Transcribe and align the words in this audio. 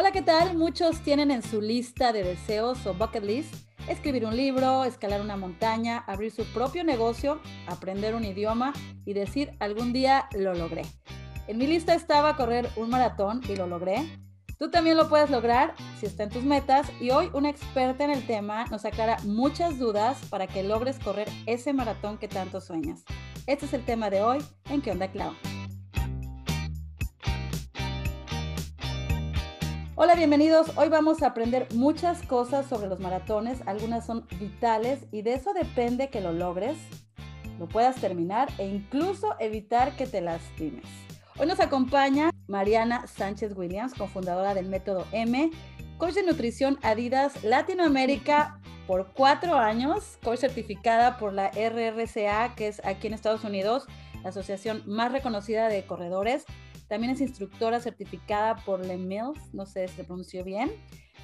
Hola, 0.00 0.12
¿qué 0.12 0.22
tal? 0.22 0.56
Muchos 0.56 1.02
tienen 1.02 1.30
en 1.30 1.42
su 1.42 1.60
lista 1.60 2.10
de 2.10 2.24
deseos 2.24 2.86
o 2.86 2.94
bucket 2.94 3.22
list 3.22 3.54
escribir 3.86 4.24
un 4.24 4.34
libro, 4.34 4.84
escalar 4.84 5.20
una 5.20 5.36
montaña, 5.36 5.98
abrir 6.06 6.32
su 6.32 6.46
propio 6.54 6.84
negocio, 6.84 7.38
aprender 7.66 8.14
un 8.14 8.24
idioma 8.24 8.72
y 9.04 9.12
decir 9.12 9.50
algún 9.60 9.92
día 9.92 10.26
lo 10.32 10.54
logré. 10.54 10.86
En 11.48 11.58
mi 11.58 11.66
lista 11.66 11.94
estaba 11.94 12.34
correr 12.34 12.70
un 12.76 12.88
maratón 12.88 13.42
y 13.46 13.56
lo 13.56 13.66
logré. 13.66 13.98
Tú 14.58 14.70
también 14.70 14.96
lo 14.96 15.10
puedes 15.10 15.28
lograr 15.28 15.74
si 15.98 16.06
está 16.06 16.22
en 16.22 16.30
tus 16.30 16.44
metas 16.44 16.90
y 16.98 17.10
hoy 17.10 17.28
una 17.34 17.50
experta 17.50 18.02
en 18.02 18.10
el 18.10 18.26
tema 18.26 18.64
nos 18.70 18.86
aclara 18.86 19.18
muchas 19.24 19.78
dudas 19.78 20.16
para 20.30 20.46
que 20.46 20.62
logres 20.62 20.98
correr 20.98 21.28
ese 21.44 21.74
maratón 21.74 22.16
que 22.16 22.26
tanto 22.26 22.62
sueñas. 22.62 23.04
Este 23.46 23.66
es 23.66 23.74
el 23.74 23.84
tema 23.84 24.08
de 24.08 24.22
hoy 24.22 24.38
en 24.70 24.80
¿Qué 24.80 24.92
onda, 24.92 25.08
Clau? 25.08 25.34
Hola, 30.02 30.14
bienvenidos. 30.14 30.72
Hoy 30.76 30.88
vamos 30.88 31.22
a 31.22 31.26
aprender 31.26 31.68
muchas 31.74 32.22
cosas 32.22 32.64
sobre 32.66 32.88
los 32.88 33.00
maratones. 33.00 33.60
Algunas 33.66 34.06
son 34.06 34.26
vitales 34.38 35.04
y 35.12 35.20
de 35.20 35.34
eso 35.34 35.52
depende 35.52 36.08
que 36.08 36.22
lo 36.22 36.32
logres, 36.32 36.78
lo 37.58 37.68
puedas 37.68 37.96
terminar 37.96 38.48
e 38.56 38.66
incluso 38.66 39.34
evitar 39.40 39.96
que 39.96 40.06
te 40.06 40.22
lastimes. 40.22 40.86
Hoy 41.36 41.46
nos 41.46 41.60
acompaña 41.60 42.30
Mariana 42.48 43.06
Sánchez 43.08 43.54
Williams, 43.54 43.92
cofundadora 43.92 44.54
del 44.54 44.70
Método 44.70 45.06
M, 45.12 45.50
coach 45.98 46.14
de 46.14 46.22
nutrición 46.22 46.78
Adidas 46.80 47.44
Latinoamérica 47.44 48.58
por 48.86 49.12
cuatro 49.12 49.58
años, 49.58 50.16
coach 50.24 50.38
certificada 50.38 51.18
por 51.18 51.34
la 51.34 51.50
RRCA, 51.50 52.54
que 52.54 52.68
es 52.68 52.80
aquí 52.86 53.08
en 53.08 53.12
Estados 53.12 53.44
Unidos, 53.44 53.86
la 54.22 54.30
asociación 54.30 54.82
más 54.86 55.12
reconocida 55.12 55.68
de 55.68 55.84
corredores 55.84 56.46
también 56.90 57.12
es 57.12 57.20
instructora 57.20 57.78
certificada 57.78 58.56
por 58.56 58.84
Le 58.84 58.96
Mills, 58.96 59.54
no 59.54 59.64
sé 59.64 59.86
si 59.86 59.94
se 59.94 60.04
pronunció 60.04 60.42
bien, 60.42 60.72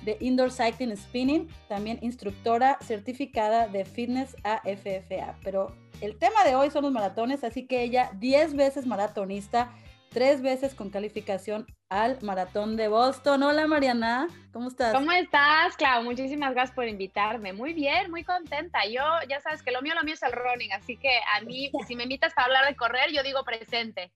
de 0.02 0.16
Indoor 0.20 0.52
Cycling 0.52 0.96
Spinning, 0.96 1.48
también 1.68 1.98
instructora 2.02 2.78
certificada 2.80 3.66
de 3.66 3.84
Fitness 3.84 4.36
AFFA. 4.44 5.34
Pero 5.42 5.76
el 6.00 6.16
tema 6.18 6.44
de 6.44 6.54
hoy 6.54 6.70
son 6.70 6.84
los 6.84 6.92
maratones, 6.92 7.42
así 7.42 7.66
que 7.66 7.82
ella 7.82 8.12
10 8.14 8.54
veces 8.54 8.86
maratonista, 8.86 9.72
3 10.10 10.40
veces 10.40 10.72
con 10.76 10.88
calificación 10.88 11.66
al 11.88 12.22
maratón 12.22 12.76
de 12.76 12.86
Boston. 12.86 13.42
Hola 13.42 13.66
Mariana, 13.66 14.28
¿cómo 14.52 14.68
estás? 14.68 14.94
¿Cómo 14.94 15.10
estás, 15.10 15.76
Clau? 15.76 16.04
Muchísimas 16.04 16.54
gracias 16.54 16.76
por 16.76 16.86
invitarme. 16.86 17.52
Muy 17.52 17.72
bien, 17.72 18.08
muy 18.12 18.22
contenta. 18.22 18.86
Yo, 18.86 19.02
ya 19.28 19.40
sabes 19.40 19.64
que 19.64 19.72
lo 19.72 19.82
mío, 19.82 19.94
lo 19.96 20.04
mío 20.04 20.14
es 20.14 20.22
el 20.22 20.30
running, 20.30 20.72
así 20.72 20.96
que 20.96 21.18
a 21.34 21.40
mí, 21.40 21.72
si 21.88 21.96
me 21.96 22.04
invitas 22.04 22.34
para 22.34 22.46
hablar 22.46 22.66
de 22.66 22.76
correr, 22.76 23.10
yo 23.12 23.24
digo 23.24 23.42
presente. 23.42 24.12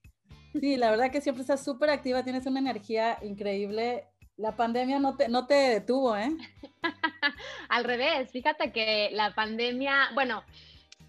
Sí, 0.53 0.77
la 0.77 0.91
verdad 0.91 1.13
que 1.13 1.21
siempre 1.21 1.43
estás 1.43 1.65
súper 1.65 1.91
activa, 1.91 2.25
tienes 2.25 2.47
una 2.47 2.61
energía 2.61 3.19
increíble. 3.23 4.07
La 4.37 4.57
pandemia 4.57 4.99
no 4.99 5.17
te, 5.17 5.29
no 5.29 5.47
te 5.47 5.55
detuvo, 5.55 6.17
¿eh? 6.17 6.31
Al 7.69 7.85
revés, 7.85 8.31
fíjate 8.31 8.73
que 8.73 9.11
la 9.13 9.35
pandemia, 9.35 10.11
bueno, 10.15 10.43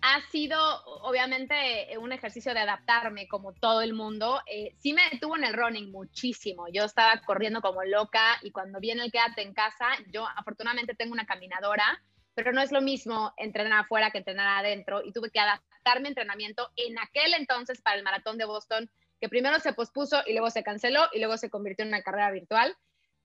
ha 0.02 0.22
sido 0.32 0.60
obviamente 1.04 1.98
un 2.00 2.12
ejercicio 2.12 2.54
de 2.54 2.60
adaptarme 2.60 3.28
como 3.28 3.54
todo 3.54 3.82
el 3.82 3.94
mundo. 3.94 4.42
Eh, 4.48 4.76
sí 4.80 4.94
me 4.94 5.04
detuvo 5.12 5.38
en 5.38 5.44
el 5.44 5.54
running 5.54 5.92
muchísimo. 5.92 6.66
Yo 6.72 6.86
estaba 6.86 7.22
corriendo 7.22 7.62
como 7.62 7.84
loca 7.84 8.38
y 8.42 8.52
cuando 8.52 8.80
viene 8.80 9.04
el 9.04 9.12
quédate 9.12 9.44
en 9.44 9.54
casa, 9.54 9.88
yo 10.12 10.28
afortunadamente 10.36 10.96
tengo 10.96 11.14
una 11.14 11.26
caminadora, 11.26 12.02
pero 12.34 12.52
no 12.52 12.62
es 12.62 12.72
lo 12.72 12.82
mismo 12.82 13.34
entrenar 13.38 13.82
afuera 13.82 14.12
que 14.12 14.20
entrenar 14.20 14.48
adentro 14.66 15.02
y 15.04 15.12
tuve 15.12 15.30
que 15.30 15.40
adaptar 15.40 16.02
mi 16.02 16.08
entrenamiento 16.08 16.70
en 16.76 16.98
aquel 16.98 17.34
entonces 17.36 17.82
para 17.82 17.98
el 17.98 18.04
maratón 18.04 18.38
de 18.38 18.46
Boston 18.46 18.90
que 19.22 19.30
primero 19.30 19.60
se 19.60 19.74
pospuso 19.74 20.24
y 20.26 20.34
luego 20.34 20.50
se 20.50 20.64
canceló 20.64 21.02
y 21.14 21.20
luego 21.20 21.38
se 21.38 21.52
convirtió 21.52 21.84
en 21.84 21.90
una 21.90 22.02
carrera 22.02 22.32
virtual, 22.32 22.76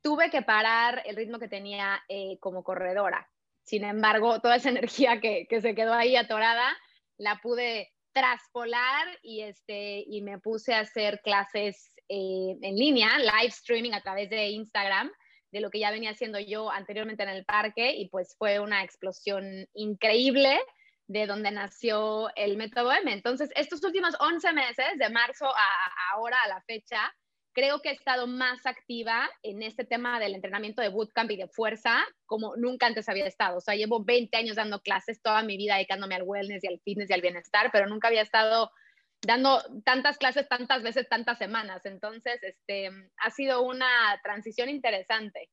tuve 0.02 0.30
que 0.30 0.42
parar 0.42 1.02
el 1.06 1.16
ritmo 1.16 1.38
que 1.38 1.48
tenía 1.48 2.04
eh, 2.08 2.36
como 2.38 2.62
corredora. 2.62 3.28
Sin 3.64 3.82
embargo, 3.82 4.40
toda 4.40 4.56
esa 4.56 4.68
energía 4.76 5.20
que, 5.20 5.48
se 5.60 5.74
quedó 5.74 5.94
ahí 5.94 6.14
atorada, 6.14 6.76
la 7.16 7.40
pude 7.42 7.94
traspolar 8.12 9.08
y, 9.22 9.40
este, 9.40 10.04
y 10.06 10.20
me 10.20 10.38
puse 10.38 10.74
a 10.74 10.80
hacer 10.80 11.20
clases 11.22 11.94
eh, 12.08 12.56
en 12.60 12.76
línea, 12.76 13.18
live 13.18 13.48
streaming 13.48 13.92
a 13.92 14.02
través 14.02 14.28
de 14.28 14.48
Instagram, 14.48 15.10
de 15.50 15.60
lo 15.60 15.70
que 15.70 15.78
ya 15.78 15.90
venía 15.90 16.10
haciendo 16.10 16.38
yo 16.38 16.70
anteriormente 16.70 17.22
en 17.22 17.30
el 17.30 17.46
parque 17.46 17.96
y 17.96 18.10
pues 18.10 18.36
fue 18.36 18.60
una 18.60 18.84
explosión 18.84 19.66
increíble 19.72 20.60
de 21.08 21.26
donde 21.26 21.50
nació 21.50 22.30
el 22.34 22.56
método 22.56 22.92
M. 22.92 23.12
Entonces, 23.12 23.50
estos 23.54 23.82
últimos 23.84 24.14
11 24.20 24.52
meses, 24.52 24.86
de 24.98 25.10
marzo 25.10 25.46
a 25.46 26.12
ahora, 26.12 26.36
a 26.44 26.48
la 26.48 26.60
fecha, 26.62 27.14
creo 27.52 27.80
que 27.80 27.88
he 27.88 27.92
estado 27.92 28.26
más 28.26 28.66
activa 28.66 29.30
en 29.42 29.62
este 29.62 29.84
tema 29.84 30.20
del 30.20 30.34
entrenamiento 30.34 30.82
de 30.82 30.90
bootcamp 30.90 31.30
y 31.30 31.36
de 31.36 31.48
fuerza 31.48 32.04
como 32.26 32.54
nunca 32.56 32.86
antes 32.86 33.08
había 33.08 33.26
estado. 33.26 33.58
O 33.58 33.60
sea, 33.60 33.74
llevo 33.74 34.04
20 34.04 34.36
años 34.36 34.56
dando 34.56 34.80
clases, 34.80 35.22
toda 35.22 35.42
mi 35.42 35.56
vida 35.56 35.76
dedicándome 35.76 36.16
al 36.16 36.24
wellness 36.24 36.64
y 36.64 36.66
al 36.66 36.80
fitness 36.84 37.08
y 37.08 37.14
al 37.14 37.22
bienestar, 37.22 37.70
pero 37.72 37.86
nunca 37.86 38.08
había 38.08 38.22
estado 38.22 38.70
dando 39.22 39.62
tantas 39.84 40.18
clases 40.18 40.48
tantas 40.48 40.82
veces, 40.82 41.08
tantas 41.08 41.38
semanas. 41.38 41.86
Entonces, 41.86 42.42
este, 42.42 42.90
ha 43.16 43.30
sido 43.30 43.62
una 43.62 44.20
transición 44.22 44.68
interesante. 44.68 45.48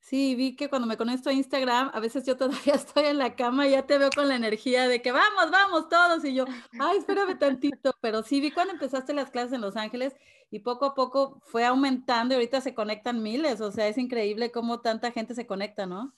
Sí, 0.00 0.34
vi 0.34 0.56
que 0.56 0.68
cuando 0.68 0.88
me 0.88 0.96
conecto 0.96 1.28
a 1.28 1.32
Instagram, 1.32 1.90
a 1.92 2.00
veces 2.00 2.24
yo 2.24 2.36
todavía 2.36 2.74
estoy 2.74 3.06
en 3.06 3.18
la 3.18 3.34
cama 3.36 3.66
y 3.66 3.72
ya 3.72 3.86
te 3.86 3.98
veo 3.98 4.10
con 4.14 4.28
la 4.28 4.36
energía 4.36 4.88
de 4.88 5.02
que 5.02 5.12
vamos, 5.12 5.50
vamos 5.50 5.88
todos. 5.88 6.24
Y 6.24 6.34
yo, 6.34 6.44
ay, 6.80 6.98
espérame 6.98 7.38
tantito. 7.38 7.94
Pero 8.00 8.22
sí, 8.22 8.40
vi 8.40 8.50
cuando 8.50 8.72
empezaste 8.72 9.12
las 9.12 9.30
clases 9.30 9.52
en 9.52 9.60
Los 9.60 9.76
Ángeles 9.76 10.14
y 10.50 10.60
poco 10.60 10.86
a 10.86 10.94
poco 10.94 11.40
fue 11.44 11.64
aumentando 11.64 12.32
y 12.32 12.36
ahorita 12.36 12.60
se 12.60 12.74
conectan 12.74 13.22
miles. 13.22 13.60
O 13.60 13.70
sea, 13.70 13.88
es 13.88 13.98
increíble 13.98 14.50
cómo 14.50 14.80
tanta 14.80 15.12
gente 15.12 15.34
se 15.34 15.46
conecta, 15.46 15.86
¿no? 15.86 16.14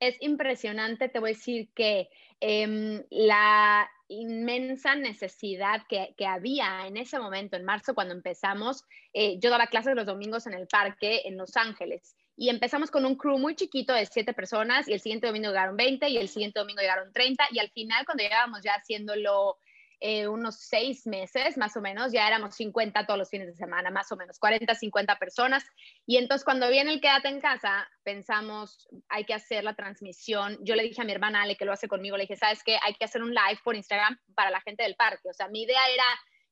Es 0.00 0.16
impresionante, 0.20 1.08
te 1.08 1.18
voy 1.18 1.30
a 1.30 1.34
decir 1.34 1.70
que 1.74 2.08
em, 2.38 3.02
la 3.10 3.90
inmensa 4.06 4.94
necesidad 4.94 5.82
que, 5.88 6.14
había 6.24 6.86
en 6.86 6.96
ese 6.96 7.18
momento, 7.18 7.56
en 7.56 7.64
marzo, 7.64 7.96
cuando 7.96 8.14
empezamos, 8.14 8.84
eh, 9.12 9.40
yo 9.40 9.50
daba 9.50 9.66
clases 9.66 9.96
los 9.96 10.06
domingos 10.06 10.46
en 10.46 10.54
el 10.54 10.68
parque 10.68 11.22
en 11.24 11.36
Los 11.36 11.56
Ángeles 11.56 12.14
y 12.38 12.50
empezamos 12.50 12.92
con 12.92 13.04
un 13.04 13.16
crew 13.16 13.36
muy 13.36 13.56
chiquito 13.56 13.92
de 13.92 14.06
siete 14.06 14.32
personas 14.32 14.88
y 14.88 14.92
el 14.92 15.00
siguiente 15.00 15.26
domingo 15.26 15.48
llegaron 15.48 15.76
20 15.76 16.08
y 16.08 16.18
el 16.18 16.28
siguiente 16.28 16.60
domingo 16.60 16.80
llegaron 16.80 17.12
30 17.12 17.48
y 17.50 17.58
al 17.58 17.68
final 17.70 18.06
cuando 18.06 18.22
llegábamos 18.22 18.60
ya 18.62 18.74
haciéndolo 18.74 19.58
eh, 19.98 20.28
unos 20.28 20.60
seis 20.60 21.04
meses 21.08 21.56
más 21.56 21.76
o 21.76 21.80
menos, 21.80 22.12
ya 22.12 22.28
éramos 22.28 22.54
50 22.54 23.04
todos 23.06 23.18
los 23.18 23.28
fines 23.28 23.48
de 23.48 23.56
semana, 23.56 23.90
más 23.90 24.12
o 24.12 24.16
menos, 24.16 24.38
40, 24.38 24.72
50 24.72 25.18
personas. 25.18 25.64
Y 26.06 26.18
entonces 26.18 26.44
cuando 26.44 26.70
viene 26.70 26.92
el 26.92 27.00
quédate 27.00 27.26
en 27.26 27.40
casa, 27.40 27.88
pensamos, 28.04 28.86
hay 29.08 29.24
que 29.24 29.34
hacer 29.34 29.64
la 29.64 29.74
transmisión. 29.74 30.56
Yo 30.62 30.76
le 30.76 30.84
dije 30.84 31.02
a 31.02 31.04
mi 31.04 31.10
hermana 31.10 31.42
Ale, 31.42 31.56
que 31.56 31.64
lo 31.64 31.72
hace 31.72 31.88
conmigo, 31.88 32.16
le 32.16 32.22
dije, 32.22 32.36
¿sabes 32.36 32.62
qué? 32.62 32.78
Hay 32.84 32.94
que 32.94 33.04
hacer 33.04 33.24
un 33.24 33.34
live 33.34 33.58
por 33.64 33.74
Instagram 33.74 34.16
para 34.36 34.50
la 34.50 34.60
gente 34.60 34.84
del 34.84 34.94
parque. 34.94 35.28
O 35.28 35.34
sea, 35.34 35.48
mi 35.48 35.62
idea 35.62 35.80
era 35.92 36.04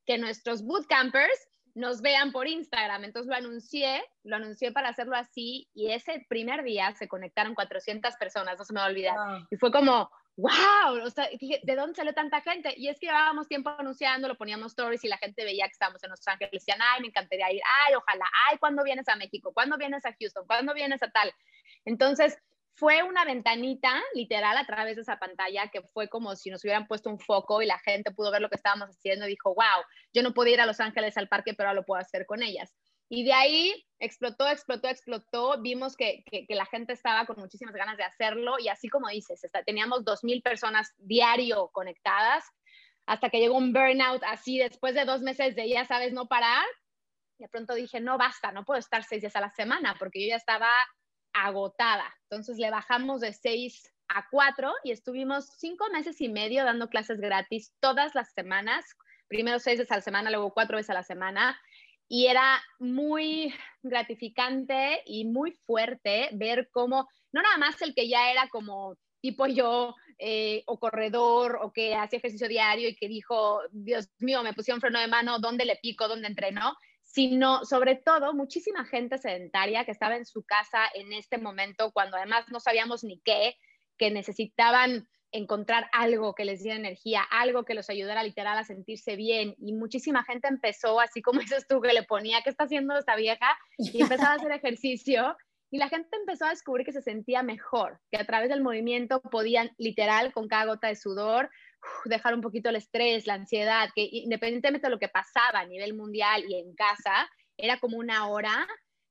que 0.04 0.19
nuestros 0.19 0.64
bootcampers 0.64 1.48
nos 1.76 2.00
vean 2.00 2.32
por 2.32 2.48
Instagram. 2.48 3.04
Entonces 3.04 3.28
lo 3.28 3.37
anuncié, 3.37 4.03
lo 4.25 4.37
anuncié 4.37 4.72
para 4.72 4.88
hacerlo 4.88 5.14
así 5.14 5.69
y 5.75 5.91
ese 5.92 6.25
primer 6.28 6.64
día 6.64 6.94
se 6.94 7.06
conectaron 7.06 7.54
400 7.54 8.16
personas, 8.16 8.59
no 8.59 8.64
se 8.64 8.72
me 8.72 8.81
va 8.81 8.87
a 8.87 8.88
olvidar. 8.88 9.16
Y 9.50 9.56
fue 9.56 9.70
como, 9.70 10.10
wow, 10.37 11.04
o 11.04 11.10
sea, 11.10 11.28
dije, 11.38 11.60
¿de 11.62 11.76
dónde 11.76 11.94
salió 11.94 12.14
tanta 12.14 12.41
gente? 12.41 12.72
Y 12.78 12.88
es 12.88 12.98
que 12.98 13.06
llevábamos 13.06 13.47
tiempo 13.47 13.69
anunciando, 13.69 14.26
lo 14.26 14.38
poníamos 14.38 14.72
stories 14.72 15.04
y 15.04 15.09
la 15.09 15.19
gente 15.19 15.44
veía 15.44 15.66
que 15.66 15.72
estábamos 15.72 16.03
en 16.03 16.10
Los 16.10 16.26
Ángeles, 16.26 16.50
decían, 16.50 16.78
ay, 16.81 17.03
me 17.03 17.09
encantaría 17.09 17.53
ir, 17.53 17.60
ay, 17.87 17.94
ojalá, 17.94 18.25
ay, 18.48 18.56
¿cuándo 18.56 18.82
vienes 18.82 19.06
a 19.08 19.16
México? 19.16 19.53
¿Cuándo 19.53 19.76
vienes 19.76 20.06
a 20.06 20.14
Houston? 20.19 20.47
¿Cuándo 20.47 20.72
vienes 20.72 21.03
a 21.03 21.10
tal? 21.10 21.31
Entonces, 21.84 22.38
fue 22.76 23.03
una 23.03 23.25
ventanita 23.25 24.03
literal 24.14 24.56
a 24.56 24.66
través 24.66 24.97
de 24.97 25.03
esa 25.03 25.19
pantalla 25.19 25.69
que 25.69 25.82
fue 25.82 26.09
como 26.09 26.37
si 26.37 26.50
nos 26.50 26.62
hubieran 26.62 26.87
puesto 26.87 27.09
un 27.09 27.19
foco 27.19 27.62
y 27.62 27.66
la 27.66 27.78
gente 27.78 28.10
pudo 28.10 28.31
ver 28.31 28.42
lo 28.42 28.50
que 28.50 28.56
estábamos 28.56 28.91
haciendo 28.91 29.26
y 29.26 29.31
dijo, 29.31 29.54
wow, 29.54 29.82
yo 30.12 30.22
no 30.22 30.34
podía 30.34 30.54
ir 30.54 30.60
a 30.60 30.66
Los 30.66 30.81
Ángeles 30.81 31.16
al 31.16 31.28
parque, 31.28 31.54
pero 31.54 31.70
ahora 31.70 31.81
lo 31.81 31.87
puedo 31.87 32.00
hacer 32.00 32.26
con 32.26 32.42
ellas. 32.42 32.75
Y 33.09 33.25
de 33.25 33.32
ahí 33.32 33.87
explotó, 33.99 34.49
explotó, 34.49 34.88
explotó. 34.88 35.61
Vimos 35.62 35.96
que, 35.96 36.23
que, 36.31 36.55
la 36.55 36.67
gente 36.67 36.93
estaba 36.93 37.25
con 37.25 37.37
muchísimas 37.38 37.75
ganas 37.75 37.96
de 37.96 38.05
hacerlo 38.05 38.56
y 38.58 38.69
así 38.69 38.88
como 38.88 39.08
dices, 39.08 39.43
está, 39.43 39.62
teníamos 39.62 40.05
2.000 40.05 40.43
personas 40.43 40.93
diario 40.99 41.70
conectadas 41.73 42.44
hasta 43.06 43.31
que 43.31 43.38
llegó 43.38 43.56
un 43.56 43.73
burnout 43.73 44.23
así 44.25 44.58
después 44.58 44.94
de 44.94 45.05
dos 45.05 45.23
meses 45.23 45.55
de, 45.55 45.69
ya 45.69 45.87
sabes, 45.87 46.12
no 46.12 46.26
parar. 46.26 46.67
De 47.38 47.49
pronto 47.49 47.75
dije, 47.75 48.00
no, 48.00 48.19
basta, 48.19 48.52
no 48.52 48.64
puedo 48.64 48.81
estar 48.81 49.05
seis 49.05 49.23
días 49.23 49.37
a 49.37 49.40
la 49.40 49.50
semana 49.50 49.94
porque 49.99 50.23
yo 50.23 50.28
ya 50.28 50.37
estaba 50.37 50.69
agotada. 51.44 52.15
Entonces 52.23 52.59
le 52.59 52.71
bajamos 52.71 53.21
de 53.21 53.33
seis 53.33 53.93
a 54.09 54.27
cuatro 54.31 54.73
y 54.85 54.93
estuvimos 54.93 55.47
cinco 55.59 55.87
meses 55.93 56.21
y 56.21 56.29
medio 56.29 56.65
dando 56.65 56.88
clases 56.88 57.21
gratis 57.21 57.73
todas 57.81 58.15
las 58.15 58.33
semanas, 58.33 58.85
primero 59.29 59.59
seis 59.59 59.79
veces 59.79 59.93
a 59.93 59.97
la 59.97 60.03
semana, 60.03 60.31
luego 60.31 60.53
cuatro 60.53 60.77
veces 60.77 60.91
a 60.91 60.94
la 60.94 61.03
semana. 61.03 61.61
Y 62.09 62.27
era 62.27 62.62
muy 62.79 63.53
gratificante 63.83 65.03
y 65.06 65.25
muy 65.25 65.53
fuerte 65.67 66.29
ver 66.33 66.69
cómo, 66.73 67.09
no 67.33 67.43
nada 67.43 67.59
más 67.59 67.83
el 67.83 67.94
que 67.94 68.09
ya 68.09 68.31
era 68.31 68.49
como 68.49 68.97
tipo 69.21 69.47
yo, 69.47 69.94
eh, 70.19 70.62
o 70.67 70.79
corredor, 70.79 71.59
o 71.61 71.73
que 71.73 71.94
hacía 71.94 72.19
ejercicio 72.19 72.49
diario 72.49 72.88
y 72.88 72.97
que 72.97 73.09
dijo, 73.09 73.61
Dios 73.71 74.09
mío, 74.19 74.43
me 74.43 74.55
pusieron 74.55 74.81
freno 74.81 74.99
de 74.99 75.09
mano, 75.09 75.41
¿dónde 75.41 75.67
le 75.67 75.77
pico? 75.77 76.09
¿Dónde 76.09 76.29
entrenó? 76.29 76.75
Sino 77.16 77.64
sobre 77.64 77.94
todo 77.94 78.34
muchísima 78.34 78.84
gente 78.84 79.16
sedentaria 79.16 79.86
que 79.86 79.90
estaba 79.90 80.16
en 80.16 80.26
su 80.26 80.42
casa 80.42 80.80
en 80.92 81.14
este 81.14 81.38
momento, 81.38 81.90
cuando 81.92 82.18
además 82.18 82.44
no 82.52 82.60
sabíamos 82.60 83.04
ni 83.04 83.22
qué, 83.24 83.56
que 83.96 84.10
necesitaban 84.10 85.08
encontrar 85.32 85.88
algo 85.94 86.34
que 86.34 86.44
les 86.44 86.62
diera 86.62 86.78
energía, 86.78 87.22
algo 87.30 87.64
que 87.64 87.72
los 87.72 87.88
ayudara 87.88 88.22
literal 88.22 88.58
a 88.58 88.64
sentirse 88.64 89.16
bien. 89.16 89.54
Y 89.58 89.72
muchísima 89.72 90.24
gente 90.24 90.48
empezó, 90.48 91.00
así 91.00 91.22
como 91.22 91.40
dices 91.56 91.66
tú, 91.66 91.80
que 91.80 91.94
le 91.94 92.02
ponía, 92.02 92.42
¿qué 92.42 92.50
está 92.50 92.64
haciendo 92.64 92.98
esta 92.98 93.16
vieja? 93.16 93.56
Y 93.78 94.02
empezaba 94.02 94.32
a 94.32 94.36
hacer 94.36 94.52
ejercicio. 94.52 95.38
Y 95.70 95.78
la 95.78 95.88
gente 95.88 96.14
empezó 96.18 96.44
a 96.44 96.50
descubrir 96.50 96.84
que 96.84 96.92
se 96.92 97.00
sentía 97.00 97.42
mejor, 97.42 97.98
que 98.10 98.20
a 98.20 98.26
través 98.26 98.50
del 98.50 98.60
movimiento 98.60 99.22
podían 99.22 99.70
literal, 99.78 100.34
con 100.34 100.48
cada 100.48 100.66
gota 100.66 100.88
de 100.88 100.96
sudor, 100.96 101.48
dejar 102.05 102.34
un 102.34 102.40
poquito 102.40 102.69
el 102.69 102.76
estrés, 102.76 103.26
la 103.26 103.34
ansiedad, 103.34 103.88
que 103.94 104.08
independientemente 104.11 104.87
de 104.87 104.90
lo 104.90 104.99
que 104.99 105.08
pasaba 105.08 105.61
a 105.61 105.67
nivel 105.67 105.94
mundial 105.94 106.44
y 106.49 106.58
en 106.58 106.75
casa, 106.75 107.28
era 107.56 107.78
como 107.78 107.96
una 107.99 108.28
hora 108.28 108.67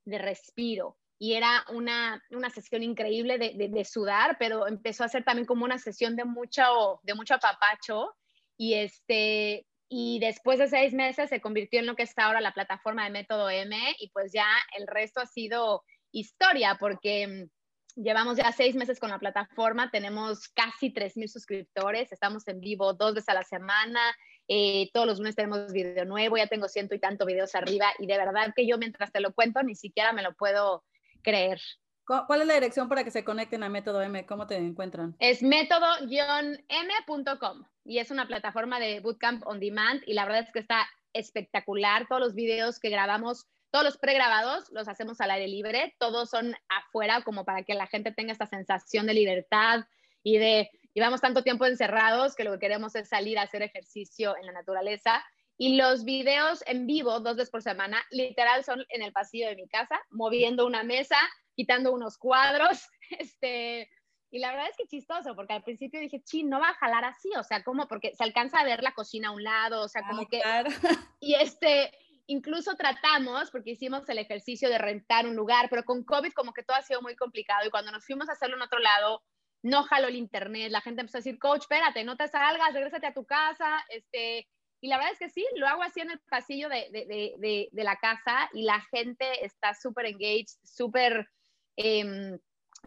de 0.06 0.18
respiro 0.18 0.98
y 1.18 1.34
era 1.34 1.66
una, 1.70 2.22
una 2.32 2.50
sesión 2.50 2.84
increíble 2.84 3.38
de, 3.38 3.70
de, 3.70 3.86
sudar, 3.86 4.38
pero 4.38 4.68
empezó 4.68 5.04
a 5.04 5.10
ser 5.10 5.24
también 5.24 5.46
como 5.46 5.66
una 5.66 5.78
sesión 5.78 6.16
de 6.16 6.26
mucho, 6.26 7.00
de 7.04 7.14
mucho 7.16 7.36
apapacho 7.36 8.14
y 8.58 8.76
este... 8.76 9.66
Y 9.88 10.18
después 10.20 10.58
de 10.58 10.68
seis 10.68 10.94
meses 10.94 11.30
se 11.30 11.40
convirtió 11.40 11.80
en 11.80 11.86
lo 11.86 11.96
que 11.96 12.02
está 12.02 12.26
ahora 12.26 12.42
la 12.42 12.56
plataforma 12.56 13.04
de 13.04 13.12
Método 13.12 13.52
M 13.52 13.78
y 14.00 14.10
pues 14.10 14.32
ya 14.34 14.48
el 14.76 14.88
resto 14.88 15.22
ha 15.22 15.28
sido 15.28 15.84
historia 16.12 16.76
porque 16.80 17.28
mm, 17.28 17.50
llevamos 17.96 18.38
ya 18.38 18.52
seis 18.52 18.76
meses 18.76 19.00
con 19.00 19.10
la 19.10 19.20
plataforma, 19.20 19.90
tenemos 19.90 20.50
casi 20.50 20.94
3.000 20.94 21.28
suscriptores, 21.28 22.12
estamos 22.12 22.48
en 22.48 22.60
vivo 22.60 22.94
dos 22.94 23.16
veces 23.16 23.30
a 23.30 23.34
la 23.34 23.44
semana, 23.44 24.00
eh, 24.48 24.90
todos 24.94 25.08
los 25.08 25.18
lunes 25.18 25.36
tenemos 25.36 25.72
video 25.72 26.06
nuevo, 26.06 26.38
ya 26.38 26.48
tengo 26.48 26.68
ciento 26.68 26.96
y 26.96 27.00
tanto 27.00 27.26
videos 27.26 27.56
arriba 27.56 27.88
y 28.00 28.08
de 28.08 28.18
verdad 28.18 28.54
que 28.56 28.68
yo 28.68 28.78
mientras 28.78 29.12
te 29.12 29.20
lo 29.20 29.34
cuento 29.34 29.64
ni 29.64 29.76
siquiera 29.76 30.14
me 30.14 30.22
lo 30.22 30.34
puedo 30.36 30.84
creer. 31.22 31.60
¿Cuál 32.06 32.42
es 32.42 32.48
la 32.48 32.54
dirección 32.54 32.88
para 32.88 33.04
que 33.04 33.10
se 33.10 33.24
conecten 33.24 33.64
a 33.64 33.70
Método 33.70 34.00
M? 34.00 34.28
¿Cómo 34.28 34.46
te 34.46 34.58
encuentran? 34.58 35.16
Es 35.18 35.42
método-m.com 35.42 37.64
y 37.84 37.98
es 37.98 38.12
una 38.12 38.28
plataforma 38.28 38.80
de 38.80 39.00
bootcamp 39.00 39.44
on 39.48 39.60
demand 39.60 40.04
y 40.06 40.14
la 40.14 40.26
verdad 40.26 40.42
es 40.42 40.52
que 40.54 40.60
está 40.60 40.88
espectacular. 41.14 42.08
Todos 42.08 42.22
los 42.22 42.36
videos 42.36 42.80
que 42.80 42.90
grabamos, 42.90 43.48
todos 43.76 43.84
los 43.84 43.98
pregrabados 43.98 44.72
los 44.72 44.88
hacemos 44.88 45.20
al 45.20 45.32
aire 45.32 45.50
libre, 45.50 45.98
todos 46.00 46.30
son 46.30 46.56
afuera 46.70 47.24
como 47.24 47.44
para 47.44 47.64
que 47.64 47.74
la 47.74 47.88
gente 47.88 48.14
tenga 48.14 48.32
esta 48.32 48.46
sensación 48.46 49.06
de 49.06 49.14
libertad 49.14 49.82
y 50.24 50.38
de 50.38 50.72
llevamos 50.94 51.20
tanto 51.20 51.44
tiempo 51.44 51.66
encerrados 51.66 52.36
que 52.36 52.46
lo 52.46 52.54
que 52.54 52.60
queremos 52.60 52.96
es 52.96 53.10
salir 53.10 53.38
a 53.38 53.42
hacer 53.42 53.64
ejercicio 53.64 54.38
en 54.38 54.46
la 54.46 54.54
naturaleza 54.54 55.22
y 55.58 55.76
los 55.76 56.06
videos 56.06 56.64
en 56.68 56.88
vivo, 56.88 57.20
dos 57.20 57.36
veces 57.36 57.52
por 57.52 57.62
semana, 57.62 58.02
literal 58.12 58.64
son 58.64 58.86
en 58.88 59.02
el 59.02 59.12
pasillo 59.12 59.50
de 59.50 59.58
mi 59.58 59.68
casa, 59.68 60.02
moviendo 60.10 60.66
una 60.66 60.84
mesa, 60.84 61.18
quitando 61.54 61.92
unos 61.92 62.18
cuadros, 62.18 62.88
este, 63.20 63.90
y 64.32 64.40
la 64.40 64.52
verdad 64.52 64.70
es 64.70 64.78
que 64.78 64.88
chistoso, 64.88 65.36
porque 65.36 65.52
al 65.52 65.64
principio 65.64 66.00
dije, 66.00 66.22
sí, 66.24 66.44
no 66.44 66.62
va 66.62 66.70
a 66.70 66.76
jalar 66.76 67.04
así, 67.04 67.30
o 67.38 67.44
sea, 67.44 67.62
¿cómo? 67.62 67.90
Porque 67.90 68.14
se 68.16 68.24
alcanza 68.24 68.60
a 68.60 68.64
ver 68.64 68.84
la 68.84 68.94
cocina 68.94 69.30
a 69.30 69.32
un 69.32 69.44
lado, 69.44 69.82
o 69.82 69.88
sea, 69.90 70.02
como 70.08 70.28
que... 70.28 70.42
Y 71.20 71.36
este, 71.36 71.92
incluso 72.28 72.76
tratamos, 72.76 73.52
porque 73.52 73.72
hicimos 73.72 74.08
el 74.10 74.18
ejercicio 74.18 74.70
de 74.70 74.78
rentar 74.78 75.28
un 75.28 75.36
lugar, 75.36 75.68
pero 75.70 75.84
con 75.84 76.04
COVID 76.04 76.34
como 76.34 76.54
que 76.54 76.64
todo 76.64 76.78
ha 76.78 76.82
sido 76.82 77.02
muy 77.02 77.16
complicado, 77.16 77.66
y 77.66 77.70
cuando 77.70 77.92
nos 77.92 78.06
fuimos 78.06 78.30
a 78.30 78.34
hacerlo 78.34 78.56
en 78.56 78.64
otro 78.64 78.80
lado, 78.80 79.24
no 79.64 79.84
jaló 79.84 80.08
el 80.08 80.16
internet, 80.16 80.72
la 80.72 80.82
gente 80.82 81.02
empezó 81.02 81.18
a 81.18 81.20
decir, 81.20 81.40
coach, 81.40 81.62
espérate, 81.62 82.04
no 82.04 82.18
te 82.18 82.28
salgas, 82.28 82.74
regrésate 82.74 83.08
a 83.08 83.14
tu 83.14 83.26
casa, 83.26 83.84
este, 83.90 84.48
y 84.82 84.88
la 84.88 84.98
verdad 84.98 85.14
es 85.14 85.20
que 85.20 85.30
sí, 85.30 85.46
lo 85.56 85.68
hago 85.68 85.82
así 85.82 86.02
en 86.02 86.12
el 86.12 86.20
pasillo 86.30 86.70
de, 86.70 86.90
de, 86.92 87.70
de, 87.72 87.84
la 87.84 87.96
casa 87.96 88.50
y 88.54 88.64
la 88.64 88.82
gente 88.92 89.44
está 89.44 89.74
súper 89.74 90.06
engaged, 90.06 90.58
súper 90.64 91.28
eh, 91.78 92.38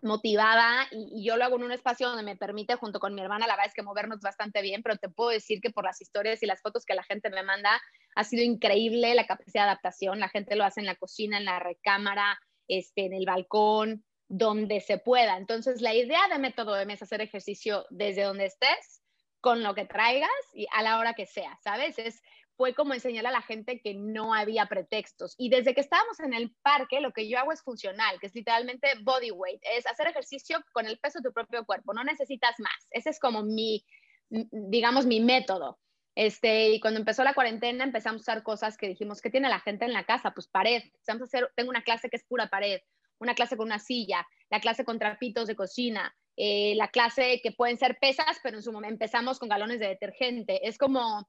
motivada 0.02 0.86
y, 0.90 1.24
yo 1.24 1.36
lo 1.36 1.44
hago 1.44 1.56
en 1.56 1.64
un 1.64 1.72
espacio 1.72 2.08
donde 2.08 2.22
me 2.22 2.36
permite 2.36 2.76
junto 2.76 3.00
con 3.00 3.14
mi 3.14 3.20
hermana, 3.20 3.46
la 3.46 3.54
verdad 3.54 3.68
es 3.68 3.74
que 3.74 3.82
movernos 3.82 4.20
bastante 4.20 4.62
bien, 4.62 4.82
pero 4.82 4.96
te 4.96 5.08
puedo 5.08 5.30
decir 5.30 5.60
que 5.60 5.70
por 5.70 5.84
las 5.84 6.00
historias 6.00 6.42
y 6.42 6.46
las 6.46 6.60
fotos 6.60 6.84
que 6.84 6.94
la 6.94 7.02
gente 7.02 7.30
me 7.30 7.42
manda, 7.42 7.80
ha 8.14 8.24
sido 8.24 8.42
increíble 8.42 9.14
la 9.14 9.26
capacidad 9.26 9.64
de 9.64 9.70
adaptación. 9.70 10.20
La 10.20 10.28
gente 10.28 10.56
lo 10.56 10.64
hace 10.64 10.80
en 10.80 10.86
la 10.86 10.96
cocina, 10.96 11.38
en 11.38 11.44
la 11.44 11.58
recámara, 11.58 12.38
este, 12.66 13.06
en 13.06 13.14
el 13.14 13.26
balcón, 13.26 14.04
donde 14.28 14.80
se 14.80 14.98
pueda. 14.98 15.36
Entonces, 15.36 15.80
la 15.80 15.94
idea 15.94 16.20
de 16.30 16.38
Método 16.38 16.78
M 16.78 16.92
es 16.92 17.02
hacer 17.02 17.20
ejercicio 17.20 17.86
desde 17.90 18.22
donde 18.22 18.46
estés 18.46 19.02
con 19.40 19.62
lo 19.62 19.74
que 19.74 19.84
traigas 19.84 20.30
y 20.52 20.66
a 20.72 20.82
la 20.82 20.98
hora 20.98 21.14
que 21.14 21.26
sea, 21.26 21.58
¿sabes? 21.62 21.98
Es, 21.98 22.20
fue 22.58 22.74
como 22.74 22.92
enseñar 22.92 23.24
a 23.24 23.30
la 23.30 23.40
gente 23.40 23.80
que 23.80 23.94
no 23.94 24.34
había 24.34 24.66
pretextos. 24.66 25.36
Y 25.38 25.48
desde 25.48 25.74
que 25.74 25.80
estábamos 25.80 26.18
en 26.18 26.34
el 26.34 26.52
parque, 26.60 27.00
lo 27.00 27.12
que 27.12 27.28
yo 27.28 27.38
hago 27.38 27.52
es 27.52 27.62
funcional, 27.62 28.18
que 28.18 28.26
es 28.26 28.34
literalmente 28.34 28.88
body 29.02 29.30
weight, 29.30 29.62
es 29.76 29.86
hacer 29.86 30.08
ejercicio 30.08 30.58
con 30.72 30.84
el 30.84 30.98
peso 30.98 31.20
de 31.20 31.28
tu 31.28 31.32
propio 31.32 31.64
cuerpo, 31.64 31.94
no 31.94 32.02
necesitas 32.02 32.56
más. 32.58 32.88
Ese 32.90 33.10
es 33.10 33.20
como 33.20 33.44
mi, 33.44 33.86
digamos, 34.28 35.06
mi 35.06 35.20
método. 35.20 35.78
Este, 36.16 36.70
y 36.70 36.80
cuando 36.80 36.98
empezó 36.98 37.22
la 37.22 37.32
cuarentena 37.32 37.84
empezamos 37.84 38.22
a 38.22 38.32
usar 38.32 38.42
cosas 38.42 38.76
que 38.76 38.88
dijimos, 38.88 39.20
¿qué 39.20 39.30
tiene 39.30 39.48
la 39.48 39.60
gente 39.60 39.84
en 39.84 39.92
la 39.92 40.02
casa? 40.02 40.32
Pues 40.32 40.48
pared. 40.48 40.82
Empezamos 40.82 41.28
hacer, 41.28 41.52
tengo 41.54 41.70
una 41.70 41.82
clase 41.82 42.10
que 42.10 42.16
es 42.16 42.24
pura 42.24 42.48
pared, 42.48 42.80
una 43.20 43.36
clase 43.36 43.56
con 43.56 43.66
una 43.66 43.78
silla, 43.78 44.26
la 44.50 44.58
clase 44.58 44.84
con 44.84 44.98
trapitos 44.98 45.46
de 45.46 45.54
cocina, 45.54 46.12
eh, 46.36 46.74
la 46.74 46.88
clase 46.88 47.40
que 47.40 47.52
pueden 47.52 47.76
ser 47.76 47.98
pesas, 48.00 48.40
pero 48.42 48.56
en 48.56 48.64
su 48.64 48.72
momento 48.72 48.94
empezamos 48.94 49.38
con 49.38 49.48
galones 49.48 49.78
de 49.78 49.86
detergente. 49.86 50.66
Es 50.66 50.76
como 50.76 51.28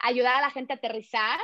ayudar 0.00 0.36
a 0.36 0.40
la 0.40 0.50
gente 0.50 0.72
a 0.72 0.76
aterrizar, 0.76 1.38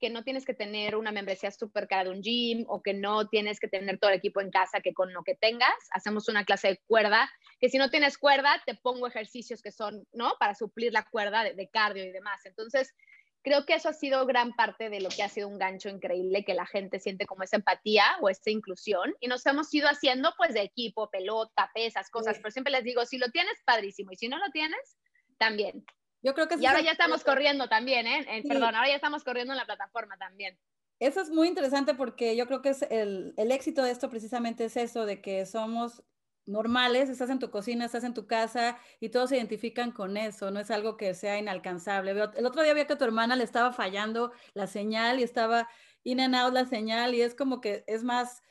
que 0.00 0.10
no 0.10 0.24
tienes 0.24 0.46
que 0.46 0.54
tener 0.54 0.96
una 0.96 1.12
membresía 1.12 1.50
súper 1.50 1.86
cara 1.86 2.04
de 2.04 2.10
un 2.10 2.22
gym 2.22 2.64
o 2.68 2.82
que 2.82 2.94
no 2.94 3.28
tienes 3.28 3.60
que 3.60 3.68
tener 3.68 3.98
todo 3.98 4.10
el 4.10 4.16
equipo 4.16 4.40
en 4.40 4.50
casa, 4.50 4.80
que 4.80 4.94
con 4.94 5.12
lo 5.12 5.22
que 5.22 5.34
tengas, 5.34 5.74
hacemos 5.90 6.28
una 6.28 6.44
clase 6.44 6.68
de 6.68 6.80
cuerda, 6.86 7.30
que 7.60 7.68
si 7.68 7.76
no 7.76 7.90
tienes 7.90 8.16
cuerda, 8.16 8.62
te 8.64 8.74
pongo 8.74 9.06
ejercicios 9.06 9.60
que 9.60 9.70
son, 9.70 10.06
¿no? 10.12 10.34
Para 10.40 10.54
suplir 10.54 10.92
la 10.92 11.04
cuerda 11.04 11.44
de, 11.44 11.54
de 11.54 11.68
cardio 11.68 12.04
y 12.04 12.12
demás. 12.12 12.40
Entonces, 12.46 12.94
creo 13.42 13.64
que 13.64 13.74
eso 13.74 13.88
ha 13.88 13.92
sido 13.92 14.26
gran 14.26 14.54
parte 14.54 14.90
de 14.90 15.00
lo 15.00 15.08
que 15.08 15.22
ha 15.22 15.28
sido 15.28 15.48
un 15.48 15.58
gancho 15.58 15.88
increíble, 15.88 16.44
que 16.44 16.54
la 16.54 16.66
gente 16.66 16.98
siente 16.98 17.26
como 17.26 17.42
esa 17.42 17.56
empatía 17.56 18.04
o 18.20 18.28
esa 18.28 18.50
inclusión. 18.50 19.14
Y 19.20 19.28
nos 19.28 19.44
hemos 19.46 19.72
ido 19.72 19.88
haciendo 19.88 20.32
pues 20.36 20.54
de 20.54 20.62
equipo, 20.62 21.10
pelota, 21.10 21.70
pesas, 21.74 22.10
cosas, 22.10 22.38
pero 22.38 22.50
siempre 22.50 22.72
les 22.72 22.84
digo, 22.84 23.04
si 23.06 23.18
lo 23.18 23.30
tienes, 23.30 23.54
padrísimo, 23.64 24.12
y 24.12 24.16
si 24.16 24.28
no 24.28 24.38
lo 24.38 24.50
tienes, 24.50 24.96
también. 25.38 25.84
Yo 26.22 26.34
creo 26.34 26.48
que 26.48 26.56
y 26.58 26.66
ahora 26.66 26.80
ya 26.82 26.92
estamos 26.92 27.24
corriendo 27.24 27.68
también, 27.68 28.06
¿eh? 28.06 28.42
Perdón, 28.46 28.74
ahora 28.74 28.88
ya 28.88 28.96
estamos 28.96 29.24
corriendo 29.24 29.52
en 29.52 29.58
la 29.58 29.66
plataforma 29.66 30.16
también. 30.18 30.58
Eso 30.98 31.22
es 31.22 31.30
muy 31.30 31.48
interesante 31.48 31.94
porque 31.94 32.36
yo 32.36 32.46
creo 32.46 32.60
que 32.60 32.70
es 32.70 32.82
el, 32.82 33.32
el 33.38 33.52
éxito 33.52 33.82
de 33.82 33.90
esto 33.90 34.10
precisamente 34.10 34.66
es 34.66 34.76
eso, 34.76 35.06
de 35.06 35.22
que 35.22 35.46
somos 35.46 36.02
normales, 36.46 37.08
estás 37.08 37.30
en 37.30 37.38
tu 37.38 37.50
cocina, 37.50 37.86
estás 37.86 38.04
en 38.04 38.14
tu 38.14 38.26
casa 38.26 38.78
y 38.98 39.08
todos 39.08 39.30
se 39.30 39.36
identifican 39.36 39.92
con 39.92 40.16
eso, 40.16 40.50
no 40.50 40.60
es 40.60 40.70
algo 40.70 40.96
que 40.96 41.14
sea 41.14 41.38
inalcanzable. 41.38 42.10
El 42.10 42.46
otro 42.46 42.62
día 42.62 42.74
vi 42.74 42.84
que 42.84 42.94
a 42.94 42.98
tu 42.98 43.04
hermana 43.04 43.36
le 43.36 43.44
estaba 43.44 43.72
fallando 43.72 44.32
la 44.52 44.66
señal 44.66 45.20
y 45.20 45.22
estaba 45.22 45.68
in 46.02 46.20
and 46.20 46.34
out 46.34 46.52
la 46.52 46.66
señal 46.66 47.14
y 47.14 47.22
es 47.22 47.34
como 47.34 47.60
que 47.60 47.84
es 47.86 48.04
más, 48.04 48.42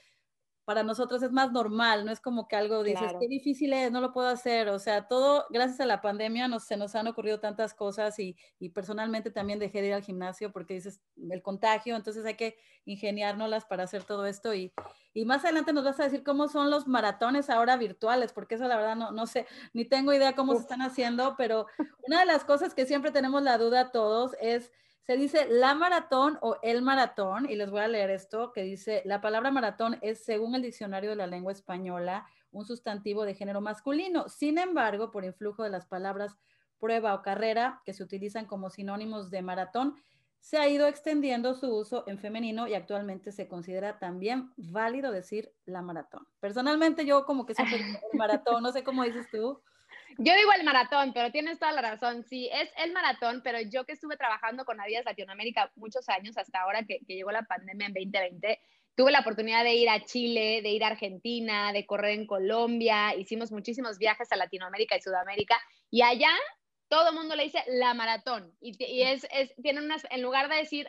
para 0.69 0.83
nosotros 0.83 1.23
es 1.23 1.31
más 1.31 1.51
normal, 1.51 2.05
no 2.05 2.11
es 2.11 2.21
como 2.21 2.47
que 2.47 2.55
algo 2.55 2.83
dices, 2.83 3.13
qué 3.19 3.27
difícil 3.27 3.73
es, 3.73 3.91
no 3.91 4.01
lo 4.01 4.13
puedo 4.13 4.27
hacer, 4.27 4.69
o 4.69 4.77
sea, 4.77 5.07
todo, 5.07 5.47
gracias 5.49 5.79
a 5.79 5.88
la 5.88 5.99
pandemia 5.99 6.47
nos, 6.47 6.65
se 6.65 6.77
nos 6.77 6.93
han 6.93 7.07
ocurrido 7.07 7.39
tantas 7.39 7.73
cosas 7.73 8.19
y, 8.19 8.38
y 8.59 8.69
personalmente 8.69 9.31
también 9.31 9.57
dejé 9.57 9.81
de 9.81 9.88
ir 9.88 9.93
al 9.95 10.03
gimnasio 10.03 10.51
porque 10.51 10.75
dices, 10.75 11.01
el 11.31 11.41
contagio, 11.41 11.95
entonces 11.95 12.23
hay 12.23 12.35
que 12.35 12.55
ingeniárnoslas 12.85 13.65
para 13.65 13.85
hacer 13.85 14.03
todo 14.03 14.27
esto 14.27 14.53
y, 14.53 14.71
y 15.11 15.25
más 15.25 15.43
adelante 15.43 15.73
nos 15.73 15.85
vas 15.85 15.99
a 16.01 16.03
decir 16.03 16.23
cómo 16.23 16.47
son 16.47 16.69
los 16.69 16.88
maratones 16.88 17.49
ahora 17.49 17.75
virtuales, 17.75 18.31
porque 18.31 18.53
eso 18.53 18.67
la 18.67 18.77
verdad 18.77 18.95
no, 18.95 19.09
no 19.11 19.25
sé, 19.25 19.47
ni 19.73 19.85
tengo 19.85 20.13
idea 20.13 20.35
cómo 20.35 20.53
se 20.53 20.61
están 20.61 20.83
haciendo, 20.83 21.33
pero 21.35 21.65
una 22.07 22.19
de 22.19 22.27
las 22.27 22.43
cosas 22.43 22.75
que 22.75 22.85
siempre 22.85 23.09
tenemos 23.09 23.41
la 23.41 23.57
duda 23.57 23.91
todos 23.91 24.35
es 24.39 24.71
se 25.09 25.17
dice 25.17 25.47
la 25.49 25.73
maratón 25.73 26.37
o 26.39 26.57
el 26.61 26.83
maratón, 26.83 27.49
y 27.49 27.55
les 27.55 27.71
voy 27.71 27.81
a 27.81 27.87
leer 27.87 28.11
esto, 28.11 28.51
que 28.53 28.61
dice, 28.61 29.01
la 29.05 29.21
palabra 29.21 29.49
maratón 29.49 29.97
es, 30.03 30.23
según 30.23 30.53
el 30.53 30.61
diccionario 30.61 31.09
de 31.09 31.15
la 31.15 31.25
lengua 31.25 31.51
española, 31.51 32.27
un 32.51 32.63
sustantivo 32.63 33.25
de 33.25 33.33
género 33.33 33.59
masculino. 33.59 34.29
Sin 34.29 34.59
embargo, 34.59 35.09
por 35.09 35.25
influjo 35.25 35.63
de 35.63 35.71
las 35.71 35.87
palabras 35.87 36.37
prueba 36.77 37.15
o 37.15 37.23
carrera, 37.23 37.81
que 37.85 37.93
se 37.95 38.03
utilizan 38.03 38.45
como 38.45 38.69
sinónimos 38.69 39.31
de 39.31 39.41
maratón, 39.41 39.95
se 40.41 40.59
ha 40.59 40.69
ido 40.69 40.85
extendiendo 40.85 41.55
su 41.55 41.75
uso 41.75 42.03
en 42.05 42.19
femenino 42.19 42.67
y 42.67 42.75
actualmente 42.75 43.31
se 43.31 43.47
considera 43.47 43.97
también 43.97 44.53
válido 44.57 45.11
decir 45.11 45.51
la 45.65 45.81
maratón. 45.81 46.27
Personalmente 46.39 47.03
yo 47.07 47.25
como 47.25 47.47
que 47.47 47.55
siempre 47.55 47.77
el 47.79 47.97
maratón, 48.19 48.61
no 48.61 48.71
sé 48.71 48.83
cómo 48.83 49.03
dices 49.03 49.25
tú. 49.31 49.59
Yo 50.17 50.35
digo 50.35 50.51
el 50.57 50.63
maratón, 50.63 51.13
pero 51.13 51.31
tienes 51.31 51.59
toda 51.59 51.71
la 51.71 51.81
razón. 51.81 52.23
Sí, 52.23 52.49
es 52.51 52.69
el 52.77 52.91
maratón, 52.91 53.41
pero 53.43 53.59
yo 53.61 53.85
que 53.85 53.93
estuve 53.93 54.17
trabajando 54.17 54.65
con 54.65 54.79
Adidas 54.81 55.05
Latinoamérica 55.05 55.71
muchos 55.75 56.09
años, 56.09 56.37
hasta 56.37 56.61
ahora 56.61 56.83
que, 56.83 56.99
llegó 57.07 57.31
la 57.31 57.43
pandemia 57.43 57.87
en 57.87 57.93
2020, 57.93 58.59
tuve 58.95 59.11
la 59.11 59.21
oportunidad 59.21 59.63
de 59.63 59.73
ir 59.73 59.89
a 59.89 60.03
Chile, 60.03 60.61
de 60.61 60.69
ir 60.69 60.83
a 60.83 60.87
Argentina, 60.87 61.71
de 61.71 61.85
correr 61.85 62.11
en 62.11 62.27
Colombia, 62.27 63.15
hicimos 63.15 63.51
muchísimos 63.51 63.97
viajes 63.97 64.31
a 64.31 64.35
Latinoamérica 64.35 64.97
y 64.97 65.01
Sudamérica, 65.01 65.57
y 65.89 66.01
allá 66.01 66.31
todo 66.89 67.09
el 67.09 67.15
mundo 67.15 67.35
le 67.35 67.43
dice 67.43 67.63
la 67.67 67.93
maratón. 67.93 68.51
Y, 68.59 68.75
es, 69.03 69.25
es, 69.31 69.53
tienen 69.61 69.85
unas, 69.85 70.05
en 70.09 70.21
lugar 70.21 70.49
de 70.49 70.55
decir, 70.55 70.87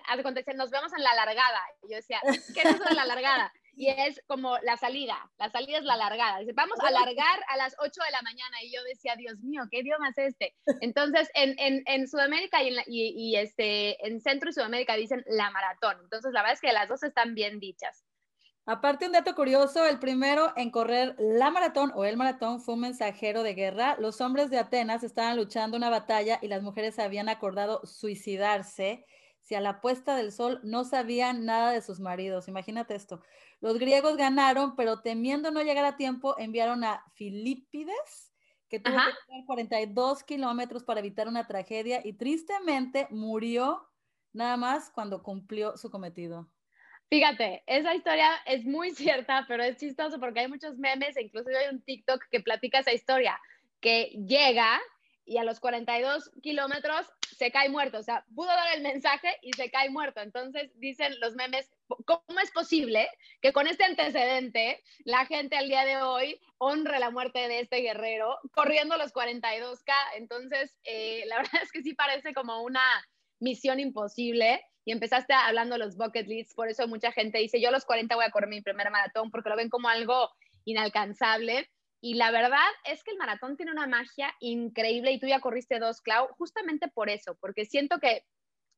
nos 0.56 0.70
vemos 0.70 0.92
en 0.96 1.04
la 1.04 1.14
largada. 1.14 1.60
yo 1.82 1.96
decía, 1.96 2.20
¿qué 2.54 2.60
es 2.60 2.74
eso 2.74 2.84
de 2.84 2.94
la 2.94 3.04
largada? 3.04 3.52
Y 3.80 3.88
es 3.88 4.22
como 4.26 4.58
la 4.58 4.76
salida, 4.76 5.16
la 5.38 5.48
salida 5.48 5.78
es 5.78 5.84
la 5.84 5.96
largada. 5.96 6.40
Dice, 6.40 6.52
vamos 6.52 6.78
a 6.80 6.90
largar 6.90 7.40
a 7.48 7.56
las 7.56 7.74
8 7.78 7.90
de 8.04 8.10
la 8.10 8.20
mañana. 8.20 8.62
Y 8.62 8.70
yo 8.70 8.84
decía, 8.84 9.16
Dios 9.16 9.38
mío, 9.40 9.62
¿qué 9.70 9.78
idioma 9.78 10.10
es 10.10 10.18
este? 10.18 10.54
Entonces, 10.82 11.30
en, 11.32 11.54
en, 11.86 12.06
Sudamérica 12.06 12.62
y, 12.62 12.76
en, 12.76 12.84
y, 12.86 13.36
este, 13.36 14.06
en 14.06 14.20
Centro 14.20 14.50
y 14.50 14.52
Sudamérica 14.52 14.96
dicen 14.96 15.24
la 15.28 15.50
maratón. 15.50 15.96
Entonces, 16.02 16.30
la 16.34 16.42
verdad 16.42 16.56
es 16.56 16.60
que 16.60 16.74
las 16.74 16.90
dos 16.90 17.02
están 17.02 17.34
bien 17.34 17.58
dichas. 17.58 18.04
Aparte, 18.66 19.06
un 19.06 19.12
dato 19.12 19.34
curioso, 19.34 19.86
el 19.86 19.98
primero 19.98 20.52
en 20.56 20.70
correr 20.70 21.16
la 21.18 21.50
maratón 21.50 21.90
o 21.94 22.04
el 22.04 22.18
maratón 22.18 22.60
fue 22.60 22.74
un 22.74 22.80
mensajero 22.80 23.42
de 23.42 23.54
guerra. 23.54 23.96
Los 23.98 24.20
hombres 24.20 24.50
de 24.50 24.58
Atenas 24.58 25.04
estaban 25.04 25.38
luchando 25.38 25.78
una 25.78 25.88
batalla 25.88 26.38
y 26.42 26.48
las 26.48 26.62
mujeres 26.62 26.98
habían 26.98 27.30
acordado 27.30 27.80
suicidarse 27.86 29.06
si 29.50 29.56
a 29.56 29.60
la 29.60 29.80
puesta 29.80 30.14
del 30.14 30.30
sol 30.30 30.60
no 30.62 30.84
sabían 30.84 31.44
nada 31.44 31.72
de 31.72 31.82
sus 31.82 31.98
maridos. 31.98 32.46
Imagínate 32.46 32.94
esto. 32.94 33.20
Los 33.60 33.80
griegos 33.80 34.16
ganaron, 34.16 34.76
pero 34.76 35.00
temiendo 35.00 35.50
no 35.50 35.60
llegar 35.60 35.84
a 35.84 35.96
tiempo, 35.96 36.38
enviaron 36.38 36.84
a 36.84 37.04
Filipides, 37.14 38.32
que 38.68 38.78
tuvo 38.78 38.94
que 38.94 39.26
correr 39.26 39.44
42 39.46 40.22
kilómetros 40.22 40.84
para 40.84 41.00
evitar 41.00 41.26
una 41.26 41.48
tragedia 41.48 42.00
y 42.04 42.12
tristemente 42.12 43.08
murió 43.10 43.90
nada 44.32 44.56
más 44.56 44.88
cuando 44.88 45.20
cumplió 45.24 45.76
su 45.76 45.90
cometido. 45.90 46.48
Fíjate, 47.08 47.64
esa 47.66 47.92
historia 47.92 48.30
es 48.46 48.64
muy 48.64 48.90
cierta, 48.94 49.46
pero 49.48 49.64
es 49.64 49.78
chistoso 49.78 50.20
porque 50.20 50.38
hay 50.38 50.48
muchos 50.48 50.78
memes 50.78 51.16
e 51.16 51.22
incluso 51.22 51.48
hay 51.48 51.74
un 51.74 51.82
TikTok 51.82 52.22
que 52.30 52.38
platica 52.38 52.78
esa 52.78 52.92
historia, 52.92 53.36
que 53.80 54.16
llega 54.28 54.80
y 55.24 55.38
a 55.38 55.44
los 55.44 55.58
42 55.58 56.30
kilómetros 56.40 57.10
se 57.36 57.50
cae 57.50 57.68
muerto. 57.68 57.98
O 57.98 58.02
sea, 58.02 58.24
pudo 58.34 58.48
dar 58.48 58.76
el 58.76 58.82
mensaje 58.82 59.36
y 59.42 59.52
se 59.52 59.70
cae 59.70 59.90
muerto. 59.90 60.20
Entonces 60.20 60.70
dicen 60.76 61.18
los 61.20 61.34
memes, 61.34 61.70
¿cómo 62.06 62.40
es 62.42 62.50
posible 62.50 63.08
que 63.40 63.52
con 63.52 63.66
este 63.66 63.84
antecedente 63.84 64.82
la 65.04 65.26
gente 65.26 65.56
al 65.56 65.68
día 65.68 65.84
de 65.84 66.02
hoy 66.02 66.40
honre 66.58 66.98
la 66.98 67.10
muerte 67.10 67.48
de 67.48 67.60
este 67.60 67.78
guerrero 67.78 68.38
corriendo 68.52 68.96
los 68.96 69.12
42K? 69.12 69.92
Entonces, 70.16 70.76
eh, 70.84 71.24
la 71.26 71.36
verdad 71.42 71.62
es 71.62 71.72
que 71.72 71.82
sí 71.82 71.94
parece 71.94 72.34
como 72.34 72.62
una 72.62 72.82
misión 73.38 73.80
imposible 73.80 74.62
y 74.84 74.92
empezaste 74.92 75.34
hablando 75.34 75.74
de 75.74 75.84
los 75.84 75.96
bucket 75.96 76.26
lists, 76.26 76.54
por 76.54 76.68
eso 76.68 76.88
mucha 76.88 77.12
gente 77.12 77.38
dice, 77.38 77.60
yo 77.60 77.70
los 77.70 77.84
40 77.84 78.14
voy 78.14 78.24
a 78.24 78.30
correr 78.30 78.48
mi 78.48 78.62
primer 78.62 78.90
maratón 78.90 79.30
porque 79.30 79.50
lo 79.50 79.56
ven 79.56 79.68
como 79.68 79.88
algo 79.88 80.30
inalcanzable. 80.64 81.70
Y 82.00 82.14
la 82.14 82.30
verdad 82.30 82.68
es 82.84 83.04
que 83.04 83.10
el 83.10 83.18
maratón 83.18 83.56
tiene 83.56 83.72
una 83.72 83.86
magia 83.86 84.34
increíble 84.40 85.12
y 85.12 85.20
tú 85.20 85.26
ya 85.26 85.40
corriste 85.40 85.78
dos, 85.78 86.00
Clau, 86.00 86.28
justamente 86.38 86.88
por 86.88 87.10
eso, 87.10 87.36
porque 87.40 87.66
siento 87.66 87.98
que 87.98 88.24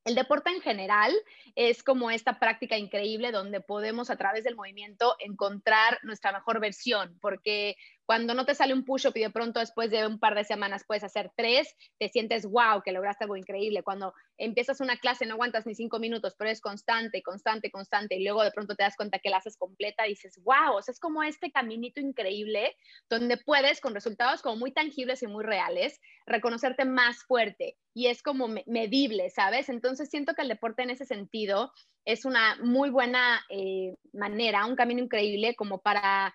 el 0.05 0.17
deporte 0.17 0.51
en 0.51 0.61
general 0.61 1.15
es 1.55 1.85
como 1.85 2.11
esta 2.11 2.41
práctica 2.41 2.77
increíble 2.77 3.31
donde 3.31 3.61
podemos 3.61 4.11
a 4.11 4.17
través 4.17 4.43
del 4.43 4.57
movimiento 4.57 5.15
encontrar 5.21 6.01
nuestra 6.03 6.33
mejor 6.33 6.61
versión, 6.61 7.17
porque 7.21 7.77
cuando 8.07 8.35
no 8.35 8.45
te 8.45 8.55
sale 8.55 8.75
un 8.75 8.85
push-up 8.85 9.13
y 9.17 9.21
de 9.21 9.31
pronto 9.31 9.61
después 9.61 9.91
de 9.91 10.07
un 10.07 10.19
par 10.19 10.35
de 10.35 10.45
semanas 10.45 10.85
puedes 10.87 11.05
hacer 11.05 11.31
tres, 11.37 11.75
te 11.99 12.09
sientes 12.09 12.45
wow, 12.45 12.83
que 12.85 12.93
lograste 12.93 13.25
algo 13.25 13.37
increíble. 13.37 13.83
Cuando 13.83 14.13
empiezas 14.39 14.81
una 14.81 14.97
clase 14.97 15.27
no 15.27 15.35
aguantas 15.35 15.67
ni 15.67 15.75
cinco 15.75 15.99
minutos, 15.99 16.35
pero 16.39 16.51
es 16.51 16.61
constante, 16.61 17.23
constante, 17.23 17.71
constante, 17.71 18.17
y 18.17 18.25
luego 18.25 18.43
de 18.43 18.51
pronto 18.51 18.75
te 18.75 18.83
das 18.83 18.97
cuenta 18.97 19.19
que 19.19 19.31
la 19.31 19.39
haces 19.39 19.57
completa 19.57 20.05
dices 20.05 20.41
wow, 20.43 20.77
o 20.77 20.83
sea, 20.83 20.93
es 20.93 21.01
como 21.01 21.23
este 21.23 21.51
caminito 21.53 22.01
increíble 22.01 22.77
donde 23.09 23.37
puedes, 23.37 23.81
con 23.81 23.95
resultados 23.95 24.43
como 24.43 24.57
muy 24.57 24.73
tangibles 24.73 25.23
y 25.23 25.27
muy 25.27 25.45
reales, 25.45 26.01
reconocerte 26.27 26.85
más 26.85 27.23
fuerte 27.25 27.77
y 27.95 28.07
es 28.07 28.23
como 28.23 28.49
medible, 28.67 29.31
¿sabes? 29.31 29.69
Entonces 29.69 30.09
siento 30.11 30.35
que 30.35 30.43
el 30.43 30.49
deporte 30.49 30.83
en 30.83 30.91
ese 30.91 31.05
sentido 31.05 31.73
es 32.05 32.25
una 32.25 32.57
muy 32.63 32.91
buena 32.91 33.45
eh, 33.49 33.95
manera, 34.13 34.67
un 34.67 34.77
camino 34.77 35.03
increíble 35.03 35.55
como 35.55 35.81
para 35.81 36.35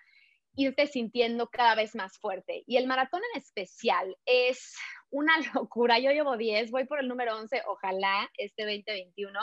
irte 0.58 0.88
sintiendo 0.88 1.48
cada 1.48 1.76
vez 1.76 1.94
más 1.94 2.18
fuerte. 2.18 2.64
Y 2.66 2.76
el 2.76 2.86
maratón 2.86 3.22
en 3.32 3.40
especial 3.40 4.16
es 4.26 4.74
una 5.10 5.32
locura. 5.54 5.98
Yo 5.98 6.10
llevo 6.10 6.36
10, 6.36 6.70
voy 6.70 6.84
por 6.84 7.00
el 7.00 7.08
número 7.08 7.36
11, 7.36 7.62
ojalá 7.66 8.28
este 8.36 8.64
2021. 8.64 9.38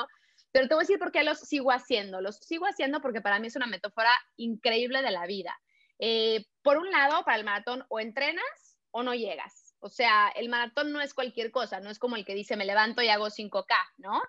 Pero 0.51 0.67
te 0.67 0.75
voy 0.75 0.81
a 0.81 0.85
decir 0.85 0.99
por 0.99 1.11
qué 1.11 1.23
los 1.23 1.39
sigo 1.39 1.71
haciendo. 1.71 2.21
Los 2.21 2.37
sigo 2.37 2.65
haciendo 2.65 3.01
porque 3.01 3.21
para 3.21 3.39
mí 3.39 3.47
es 3.47 3.55
una 3.55 3.65
metáfora 3.65 4.11
increíble 4.35 5.01
de 5.01 5.11
la 5.11 5.25
vida. 5.25 5.57
Eh, 5.99 6.45
por 6.61 6.77
un 6.77 6.91
lado, 6.91 7.23
para 7.23 7.37
el 7.37 7.45
maratón 7.45 7.85
o 7.87 7.99
entrenas 7.99 8.77
o 8.91 9.01
no 9.01 9.13
llegas. 9.13 9.73
O 9.79 9.89
sea, 9.89 10.29
el 10.35 10.49
maratón 10.49 10.91
no 10.91 10.99
es 10.99 11.13
cualquier 11.13 11.51
cosa, 11.51 11.79
no 11.79 11.89
es 11.89 11.99
como 11.99 12.17
el 12.17 12.25
que 12.25 12.35
dice 12.35 12.57
me 12.57 12.65
levanto 12.65 13.01
y 13.01 13.07
hago 13.07 13.29
5K, 13.29 13.73
¿no? 13.97 14.21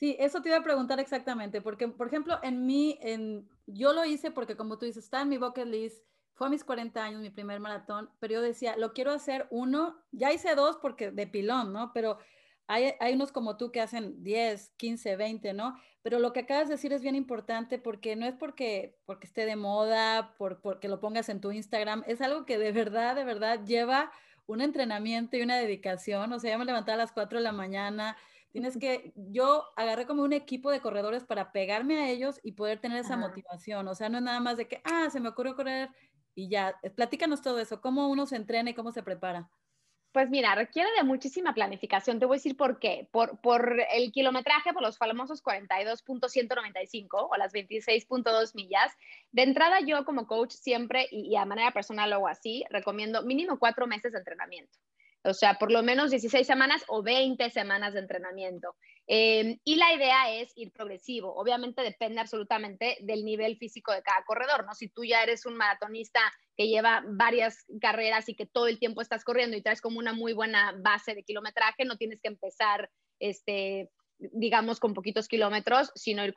Sí, 0.00 0.16
eso 0.18 0.40
te 0.40 0.48
iba 0.48 0.56
a 0.56 0.62
preguntar 0.62 0.98
exactamente, 0.98 1.60
porque, 1.60 1.86
por 1.86 2.06
ejemplo, 2.06 2.38
en 2.42 2.64
mí, 2.64 2.98
en, 3.02 3.46
yo 3.66 3.92
lo 3.92 4.02
hice 4.06 4.30
porque, 4.30 4.56
como 4.56 4.78
tú 4.78 4.86
dices, 4.86 5.04
está 5.04 5.20
en 5.20 5.28
mi 5.28 5.36
bucket 5.36 5.66
list, 5.66 6.02
fue 6.32 6.46
a 6.46 6.50
mis 6.50 6.64
40 6.64 7.04
años 7.04 7.20
mi 7.20 7.28
primer 7.28 7.60
maratón, 7.60 8.08
pero 8.18 8.32
yo 8.32 8.40
decía, 8.40 8.78
lo 8.78 8.94
quiero 8.94 9.12
hacer 9.12 9.46
uno, 9.50 10.02
ya 10.10 10.32
hice 10.32 10.54
dos 10.54 10.78
porque 10.80 11.10
de 11.10 11.26
pilón, 11.26 11.74
¿no? 11.74 11.92
Pero 11.92 12.16
hay, 12.66 12.94
hay 12.98 13.12
unos 13.12 13.30
como 13.30 13.58
tú 13.58 13.72
que 13.72 13.82
hacen 13.82 14.22
10, 14.22 14.70
15, 14.78 15.16
20, 15.16 15.52
¿no? 15.52 15.78
Pero 16.00 16.18
lo 16.18 16.32
que 16.32 16.40
acabas 16.40 16.68
de 16.68 16.76
decir 16.76 16.94
es 16.94 17.02
bien 17.02 17.14
importante 17.14 17.78
porque 17.78 18.16
no 18.16 18.24
es 18.24 18.34
porque, 18.36 18.96
porque 19.04 19.26
esté 19.26 19.44
de 19.44 19.56
moda, 19.56 20.34
por, 20.38 20.62
porque 20.62 20.88
lo 20.88 20.98
pongas 20.98 21.28
en 21.28 21.42
tu 21.42 21.52
Instagram, 21.52 22.04
es 22.06 22.22
algo 22.22 22.46
que 22.46 22.56
de 22.56 22.72
verdad, 22.72 23.16
de 23.16 23.24
verdad 23.24 23.66
lleva 23.66 24.10
un 24.46 24.62
entrenamiento 24.62 25.36
y 25.36 25.42
una 25.42 25.58
dedicación. 25.58 26.32
O 26.32 26.38
sea, 26.40 26.52
ya 26.52 26.58
me 26.58 26.64
levantaba 26.64 26.94
a 26.94 27.04
las 27.04 27.12
4 27.12 27.38
de 27.38 27.44
la 27.44 27.52
mañana, 27.52 28.16
Tienes 28.52 28.76
que, 28.76 29.12
yo 29.14 29.64
agarré 29.76 30.06
como 30.06 30.22
un 30.22 30.32
equipo 30.32 30.70
de 30.70 30.80
corredores 30.80 31.24
para 31.24 31.52
pegarme 31.52 32.00
a 32.00 32.08
ellos 32.08 32.40
y 32.42 32.52
poder 32.52 32.80
tener 32.80 32.98
esa 32.98 33.16
motivación. 33.16 33.86
O 33.86 33.94
sea, 33.94 34.08
no 34.08 34.18
es 34.18 34.24
nada 34.24 34.40
más 34.40 34.56
de 34.56 34.66
que, 34.66 34.80
ah, 34.84 35.08
se 35.10 35.20
me 35.20 35.28
ocurrió 35.28 35.54
correr 35.54 35.90
y 36.34 36.48
ya. 36.48 36.74
Eh, 36.82 36.90
platícanos 36.90 37.42
todo 37.42 37.60
eso, 37.60 37.80
cómo 37.80 38.08
uno 38.08 38.26
se 38.26 38.36
entrena 38.36 38.70
y 38.70 38.74
cómo 38.74 38.90
se 38.90 39.04
prepara. 39.04 39.48
Pues 40.12 40.28
mira, 40.28 40.56
requiere 40.56 40.90
de 40.96 41.04
muchísima 41.04 41.54
planificación. 41.54 42.18
Te 42.18 42.26
voy 42.26 42.34
a 42.34 42.38
decir 42.38 42.56
por 42.56 42.80
qué. 42.80 43.08
Por, 43.12 43.40
por 43.40 43.76
el 43.92 44.10
kilometraje, 44.10 44.72
por 44.72 44.82
los 44.82 44.98
famosos 44.98 45.40
42.195 45.44 47.28
o 47.30 47.36
las 47.36 47.52
26.2 47.52 48.56
millas. 48.56 48.92
De 49.30 49.42
entrada, 49.44 49.78
yo 49.80 50.04
como 50.04 50.26
coach 50.26 50.54
siempre 50.54 51.06
y, 51.12 51.32
y 51.32 51.36
a 51.36 51.44
manera 51.44 51.70
personal 51.70 52.12
o 52.14 52.26
así, 52.26 52.64
recomiendo 52.70 53.22
mínimo 53.22 53.60
cuatro 53.60 53.86
meses 53.86 54.10
de 54.10 54.18
entrenamiento. 54.18 54.76
O 55.22 55.34
sea, 55.34 55.54
por 55.54 55.70
lo 55.70 55.82
menos 55.82 56.10
16 56.10 56.46
semanas 56.46 56.82
o 56.88 57.02
20 57.02 57.50
semanas 57.50 57.92
de 57.92 58.00
entrenamiento. 58.00 58.74
Em, 59.06 59.58
y 59.64 59.74
la 59.74 59.92
idea 59.92 60.32
es 60.32 60.52
ir 60.54 60.72
progresivo. 60.72 61.34
Obviamente 61.34 61.82
depende 61.82 62.20
absolutamente 62.20 62.96
del 63.00 63.24
nivel 63.24 63.56
físico 63.58 63.92
de 63.92 64.02
cada 64.02 64.24
corredor, 64.24 64.64
¿no? 64.64 64.74
Si 64.74 64.88
tú 64.88 65.04
ya 65.04 65.22
eres 65.22 65.44
un 65.46 65.56
maratonista 65.56 66.20
que 66.56 66.68
lleva 66.68 67.02
varias 67.06 67.66
carreras 67.80 68.28
y 68.28 68.34
que 68.34 68.46
todo 68.46 68.66
el 68.66 68.78
tiempo 68.78 69.02
estás 69.02 69.24
corriendo 69.24 69.56
y 69.56 69.62
traes 69.62 69.80
como 69.80 69.98
una 69.98 70.12
muy 70.12 70.32
buena 70.32 70.74
base 70.78 71.14
de 71.14 71.24
kilometraje, 71.24 71.84
no 71.84 71.96
tienes 71.96 72.20
que 72.22 72.28
empezar, 72.28 72.90
este, 73.18 73.90
digamos, 74.18 74.80
con 74.80 74.94
poquitos 74.94 75.28
kilómetros, 75.28 75.90
sino 75.94 76.24
ir, 76.24 76.34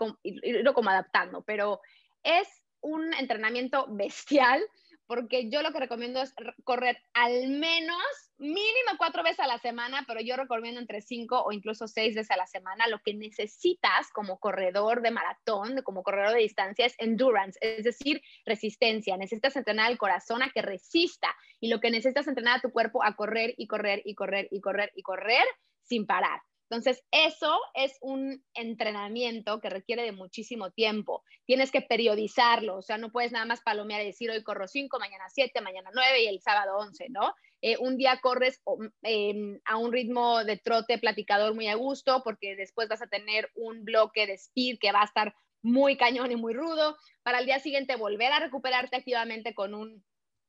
como 0.73 0.89
adaptando. 0.89 1.43
Pero 1.43 1.79
es 2.23 2.47
un 2.81 3.13
entrenamiento 3.13 3.85
bestial 3.89 4.61
porque 5.07 5.49
yo 5.49 5.61
lo 5.61 5.71
que 5.71 5.79
recomiendo 5.79 6.21
es 6.21 6.33
correr 6.63 6.97
al 7.13 7.47
menos 7.49 8.01
mínimo 8.37 8.97
cuatro 8.97 9.23
veces 9.23 9.39
a 9.39 9.47
la 9.47 9.57
semana, 9.57 10.03
pero 10.07 10.21
yo 10.21 10.35
recomiendo 10.35 10.79
entre 10.79 11.01
cinco 11.01 11.41
o 11.43 11.51
incluso 11.51 11.87
seis 11.87 12.15
veces 12.15 12.31
a 12.31 12.37
la 12.37 12.47
semana. 12.47 12.87
Lo 12.87 12.99
que 12.99 13.13
necesitas 13.13 14.09
como 14.13 14.39
corredor 14.39 15.01
de 15.01 15.11
maratón, 15.11 15.81
como 15.83 16.03
corredor 16.03 16.33
de 16.33 16.41
distancia, 16.41 16.85
es 16.85 16.95
endurance, 16.97 17.57
es 17.61 17.83
decir, 17.83 18.21
resistencia. 18.45 19.17
Necesitas 19.17 19.55
entrenar 19.55 19.87
al 19.87 19.97
corazón 19.97 20.41
a 20.43 20.49
que 20.49 20.61
resista 20.61 21.33
y 21.59 21.69
lo 21.69 21.79
que 21.79 21.91
necesitas 21.91 22.27
entrenar 22.27 22.57
a 22.57 22.61
tu 22.61 22.71
cuerpo 22.71 23.03
a 23.03 23.15
correr 23.15 23.53
y 23.57 23.67
correr 23.67 24.01
y 24.05 24.15
correr 24.15 24.47
y 24.51 24.61
correr 24.61 24.91
y 24.95 25.01
correr 25.03 25.45
sin 25.81 26.05
parar. 26.05 26.41
Entonces, 26.73 27.03
eso 27.11 27.55
es 27.75 27.99
un 28.01 28.43
entrenamiento 28.55 29.59
que 29.59 29.69
requiere 29.69 30.01
de 30.01 30.11
muchísimo 30.11 30.71
tiempo. 30.71 31.23
Tienes 31.45 31.69
que 31.69 31.81
periodizarlo, 31.81 32.77
o 32.77 32.81
sea, 32.81 32.97
no 32.97 33.11
puedes 33.11 33.31
nada 33.31 33.45
más 33.45 33.61
palomear 33.61 34.01
y 34.01 34.05
decir 34.05 34.31
hoy 34.31 34.41
corro 34.41 34.67
5, 34.67 34.97
mañana 34.97 35.25
7, 35.29 35.61
mañana 35.61 35.91
9 35.93 36.23
y 36.23 36.27
el 36.27 36.41
sábado 36.41 36.77
11, 36.79 37.09
¿no? 37.09 37.35
Eh, 37.61 37.77
un 37.79 37.95
día 37.95 38.19
corres 38.23 38.59
em, 39.03 39.59
a 39.65 39.77
un 39.77 39.93
ritmo 39.93 40.43
de 40.43 40.57
trote 40.57 40.97
platicador 40.97 41.53
muy 41.53 41.67
a 41.67 41.75
gusto 41.75 42.23
porque 42.23 42.55
después 42.55 42.89
vas 42.89 43.03
a 43.03 43.07
tener 43.07 43.51
un 43.53 43.85
bloque 43.85 44.25
de 44.25 44.33
speed 44.33 44.79
que 44.79 44.91
va 44.91 45.01
a 45.01 45.05
estar 45.05 45.35
muy 45.61 45.95
cañón 45.95 46.31
y 46.31 46.37
muy 46.37 46.55
rudo. 46.55 46.97
Para 47.21 47.37
el 47.37 47.45
día 47.45 47.59
siguiente 47.59 47.97
volver 47.97 48.33
a 48.33 48.39
recuperarte 48.39 48.95
activamente 48.95 49.53
con 49.53 49.75
un 49.75 50.03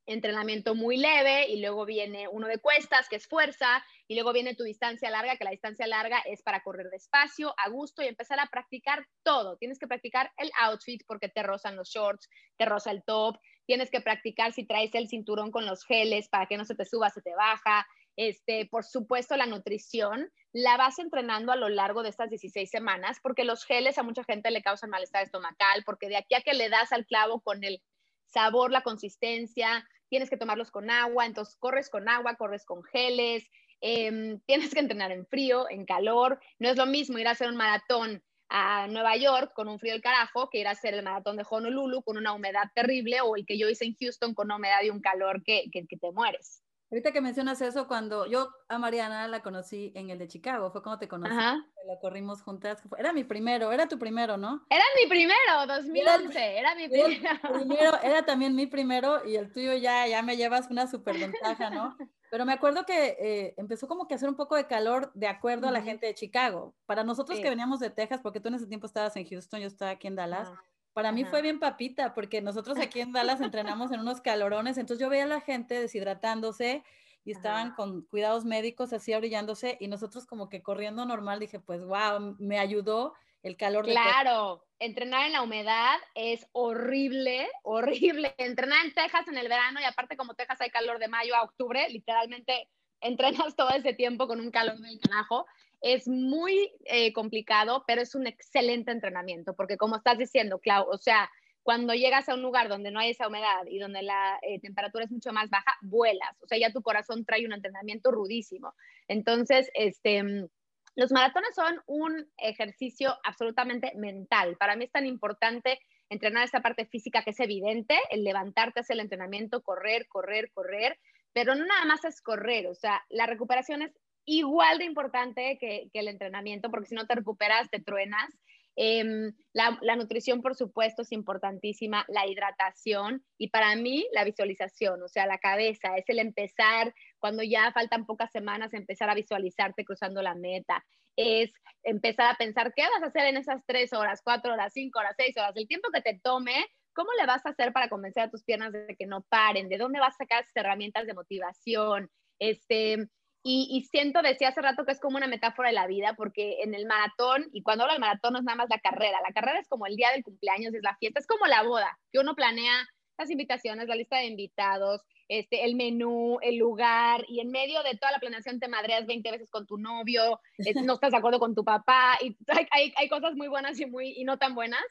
entrenamiento 0.07 0.75
muy 0.75 0.97
leve 0.97 1.49
y 1.49 1.61
luego 1.61 1.85
viene 1.87 2.29
uno 2.29 2.47
de 2.47 2.59
cuestas, 2.59 3.09
que 3.09 3.17
es 3.17 3.27
fuerza, 3.27 3.85
y 4.07 4.15
luego 4.15 4.33
viene 4.33 4.55
tu 4.55 4.65
distancia 4.65 5.11
larga, 5.11 5.37
que 5.37 5.45
la 5.45 5.51
distancia 5.51 5.87
larga 5.87 6.21
es 6.27 6.43
para 6.43 6.63
correr 6.63 6.91
despacio, 6.91 7.55
a 7.57 7.69
gusto 7.71 8.03
y 8.03 8.07
empezar 8.07 8.39
a 8.41 8.47
practicar 8.47 9.07
todo. 9.23 9.57
Tienes 9.57 9.79
que 9.79 9.87
practicar 9.87 10.33
el 10.37 10.51
outfit 10.61 11.03
porque 11.07 11.29
te 11.29 11.43
rozan 11.43 11.77
los 11.77 11.89
shorts, 11.89 12.29
te 12.57 12.65
roza 12.67 12.91
el 12.91 13.03
top, 13.05 13.39
tienes 13.67 13.91
que 13.91 14.01
practicar 14.01 14.53
si 14.53 14.67
traes 14.67 14.95
el 14.95 15.09
cinturón 15.09 15.51
con 15.51 15.67
los 15.67 15.85
geles 15.85 16.29
para 16.29 16.47
que 16.47 16.57
no 16.57 16.65
se 16.65 16.75
te 16.75 16.85
suba, 16.85 17.11
se 17.11 17.23
te 17.23 17.35
baja. 17.35 17.87
Este, 18.17 18.67
por 18.67 18.85
supuesto, 18.85 19.37
la 19.37 19.47
nutrición 19.47 20.31
la 20.53 20.77
vas 20.77 20.99
entrenando 20.99 21.51
a 21.51 21.57
lo 21.57 21.69
largo 21.69 22.03
de 22.03 22.11
estas 22.11 22.31
16 22.31 22.71
semanas, 22.71 23.19
porque 23.23 23.45
los 23.45 23.65
geles 23.65 23.99
a 23.99 24.03
mucha 24.03 24.23
gente 24.23 24.51
le 24.51 24.63
causan 24.63 24.91
malestar 24.91 25.25
estomacal, 25.25 25.83
porque 25.85 26.09
de 26.09 26.17
aquí 26.17 26.35
a 26.35 26.43
que 26.43 26.55
le 26.55 26.69
das 26.69 26.93
al 26.93 27.07
clavo 27.07 27.41
con 27.41 27.65
el 27.65 27.83
sabor, 28.27 28.71
la 28.71 28.83
consistencia, 28.83 29.85
tienes 30.15 30.31
que 30.31 30.37
tomarlos 30.37 30.71
con 30.71 30.91
agua, 30.91 31.27
entonces 31.27 31.57
corres 31.57 31.91
con 31.91 32.09
agua, 32.09 32.37
corres 32.37 32.65
con 32.65 32.85
geles, 32.85 33.51
em, 33.81 34.39
tienes 34.47 34.73
que 34.73 34.79
entrenar 34.79 35.11
en 35.11 35.27
frío, 35.27 35.69
en 35.69 35.85
calor, 35.85 36.39
no 36.61 36.69
es 36.71 36.77
lo 36.77 36.87
mismo 36.87 37.19
ir 37.19 37.27
a 37.27 37.33
hacer 37.33 37.49
un 37.49 37.57
maratón 37.57 38.23
a 38.49 38.87
Nueva 38.87 39.17
York 39.17 39.51
con 39.57 39.67
un 39.67 39.81
frío 39.81 39.93
del 39.93 40.03
carajo 40.03 40.51
que 40.51 40.61
ir 40.61 40.69
a 40.69 40.71
hacer 40.71 40.95
el 40.95 41.03
maratón 41.03 41.37
de 41.37 41.45
Honolulu 41.51 42.05
con 42.05 42.17
una 42.17 42.33
humedad 42.33 42.71
terrible 42.77 43.23
o 43.23 43.35
el 43.35 43.45
que 43.45 43.59
yo 43.59 43.69
hice 43.69 43.87
en 43.87 43.97
Houston 43.99 44.35
con 44.35 44.47
una 44.47 44.57
humedad 44.57 44.83
y 44.85 44.91
un 44.91 45.01
calor 45.01 45.43
que, 45.43 45.65
que, 45.73 45.85
te 45.85 46.13
mueres. 46.13 46.63
Ahorita 46.95 47.11
que 47.11 47.21
mencionas 47.21 47.61
eso, 47.61 47.89
cuando 47.89 48.25
yo 48.27 48.51
a 48.69 48.79
Mariana 48.79 49.27
la 49.27 49.43
conocí 49.43 49.91
en 49.97 50.11
el 50.11 50.19
de 50.21 50.29
Chicago, 50.29 50.71
fue 50.71 50.81
cuando 50.81 51.01
te 51.01 51.09
conocí, 51.09 51.35
la 51.35 51.99
corrimos 52.01 52.41
juntas. 52.41 52.81
Era 52.97 53.13
mi 53.13 53.25
primero, 53.25 53.73
era 53.73 53.89
tu 53.89 53.99
primero, 53.99 54.37
¿no? 54.37 54.65
Era 54.71 54.85
mi 55.03 55.09
primero, 55.09 55.67
2011, 55.67 56.57
era, 56.57 56.77
mi 56.77 56.89
primero. 56.89 57.41
primero. 57.53 58.01
Era 58.01 58.25
también 58.25 58.55
mi 58.55 58.69
primero 58.69 59.27
y 59.27 59.35
el 59.35 59.53
tuyo 59.53 59.75
ya, 59.75 60.07
ya 60.07 60.23
me 60.23 60.37
llevas 60.37 60.71
una 60.71 60.87
super 60.87 61.19
ventaja, 61.19 61.69
¿no? 61.69 61.97
Pero 62.31 62.47
me 62.47 62.53
acuerdo 62.53 62.87
que 62.87 63.17
eh, 63.19 63.55
empezó 63.57 63.89
como 63.89 64.07
que 64.07 64.15
a 64.15 64.17
hacer 64.17 64.29
un 64.29 64.37
poco 64.37 64.55
de 64.55 64.69
calor 64.69 65.11
de 65.15 65.27
acuerdo 65.27 65.67
a 65.67 65.73
la 65.73 65.83
gente 65.83 66.07
de 66.07 66.15
Chicago. 66.15 66.77
Para 66.87 67.03
nosotros 67.03 67.41
que 67.41 67.51
veníamos 67.51 67.81
de 67.81 67.91
Texas, 67.91 68.21
porque 68.23 68.39
tú 68.39 68.51
en 68.51 68.55
ese 68.55 68.69
tiempo 68.69 68.87
estabas 68.87 69.17
en 69.17 69.29
Houston, 69.29 69.59
yo 69.59 69.67
estaba 69.67 69.91
aquí 69.91 70.07
en 70.07 70.15
Dallas, 70.15 70.49
para 70.95 71.13
mí 71.13 71.25
fue 71.25 71.43
bien 71.43 71.59
papita, 71.59 72.15
porque 72.15 72.41
nosotros 72.41 72.79
aquí 72.79 73.01
en 73.01 73.13
Dallas 73.13 73.41
entrenamos 73.41 73.91
en 73.91 74.01
unos 74.01 74.21
calorones, 74.21 74.79
entonces 74.79 75.03
yo 75.03 75.11
veía 75.11 75.25
a 75.25 75.27
la 75.27 75.41
gente 75.41 75.79
deshidratándose 75.79 76.85
y 77.25 77.33
estaban 77.33 77.75
con 77.75 78.03
cuidados 78.03 78.45
médicos 78.45 78.93
así 78.93 79.13
abrillándose 79.13 79.77
y 79.81 79.89
nosotros 79.89 80.25
como 80.25 80.49
que 80.49 80.63
corriendo 80.63 81.05
normal, 81.05 81.41
dije, 81.41 81.59
pues 81.59 81.85
wow, 81.85 82.37
me 82.39 82.61
ayudó 82.61 83.15
el 83.43 83.57
calor. 83.57 83.85
Claro, 83.85 84.65
entrenar 84.79 85.27
en 85.27 85.33
la 85.33 85.43
humedad 85.43 85.97
es 86.15 86.47
horrible, 86.53 87.49
horrible. 87.65 88.33
Entrenar 88.39 88.87
en 88.87 88.95
Texas 88.95 89.27
en 89.27 89.37
el 89.37 89.49
verano 89.49 89.81
y 89.81 89.85
aparte 89.85 90.17
como 90.17 90.35
Texas 90.35 90.61
hay 90.61 90.71
calor 90.71 91.01
de 91.01 91.09
mayo 91.09 91.35
a 91.35 91.43
octubre, 91.43 91.89
literalmente 91.91 92.69
entrenas 93.01 93.57
todo 93.57 93.71
ese 93.71 93.95
tiempo 93.95 94.29
con 94.29 94.41
un 94.41 94.51
calor 94.51 94.79
del 94.79 94.99
carajo. 95.01 95.47
Es 95.87 96.09
muy 96.09 96.73
eh, 96.87 97.13
complicado, 97.13 97.85
pero 97.87 98.01
es 98.01 98.15
un 98.15 98.27
excelente 98.27 98.91
entrenamiento, 98.91 99.55
porque 99.55 99.77
como 99.77 99.97
estás 99.97 100.17
diciendo, 100.17 100.59
Clau, 100.59 100.89
o 100.89 100.97
sea, 100.97 101.31
cuando 101.63 101.93
llegas 101.93 102.27
a 102.27 102.35
un 102.35 102.41
lugar 102.41 102.71
donde 102.71 102.91
no 102.91 103.01
hay 103.01 103.11
esa 103.11 103.29
humedad 103.29 103.67
y 103.67 103.79
donde 103.79 104.01
la 104.01 104.39
eh, 104.41 104.61
temperatura 104.61 105.05
es 105.05 105.11
mucho 105.11 105.31
más 105.35 105.51
baja, 105.51 105.77
vuelas, 105.83 106.41
o 106.43 106.47
sea, 106.47 106.57
ya 106.57 106.73
tu 106.73 106.81
corazón 106.81 107.27
trae 107.27 107.45
un 107.45 107.53
entrenamiento 107.53 108.11
rudísimo. 108.13 108.73
Entonces, 109.09 109.71
este, 109.75 110.49
los 110.95 111.13
maratones 111.13 111.55
son 111.55 111.79
un 111.85 112.31
ejercicio 112.39 113.15
absolutamente 113.23 113.93
mental. 113.95 114.57
Para 114.57 114.77
mí 114.77 114.87
es 114.87 114.91
tan 114.91 115.07
importante 115.07 115.81
entrenar 116.09 116.45
esta 116.45 116.63
parte 116.63 116.87
física 116.87 117.25
que 117.25 117.33
es 117.33 117.41
evidente, 117.41 117.99
el 118.09 118.25
levantarte 118.25 118.81
hacia 118.81 118.95
el 118.95 119.01
entrenamiento, 119.01 119.63
correr, 119.63 120.09
correr, 120.09 120.51
correr, 120.51 120.99
pero 121.35 121.55
no 121.55 121.67
nada 121.67 121.85
más 121.85 122.07
es 122.07 122.23
correr, 122.23 122.69
o 122.69 122.75
sea, 122.75 123.03
la 123.11 123.27
recuperación 123.27 123.83
es 123.83 123.93
igual 124.25 124.79
de 124.79 124.85
importante 124.85 125.59
que, 125.61 125.89
que 125.93 126.01
el 126.01 126.09
entrenamiento, 126.09 126.71
porque 126.71 126.89
si 126.89 126.95
no 126.95 127.07
te 127.07 127.15
recuperas, 127.15 127.71
te 127.71 127.81
truenas. 127.81 128.31
Em, 128.77 129.33
la, 129.53 129.97
nutrición, 129.97 130.43
por 130.43 130.57
supuesto, 130.57 131.03
es 131.03 131.13
importantísima, 131.13 132.05
la 132.09 132.27
hidratación 132.27 133.25
y 133.39 133.51
para 133.51 133.77
mí 133.77 134.07
la 134.13 134.25
visualización, 134.25 135.01
o 135.03 135.09
sea, 135.09 135.27
la 135.27 135.39
cabeza, 135.39 135.97
es 135.97 136.05
el 136.09 136.19
empezar, 136.19 136.93
cuando 137.21 137.45
ya 137.45 137.71
faltan 137.73 138.05
pocas 138.05 138.33
semanas, 138.33 138.75
empezar 138.75 139.09
a 139.11 139.15
visualizarte 139.15 139.85
cruzando 139.85 140.23
la 140.23 140.35
meta, 140.35 140.85
es 141.17 141.53
empezar 141.85 142.33
a 142.33 142.37
pensar 142.37 142.73
qué 142.75 142.83
vas 142.83 143.03
a 143.03 143.07
hacer 143.07 143.27
en 143.27 143.37
esas 143.37 143.63
tres 143.65 143.93
horas, 143.93 144.21
cuatro 144.25 144.53
horas, 144.53 144.73
cinco 144.73 144.99
horas, 144.99 145.15
seis 145.17 145.37
horas, 145.37 145.53
el 145.55 145.69
tiempo 145.69 145.91
que 145.93 146.03
te 146.03 146.19
tome. 146.21 146.67
¿Cómo 146.95 147.11
le 147.19 147.27
vas 147.27 147.45
a 147.45 147.51
hacer 147.51 147.73
para 147.73 147.89
convencer 147.89 148.25
a 148.25 148.31
tus 148.31 148.45
piernas 148.45 148.73
de 148.73 148.97
que 148.97 149.07
no 149.07 149.23
paren? 149.23 149.69
¿De 149.69 149.79
dónde 149.79 149.99
vas 149.99 150.15
a 150.15 150.19
sacar 150.19 150.43
esas 150.43 150.57
herramientas 150.57 151.07
de 151.07 151.15
motivación? 151.15 152.09
Este, 152.39 153.09
y, 153.47 153.87
siento, 153.91 154.23
decía 154.23 154.49
hace 154.49 154.63
rato 154.63 154.87
que 154.87 154.93
es 154.93 155.01
como 155.01 155.19
una 155.19 155.27
metáfora 155.27 155.69
de 155.69 155.75
la 155.75 155.87
vida, 155.87 156.15
porque 156.17 156.63
en 156.63 156.75
el 156.75 156.87
maratón, 156.87 157.51
y 157.53 157.63
cuando 157.63 157.85
hablo 157.85 157.93
del 157.93 158.01
maratón 158.01 158.33
no 158.33 158.39
es 158.39 158.45
nada 158.45 158.57
más 158.57 158.71
la 158.71 158.79
carrera, 158.79 159.21
la 159.21 159.35
carrera 159.35 159.61
es 159.61 159.69
como 159.69 159.87
el 159.87 159.97
día 159.97 160.11
del 160.13 160.25
cumpleaños, 160.25 160.73
es 160.73 160.83
la 160.83 160.97
fiesta, 160.97 161.21
es 161.21 161.27
como 161.27 161.47
la 161.47 161.63
boda, 161.63 161.99
que 162.11 162.21
uno 162.21 162.35
planea 162.35 162.89
las 163.19 163.31
invitaciones, 163.31 163.87
la 163.87 163.97
lista 163.97 164.17
de 164.17 164.29
invitados, 164.29 165.03
este, 165.29 165.67
el 165.67 165.75
menú, 165.75 166.39
el 166.41 166.57
lugar, 166.57 167.27
y 167.29 167.41
en 167.41 167.51
medio 167.51 167.83
de 167.83 167.99
toda 167.99 168.13
la 168.13 168.19
planeación 168.19 168.61
te 168.61 168.69
madreas 168.69 169.05
20 169.07 169.31
veces 169.31 169.51
con 169.51 169.67
tu 169.67 169.77
novio, 169.77 170.41
no 170.83 170.95
estás 170.95 171.13
de 171.13 171.19
acuerdo 171.19 171.39
con 171.39 171.55
tu 171.55 171.65
papá, 171.65 172.17
y 172.23 172.35
hay, 172.71 172.95
hay, 172.97 173.09
cosas 173.11 173.35
muy 173.35 173.49
buenas 173.49 173.79
y, 173.79 173.85
muy, 173.85 174.15
y 174.17 174.25
no 174.25 174.39
tan 174.39 174.55
buenas. 174.55 174.85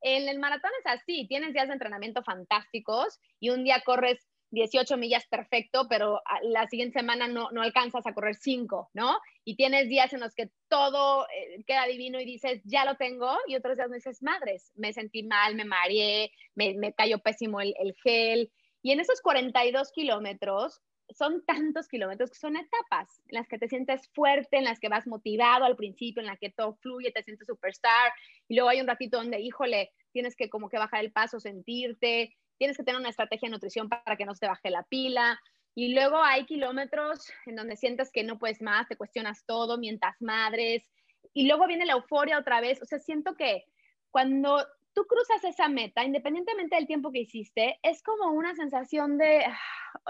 En 0.00 0.28
el 0.28 0.38
maratón 0.38 0.70
es 0.78 0.86
así, 0.86 1.26
tienes 1.26 1.52
días 1.54 1.66
de 1.66 1.72
entrenamiento 1.72 2.22
fantásticos 2.22 3.18
y 3.40 3.50
un 3.50 3.64
día 3.64 3.82
corres 3.84 4.24
18 4.50 4.96
millas 4.96 5.26
perfecto, 5.26 5.86
pero 5.88 6.20
la 6.42 6.66
siguiente 6.66 6.98
semana 6.98 7.28
no, 7.28 7.50
no 7.50 7.62
alcanzas 7.62 8.06
a 8.06 8.14
correr 8.14 8.36
5, 8.36 8.90
¿no? 8.94 9.18
Y 9.44 9.56
tienes 9.56 9.88
días 9.88 10.12
en 10.12 10.20
los 10.20 10.34
que 10.34 10.50
todo 10.68 11.26
eh, 11.26 11.62
queda 11.66 11.86
divino 11.86 12.20
y 12.20 12.24
dices, 12.24 12.60
ya 12.64 12.84
lo 12.84 12.96
tengo, 12.96 13.36
y 13.46 13.56
otros 13.56 13.76
días 13.76 13.88
me 13.88 13.96
dices, 13.96 14.22
madres, 14.22 14.72
me 14.76 14.92
sentí 14.92 15.22
mal, 15.22 15.54
me 15.54 15.64
mareé, 15.64 16.30
me, 16.54 16.74
me 16.74 16.92
cayó 16.92 17.18
pésimo 17.18 17.60
el, 17.60 17.74
el 17.78 17.94
gel. 18.02 18.52
Y 18.82 18.92
en 18.92 19.00
esos 19.00 19.20
42 19.20 19.90
kilómetros, 19.92 20.80
son 21.10 21.44
tantos 21.44 21.88
kilómetros 21.88 22.30
que 22.30 22.38
son 22.38 22.56
etapas 22.56 23.20
en 23.28 23.36
las 23.36 23.48
que 23.48 23.58
te 23.58 23.68
sientes 23.68 24.08
fuerte, 24.08 24.56
en 24.56 24.64
las 24.64 24.80
que 24.80 24.88
vas 24.88 25.06
motivado 25.06 25.64
al 25.64 25.76
principio, 25.76 26.20
en 26.20 26.26
las 26.26 26.38
que 26.38 26.50
todo 26.50 26.74
fluye, 26.76 27.12
te 27.12 27.22
sientes 27.22 27.46
superstar, 27.46 28.12
y 28.48 28.54
luego 28.54 28.70
hay 28.70 28.80
un 28.80 28.86
ratito 28.86 29.18
donde, 29.18 29.40
híjole, 29.40 29.92
tienes 30.12 30.34
que 30.36 30.48
como 30.48 30.68
que 30.68 30.78
bajar 30.78 31.04
el 31.04 31.12
paso, 31.12 31.38
sentirte, 31.40 32.34
tienes 32.58 32.76
que 32.76 32.84
tener 32.84 33.00
una 33.00 33.10
estrategia 33.10 33.48
de 33.48 33.52
nutrición 33.52 33.88
para 33.88 34.16
que 34.16 34.24
no 34.24 34.34
se 34.34 34.40
te 34.40 34.48
baje 34.48 34.70
la 34.70 34.82
pila. 34.84 35.40
Y 35.74 35.94
luego 35.94 36.22
hay 36.22 36.46
kilómetros 36.46 37.30
en 37.44 37.56
donde 37.56 37.76
sientes 37.76 38.10
que 38.10 38.24
no 38.24 38.38
puedes 38.38 38.62
más, 38.62 38.88
te 38.88 38.96
cuestionas 38.96 39.44
todo, 39.44 39.78
mientas 39.78 40.16
madres. 40.20 40.90
Y 41.34 41.46
luego 41.46 41.66
viene 41.66 41.84
la 41.84 41.92
euforia 41.92 42.38
otra 42.38 42.60
vez. 42.60 42.80
O 42.82 42.86
sea, 42.86 42.98
siento 42.98 43.34
que 43.34 43.64
cuando 44.10 44.66
tú 44.94 45.06
cruzas 45.06 45.44
esa 45.44 45.68
meta, 45.68 46.02
independientemente 46.04 46.76
del 46.76 46.86
tiempo 46.86 47.12
que 47.12 47.20
hiciste, 47.20 47.78
es 47.82 48.02
como 48.02 48.32
una 48.32 48.54
sensación 48.54 49.18
de, 49.18 49.44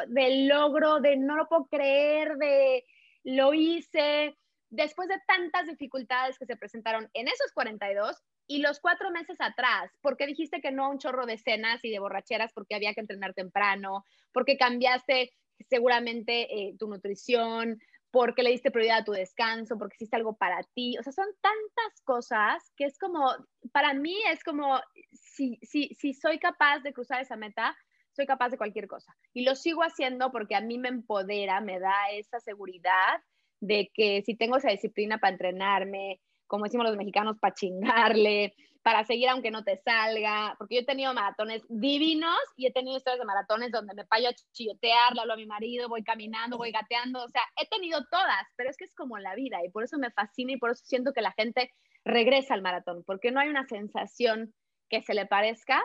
de 0.06 0.46
logro, 0.46 1.00
de 1.00 1.16
no 1.16 1.34
lo 1.34 1.48
puedo 1.48 1.66
creer, 1.66 2.36
de 2.36 2.84
lo 3.24 3.52
hice. 3.52 4.38
Después 4.70 5.08
de 5.08 5.20
tantas 5.26 5.66
dificultades 5.66 6.38
que 6.38 6.46
se 6.46 6.56
presentaron 6.56 7.10
en 7.14 7.26
esos 7.26 7.50
42, 7.52 8.22
y 8.46 8.58
los 8.58 8.80
cuatro 8.80 9.10
meses 9.10 9.36
atrás, 9.40 9.90
¿por 10.00 10.16
qué 10.16 10.26
dijiste 10.26 10.60
que 10.60 10.72
no 10.72 10.86
a 10.86 10.90
un 10.90 10.98
chorro 10.98 11.26
de 11.26 11.38
cenas 11.38 11.84
y 11.84 11.90
de 11.90 11.98
borracheras 11.98 12.52
porque 12.52 12.74
había 12.74 12.94
que 12.94 13.00
entrenar 13.00 13.34
temprano? 13.34 14.04
porque 14.32 14.58
cambiaste 14.58 15.32
seguramente 15.68 16.42
eh, 16.52 16.76
tu 16.78 16.88
nutrición? 16.88 17.78
porque 18.12 18.42
le 18.42 18.50
diste 18.50 18.70
prioridad 18.70 19.00
a 19.00 19.04
tu 19.04 19.12
descanso? 19.12 19.76
¿Porque 19.76 19.96
hiciste 19.96 20.16
algo 20.16 20.36
para 20.36 20.62
ti? 20.74 20.96
O 20.98 21.02
sea, 21.02 21.12
son 21.12 21.26
tantas 21.42 22.00
cosas 22.02 22.72
que 22.74 22.84
es 22.84 22.98
como, 22.98 23.30
para 23.72 23.92
mí 23.92 24.16
es 24.32 24.42
como, 24.42 24.80
si, 25.12 25.58
si, 25.60 25.88
si 25.94 26.14
soy 26.14 26.38
capaz 26.38 26.78
de 26.78 26.94
cruzar 26.94 27.20
esa 27.20 27.36
meta, 27.36 27.76
soy 28.12 28.24
capaz 28.24 28.48
de 28.48 28.56
cualquier 28.56 28.86
cosa. 28.86 29.14
Y 29.34 29.44
lo 29.44 29.54
sigo 29.54 29.82
haciendo 29.82 30.32
porque 30.32 30.54
a 30.54 30.62
mí 30.62 30.78
me 30.78 30.88
empodera, 30.88 31.60
me 31.60 31.78
da 31.78 32.10
esa 32.12 32.40
seguridad 32.40 33.22
de 33.60 33.90
que 33.92 34.22
si 34.24 34.34
tengo 34.34 34.56
esa 34.56 34.70
disciplina 34.70 35.18
para 35.18 35.32
entrenarme, 35.32 36.20
como 36.46 36.64
decimos 36.64 36.86
los 36.86 36.96
mexicanos, 36.96 37.36
para 37.40 37.54
chingarle, 37.54 38.54
para 38.82 39.04
seguir 39.04 39.28
aunque 39.28 39.50
no 39.50 39.64
te 39.64 39.78
salga, 39.78 40.54
porque 40.58 40.76
yo 40.76 40.80
he 40.82 40.84
tenido 40.84 41.12
maratones 41.12 41.64
divinos 41.68 42.38
y 42.56 42.66
he 42.66 42.72
tenido 42.72 42.96
historias 42.96 43.18
de 43.18 43.26
maratones 43.26 43.72
donde 43.72 43.94
me 43.94 44.04
payo 44.04 44.28
a 44.28 44.34
chillotear, 44.52 45.12
le 45.12 45.22
hablo 45.22 45.32
a 45.32 45.36
mi 45.36 45.46
marido, 45.46 45.88
voy 45.88 46.04
caminando, 46.04 46.56
voy 46.56 46.70
gateando, 46.70 47.24
o 47.24 47.28
sea, 47.28 47.42
he 47.60 47.66
tenido 47.66 48.04
todas, 48.10 48.46
pero 48.56 48.70
es 48.70 48.76
que 48.76 48.84
es 48.84 48.94
como 48.94 49.18
la 49.18 49.34
vida 49.34 49.58
y 49.64 49.70
por 49.70 49.82
eso 49.82 49.98
me 49.98 50.12
fascina 50.12 50.52
y 50.52 50.56
por 50.56 50.70
eso 50.70 50.84
siento 50.84 51.12
que 51.12 51.20
la 51.20 51.32
gente 51.32 51.72
regresa 52.04 52.54
al 52.54 52.62
maratón, 52.62 53.02
porque 53.04 53.32
no 53.32 53.40
hay 53.40 53.48
una 53.48 53.66
sensación 53.66 54.54
que 54.88 55.02
se 55.02 55.14
le 55.14 55.26
parezca, 55.26 55.82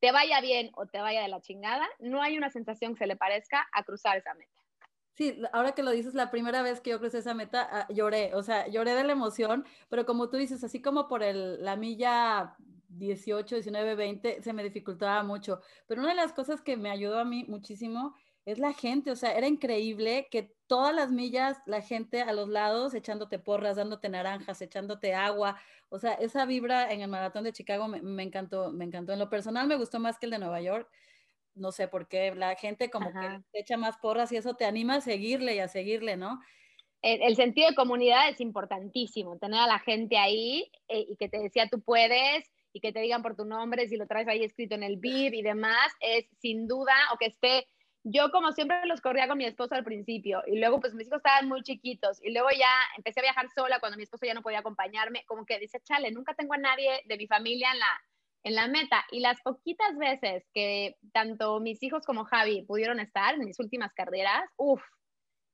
te 0.00 0.12
vaya 0.12 0.40
bien 0.40 0.70
o 0.76 0.86
te 0.86 1.00
vaya 1.00 1.22
de 1.22 1.28
la 1.28 1.40
chingada, 1.40 1.88
no 1.98 2.22
hay 2.22 2.38
una 2.38 2.50
sensación 2.50 2.94
que 2.94 3.00
se 3.00 3.06
le 3.08 3.16
parezca 3.16 3.66
a 3.72 3.82
cruzar 3.82 4.16
esa 4.18 4.32
meta. 4.34 4.63
Sí, 5.14 5.40
ahora 5.52 5.72
que 5.72 5.84
lo 5.84 5.92
dices, 5.92 6.14
la 6.14 6.30
primera 6.32 6.62
vez 6.62 6.80
que 6.80 6.90
yo 6.90 6.98
crucé 6.98 7.18
esa 7.18 7.34
meta, 7.34 7.68
ah, 7.70 7.86
lloré, 7.88 8.34
o 8.34 8.42
sea, 8.42 8.66
lloré 8.66 8.94
de 8.94 9.04
la 9.04 9.12
emoción, 9.12 9.64
pero 9.88 10.04
como 10.06 10.28
tú 10.28 10.36
dices, 10.36 10.64
así 10.64 10.82
como 10.82 11.06
por 11.06 11.22
el, 11.22 11.64
la 11.64 11.76
milla 11.76 12.56
18, 12.88 13.54
19, 13.56 13.94
20, 13.94 14.42
se 14.42 14.52
me 14.52 14.64
dificultaba 14.64 15.22
mucho. 15.22 15.60
Pero 15.86 16.00
una 16.00 16.10
de 16.10 16.16
las 16.16 16.32
cosas 16.32 16.60
que 16.62 16.76
me 16.76 16.90
ayudó 16.90 17.20
a 17.20 17.24
mí 17.24 17.44
muchísimo 17.48 18.16
es 18.44 18.58
la 18.58 18.72
gente, 18.72 19.12
o 19.12 19.16
sea, 19.16 19.32
era 19.36 19.46
increíble 19.46 20.26
que 20.30 20.52
todas 20.66 20.92
las 20.94 21.12
millas, 21.12 21.58
la 21.66 21.80
gente 21.80 22.20
a 22.22 22.32
los 22.32 22.48
lados 22.48 22.92
echándote 22.94 23.38
porras, 23.38 23.76
dándote 23.76 24.08
naranjas, 24.08 24.60
echándote 24.62 25.14
agua, 25.14 25.56
o 25.90 25.98
sea, 26.00 26.14
esa 26.14 26.44
vibra 26.44 26.92
en 26.92 27.02
el 27.02 27.08
maratón 27.08 27.44
de 27.44 27.52
Chicago 27.52 27.86
me, 27.86 28.02
me 28.02 28.24
encantó, 28.24 28.72
me 28.72 28.84
encantó. 28.84 29.12
En 29.12 29.20
lo 29.20 29.30
personal 29.30 29.68
me 29.68 29.76
gustó 29.76 30.00
más 30.00 30.18
que 30.18 30.26
el 30.26 30.32
de 30.32 30.38
Nueva 30.40 30.60
York 30.60 30.90
no 31.54 31.72
sé 31.72 31.88
por 31.88 32.08
qué, 32.08 32.34
la 32.34 32.56
gente 32.56 32.90
como 32.90 33.12
que 33.12 33.40
te 33.52 33.60
echa 33.60 33.76
más 33.76 33.96
porras 33.98 34.32
y 34.32 34.36
eso 34.36 34.54
te 34.54 34.64
anima 34.64 34.96
a 34.96 35.00
seguirle 35.00 35.56
y 35.56 35.58
a 35.60 35.68
seguirle, 35.68 36.16
¿no? 36.16 36.40
El, 37.02 37.36
sentido 37.36 37.68
de 37.68 37.74
comunidad 37.74 38.30
es 38.30 38.40
importantísimo, 38.40 39.36
tener 39.36 39.60
a 39.60 39.66
la 39.66 39.78
gente 39.78 40.16
ahí 40.16 40.70
eh, 40.88 41.04
y 41.06 41.16
que 41.16 41.28
te 41.28 41.38
decía 41.38 41.68
tú 41.70 41.82
puedes 41.82 42.50
y 42.72 42.80
que 42.80 42.92
te 42.92 43.00
digan 43.00 43.22
por 43.22 43.36
tu 43.36 43.44
nombre, 43.44 43.86
si 43.88 43.96
lo 43.96 44.06
traes 44.06 44.26
ahí 44.26 44.42
escrito 44.42 44.74
en 44.74 44.82
el 44.82 44.96
BIB 44.96 45.34
y 45.34 45.42
demás, 45.42 45.92
es 46.00 46.24
sin 46.40 46.66
duda, 46.66 46.94
o 47.12 47.18
que 47.18 47.26
esté 47.26 47.68
yo 48.04 48.30
como 48.30 48.52
siempre 48.52 48.84
los 48.86 49.00
corría 49.00 49.26
con 49.26 49.38
mi 49.38 49.46
esposo 49.46 49.74
al 49.74 49.82
principio 49.82 50.42
y 50.46 50.58
luego 50.58 50.78
pues 50.78 50.94
mis 50.94 51.06
hijos 51.06 51.18
estaban 51.18 51.48
muy 51.48 51.62
chiquitos 51.62 52.22
y 52.22 52.32
luego 52.32 52.48
ya 52.50 52.70
empecé 52.98 53.20
a 53.20 53.22
viajar 53.22 53.48
sola 53.54 53.80
cuando 53.80 53.96
mi 53.96 54.04
esposo 54.04 54.26
ya 54.26 54.34
no 54.34 54.42
podía 54.42 54.58
acompañarme, 54.58 55.24
como 55.26 55.46
que 55.46 55.58
dice, 55.58 55.80
chale, 55.80 56.10
nunca 56.10 56.34
tengo 56.34 56.54
a 56.54 56.58
nadie 56.58 57.02
de 57.06 57.16
mi 57.16 57.26
familia 57.26 57.70
en 57.72 57.78
la, 57.78 58.02
en 58.44 58.54
la 58.54 58.68
meta. 58.68 59.04
Y 59.10 59.20
las 59.20 59.40
poquitas 59.40 59.96
veces 59.96 60.44
que 60.54 60.96
tanto 61.12 61.58
mis 61.60 61.82
hijos 61.82 62.04
como 62.04 62.24
Javi 62.24 62.62
pudieron 62.62 63.00
estar 63.00 63.34
en 63.34 63.44
mis 63.44 63.58
últimas 63.58 63.92
carreras, 63.94 64.44
uff, 64.56 64.82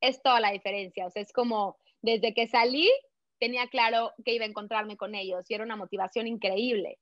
es 0.01 0.21
toda 0.23 0.41
la 0.41 0.51
diferencia. 0.51 1.07
O 1.07 1.11
sea, 1.11 1.23
es 1.23 1.33
como 1.33 1.79
desde 2.03 2.35
que 2.35 2.47
salí 2.47 2.91
tenía 3.39 3.69
claro 3.69 4.13
que 4.25 4.35
iba 4.35 4.45
a 4.45 4.49
encontrarme 4.49 4.97
con 4.97 5.15
ellos 5.15 5.47
y 5.49 5.55
era 5.55 5.65
una 5.65 5.77
motivación 5.77 6.27
increíble. 6.27 6.99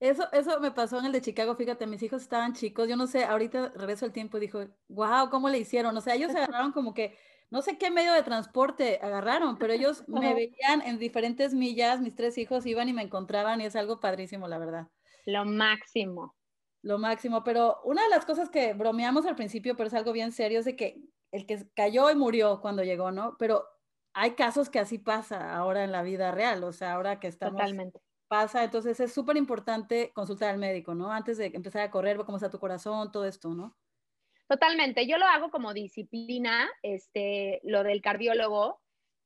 Eso, 0.00 0.30
eso 0.32 0.60
me 0.60 0.70
pasó 0.70 0.98
en 0.98 1.06
el 1.06 1.12
de 1.12 1.22
Chicago, 1.22 1.56
fíjate, 1.56 1.86
mis 1.86 2.02
hijos 2.02 2.22
estaban 2.22 2.52
chicos, 2.52 2.88
yo 2.88 2.96
no 2.96 3.08
sé, 3.08 3.24
ahorita 3.24 3.72
regreso 3.74 4.06
el 4.06 4.12
tiempo 4.12 4.36
y 4.36 4.42
dijo, 4.42 4.64
wow, 4.88 5.28
¿cómo 5.28 5.48
le 5.48 5.58
hicieron? 5.58 5.96
O 5.96 6.00
sea, 6.00 6.14
ellos 6.14 6.30
se 6.30 6.38
agarraron 6.52 6.72
como 6.72 6.94
que, 6.94 7.16
no 7.50 7.62
sé 7.62 7.78
qué 7.78 7.90
medio 7.90 8.12
de 8.12 8.22
transporte 8.22 9.00
agarraron, 9.02 9.58
pero 9.58 9.72
ellos 9.72 10.06
me 10.06 10.34
veían 10.34 10.82
en 10.82 10.98
diferentes 10.98 11.54
millas, 11.54 12.00
mis 12.00 12.14
tres 12.14 12.38
hijos 12.38 12.66
iban 12.66 12.88
y 12.88 12.92
me 12.92 13.02
encontraban 13.02 13.60
y 13.60 13.64
es 13.64 13.74
algo 13.74 14.00
padrísimo, 14.00 14.46
la 14.46 14.58
verdad. 14.58 14.88
Lo 15.28 15.44
máximo. 15.44 16.34
Lo 16.82 16.98
máximo, 16.98 17.44
pero 17.44 17.80
una 17.84 18.02
de 18.02 18.08
las 18.08 18.24
cosas 18.24 18.48
que 18.48 18.72
bromeamos 18.72 19.26
al 19.26 19.36
principio, 19.36 19.76
pero 19.76 19.88
es 19.88 19.94
algo 19.94 20.12
bien 20.12 20.32
serio, 20.32 20.60
es 20.60 20.64
de 20.64 20.76
que 20.76 21.02
el 21.32 21.44
que 21.44 21.68
cayó 21.74 22.10
y 22.10 22.14
murió 22.14 22.60
cuando 22.60 22.82
llegó, 22.82 23.10
¿no? 23.10 23.36
Pero 23.38 23.64
hay 24.14 24.32
casos 24.32 24.70
que 24.70 24.78
así 24.78 24.98
pasa 24.98 25.54
ahora 25.54 25.84
en 25.84 25.92
la 25.92 26.02
vida 26.02 26.30
real, 26.30 26.64
o 26.64 26.72
sea, 26.72 26.94
ahora 26.94 27.20
que 27.20 27.26
estamos... 27.26 27.58
Totalmente 27.58 28.00
pasa, 28.28 28.62
entonces 28.62 29.00
es 29.00 29.12
súper 29.12 29.36
importante 29.36 30.12
consultar 30.12 30.50
al 30.50 30.58
médico, 30.58 30.94
¿no? 30.94 31.10
Antes 31.10 31.38
de 31.38 31.46
empezar 31.46 31.82
a 31.82 31.90
correr, 31.90 32.18
cómo 32.18 32.36
está 32.36 32.50
tu 32.50 32.58
corazón, 32.58 33.10
todo 33.10 33.24
esto, 33.24 33.48
¿no? 33.54 33.76
Totalmente, 34.46 35.06
yo 35.06 35.18
lo 35.18 35.26
hago 35.26 35.50
como 35.50 35.74
disciplina, 35.74 36.70
este, 36.82 37.60
lo 37.64 37.82
del 37.82 38.00
cardiólogo, 38.00 38.80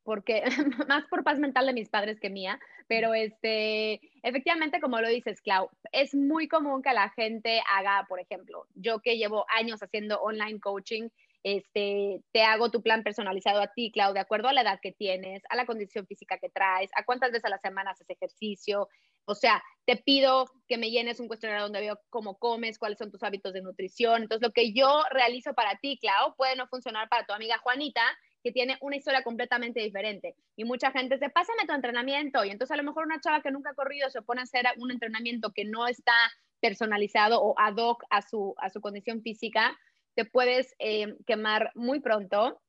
porque 0.04 0.42
más 0.88 1.06
por 1.06 1.24
paz 1.24 1.38
mental 1.38 1.66
de 1.66 1.72
mis 1.72 1.88
padres 1.88 2.20
que 2.20 2.30
mía, 2.30 2.58
pero 2.88 3.14
este, 3.14 4.00
efectivamente, 4.22 4.80
como 4.80 5.00
lo 5.00 5.08
dices, 5.08 5.40
Clau, 5.40 5.70
es 5.92 6.14
muy 6.14 6.48
común 6.48 6.82
que 6.82 6.92
la 6.92 7.10
gente 7.10 7.62
haga, 7.68 8.06
por 8.08 8.20
ejemplo, 8.20 8.66
yo 8.74 9.00
que 9.00 9.16
llevo 9.16 9.44
años 9.48 9.82
haciendo 9.82 10.20
online 10.20 10.60
coaching, 10.60 11.08
este, 11.44 12.20
te 12.32 12.42
hago 12.42 12.70
tu 12.70 12.82
plan 12.82 13.02
personalizado 13.02 13.60
a 13.60 13.72
ti, 13.72 13.90
Clau, 13.92 14.12
de 14.12 14.20
acuerdo 14.20 14.48
a 14.48 14.52
la 14.52 14.62
edad 14.62 14.78
que 14.80 14.92
tienes, 14.92 15.42
a 15.48 15.56
la 15.56 15.66
condición 15.66 16.06
física 16.06 16.38
que 16.38 16.50
traes, 16.50 16.90
a 16.94 17.04
cuántas 17.04 17.32
veces 17.32 17.44
a 17.44 17.50
la 17.50 17.58
semana 17.58 17.90
haces 17.90 18.08
ejercicio. 18.10 18.88
O 19.24 19.34
sea, 19.34 19.62
te 19.84 19.96
pido 19.96 20.46
que 20.68 20.78
me 20.78 20.90
llenes 20.90 21.20
un 21.20 21.28
cuestionario 21.28 21.64
donde 21.64 21.80
veo 21.80 21.98
cómo 22.10 22.38
comes, 22.38 22.78
cuáles 22.78 22.98
son 22.98 23.10
tus 23.10 23.22
hábitos 23.22 23.52
de 23.52 23.62
nutrición. 23.62 24.22
Entonces, 24.22 24.46
lo 24.46 24.52
que 24.52 24.72
yo 24.72 25.02
realizo 25.10 25.54
para 25.54 25.76
ti, 25.78 25.98
Clau, 26.00 26.34
puede 26.36 26.56
no 26.56 26.66
funcionar 26.68 27.08
para 27.08 27.26
tu 27.26 27.32
amiga 27.32 27.58
Juanita, 27.58 28.02
que 28.42 28.52
tiene 28.52 28.76
una 28.80 28.96
historia 28.96 29.22
completamente 29.22 29.80
diferente. 29.80 30.34
Y 30.56 30.64
mucha 30.64 30.90
gente 30.90 31.14
dice, 31.16 31.30
pásame 31.30 31.66
tu 31.66 31.74
entrenamiento. 31.74 32.44
Y 32.44 32.50
entonces 32.50 32.72
a 32.72 32.76
lo 32.76 32.84
mejor 32.84 33.06
una 33.06 33.20
chava 33.20 33.42
que 33.42 33.50
nunca 33.50 33.70
ha 33.70 33.74
corrido 33.74 34.10
se 34.10 34.22
pone 34.22 34.40
a 34.40 34.44
hacer 34.44 34.66
un 34.78 34.90
entrenamiento 34.90 35.52
que 35.52 35.64
no 35.64 35.86
está 35.86 36.14
personalizado 36.60 37.40
o 37.42 37.54
ad 37.58 37.76
hoc 37.76 38.04
a 38.10 38.22
su, 38.22 38.54
a 38.58 38.70
su 38.70 38.80
condición 38.80 39.22
física 39.22 39.76
te 40.14 40.24
puedes 40.24 40.74
eh, 40.78 41.16
quemar 41.26 41.70
muy 41.74 42.00
pronto. 42.00 42.60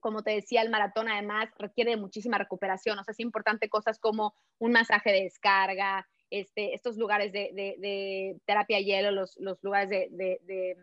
Como 0.00 0.22
te 0.22 0.32
decía, 0.32 0.62
el 0.62 0.70
maratón 0.70 1.08
además 1.08 1.48
requiere 1.58 1.96
muchísima 1.96 2.38
recuperación. 2.38 2.98
O 2.98 3.04
sea, 3.04 3.12
es 3.12 3.20
importante 3.20 3.68
cosas 3.68 3.98
como 3.98 4.34
un 4.58 4.72
masaje 4.72 5.12
de 5.12 5.22
descarga, 5.22 6.06
este, 6.30 6.74
estos 6.74 6.96
lugares 6.96 7.32
de, 7.32 8.40
terapia 8.46 8.80
hielo, 8.80 9.10
los, 9.10 9.36
los 9.38 9.62
lugares 9.62 9.90
de, 9.90 10.76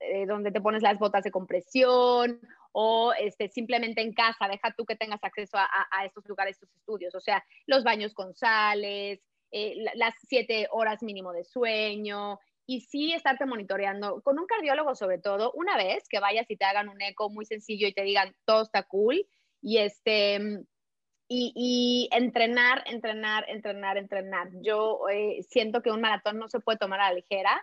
eh, 0.00 0.26
donde 0.26 0.50
te 0.50 0.60
pones 0.60 0.82
las 0.82 0.98
botas 0.98 1.22
de 1.24 1.30
compresión 1.30 2.40
o 2.80 3.12
este, 3.12 3.48
simplemente 3.48 4.00
en 4.02 4.12
casa, 4.12 4.46
deja 4.46 4.72
tú 4.76 4.86
que 4.86 4.94
tengas 4.94 5.18
acceso 5.24 5.58
a, 5.58 6.04
estos 6.06 6.24
lugares, 6.28 6.54
estos 6.54 6.76
estudios, 6.76 7.12
o 7.12 7.20
sea, 7.20 7.44
los 7.66 7.82
baños 7.82 8.14
con 8.14 8.36
sales, 8.36 9.18
eh, 9.50 9.84
las 9.96 10.14
siete 10.28 10.68
horas 10.70 11.02
mínimo 11.02 11.32
de 11.32 11.42
sueño, 11.42 12.38
y 12.66 12.82
sí 12.82 13.12
estarte 13.12 13.46
monitoreando 13.46 14.22
con 14.22 14.38
un 14.38 14.46
cardiólogo 14.46 14.94
sobre 14.94 15.18
todo, 15.18 15.50
una 15.54 15.76
vez 15.76 16.08
que 16.08 16.20
vayas 16.20 16.48
y 16.48 16.56
te 16.56 16.66
hagan 16.66 16.88
un 16.88 17.02
eco 17.02 17.30
muy 17.30 17.46
sencillo 17.46 17.88
y 17.88 17.94
te 17.94 18.02
digan 18.02 18.36
todo 18.44 18.62
está 18.62 18.84
cool 18.84 19.26
y 19.60 19.78
este 19.78 20.38
y, 21.30 22.08
entrenar, 22.12 22.84
entrenar, 22.86 23.44
entrenar, 23.48 23.98
entrenar. 23.98 24.48
Yo 24.62 25.00
eh, 25.12 25.42
siento 25.50 25.82
que 25.82 25.90
un 25.90 26.00
maratón 26.00 26.38
no 26.38 26.48
se 26.48 26.60
puede 26.60 26.78
tomar 26.78 27.00
a 27.00 27.08
la 27.08 27.16
ligera 27.16 27.60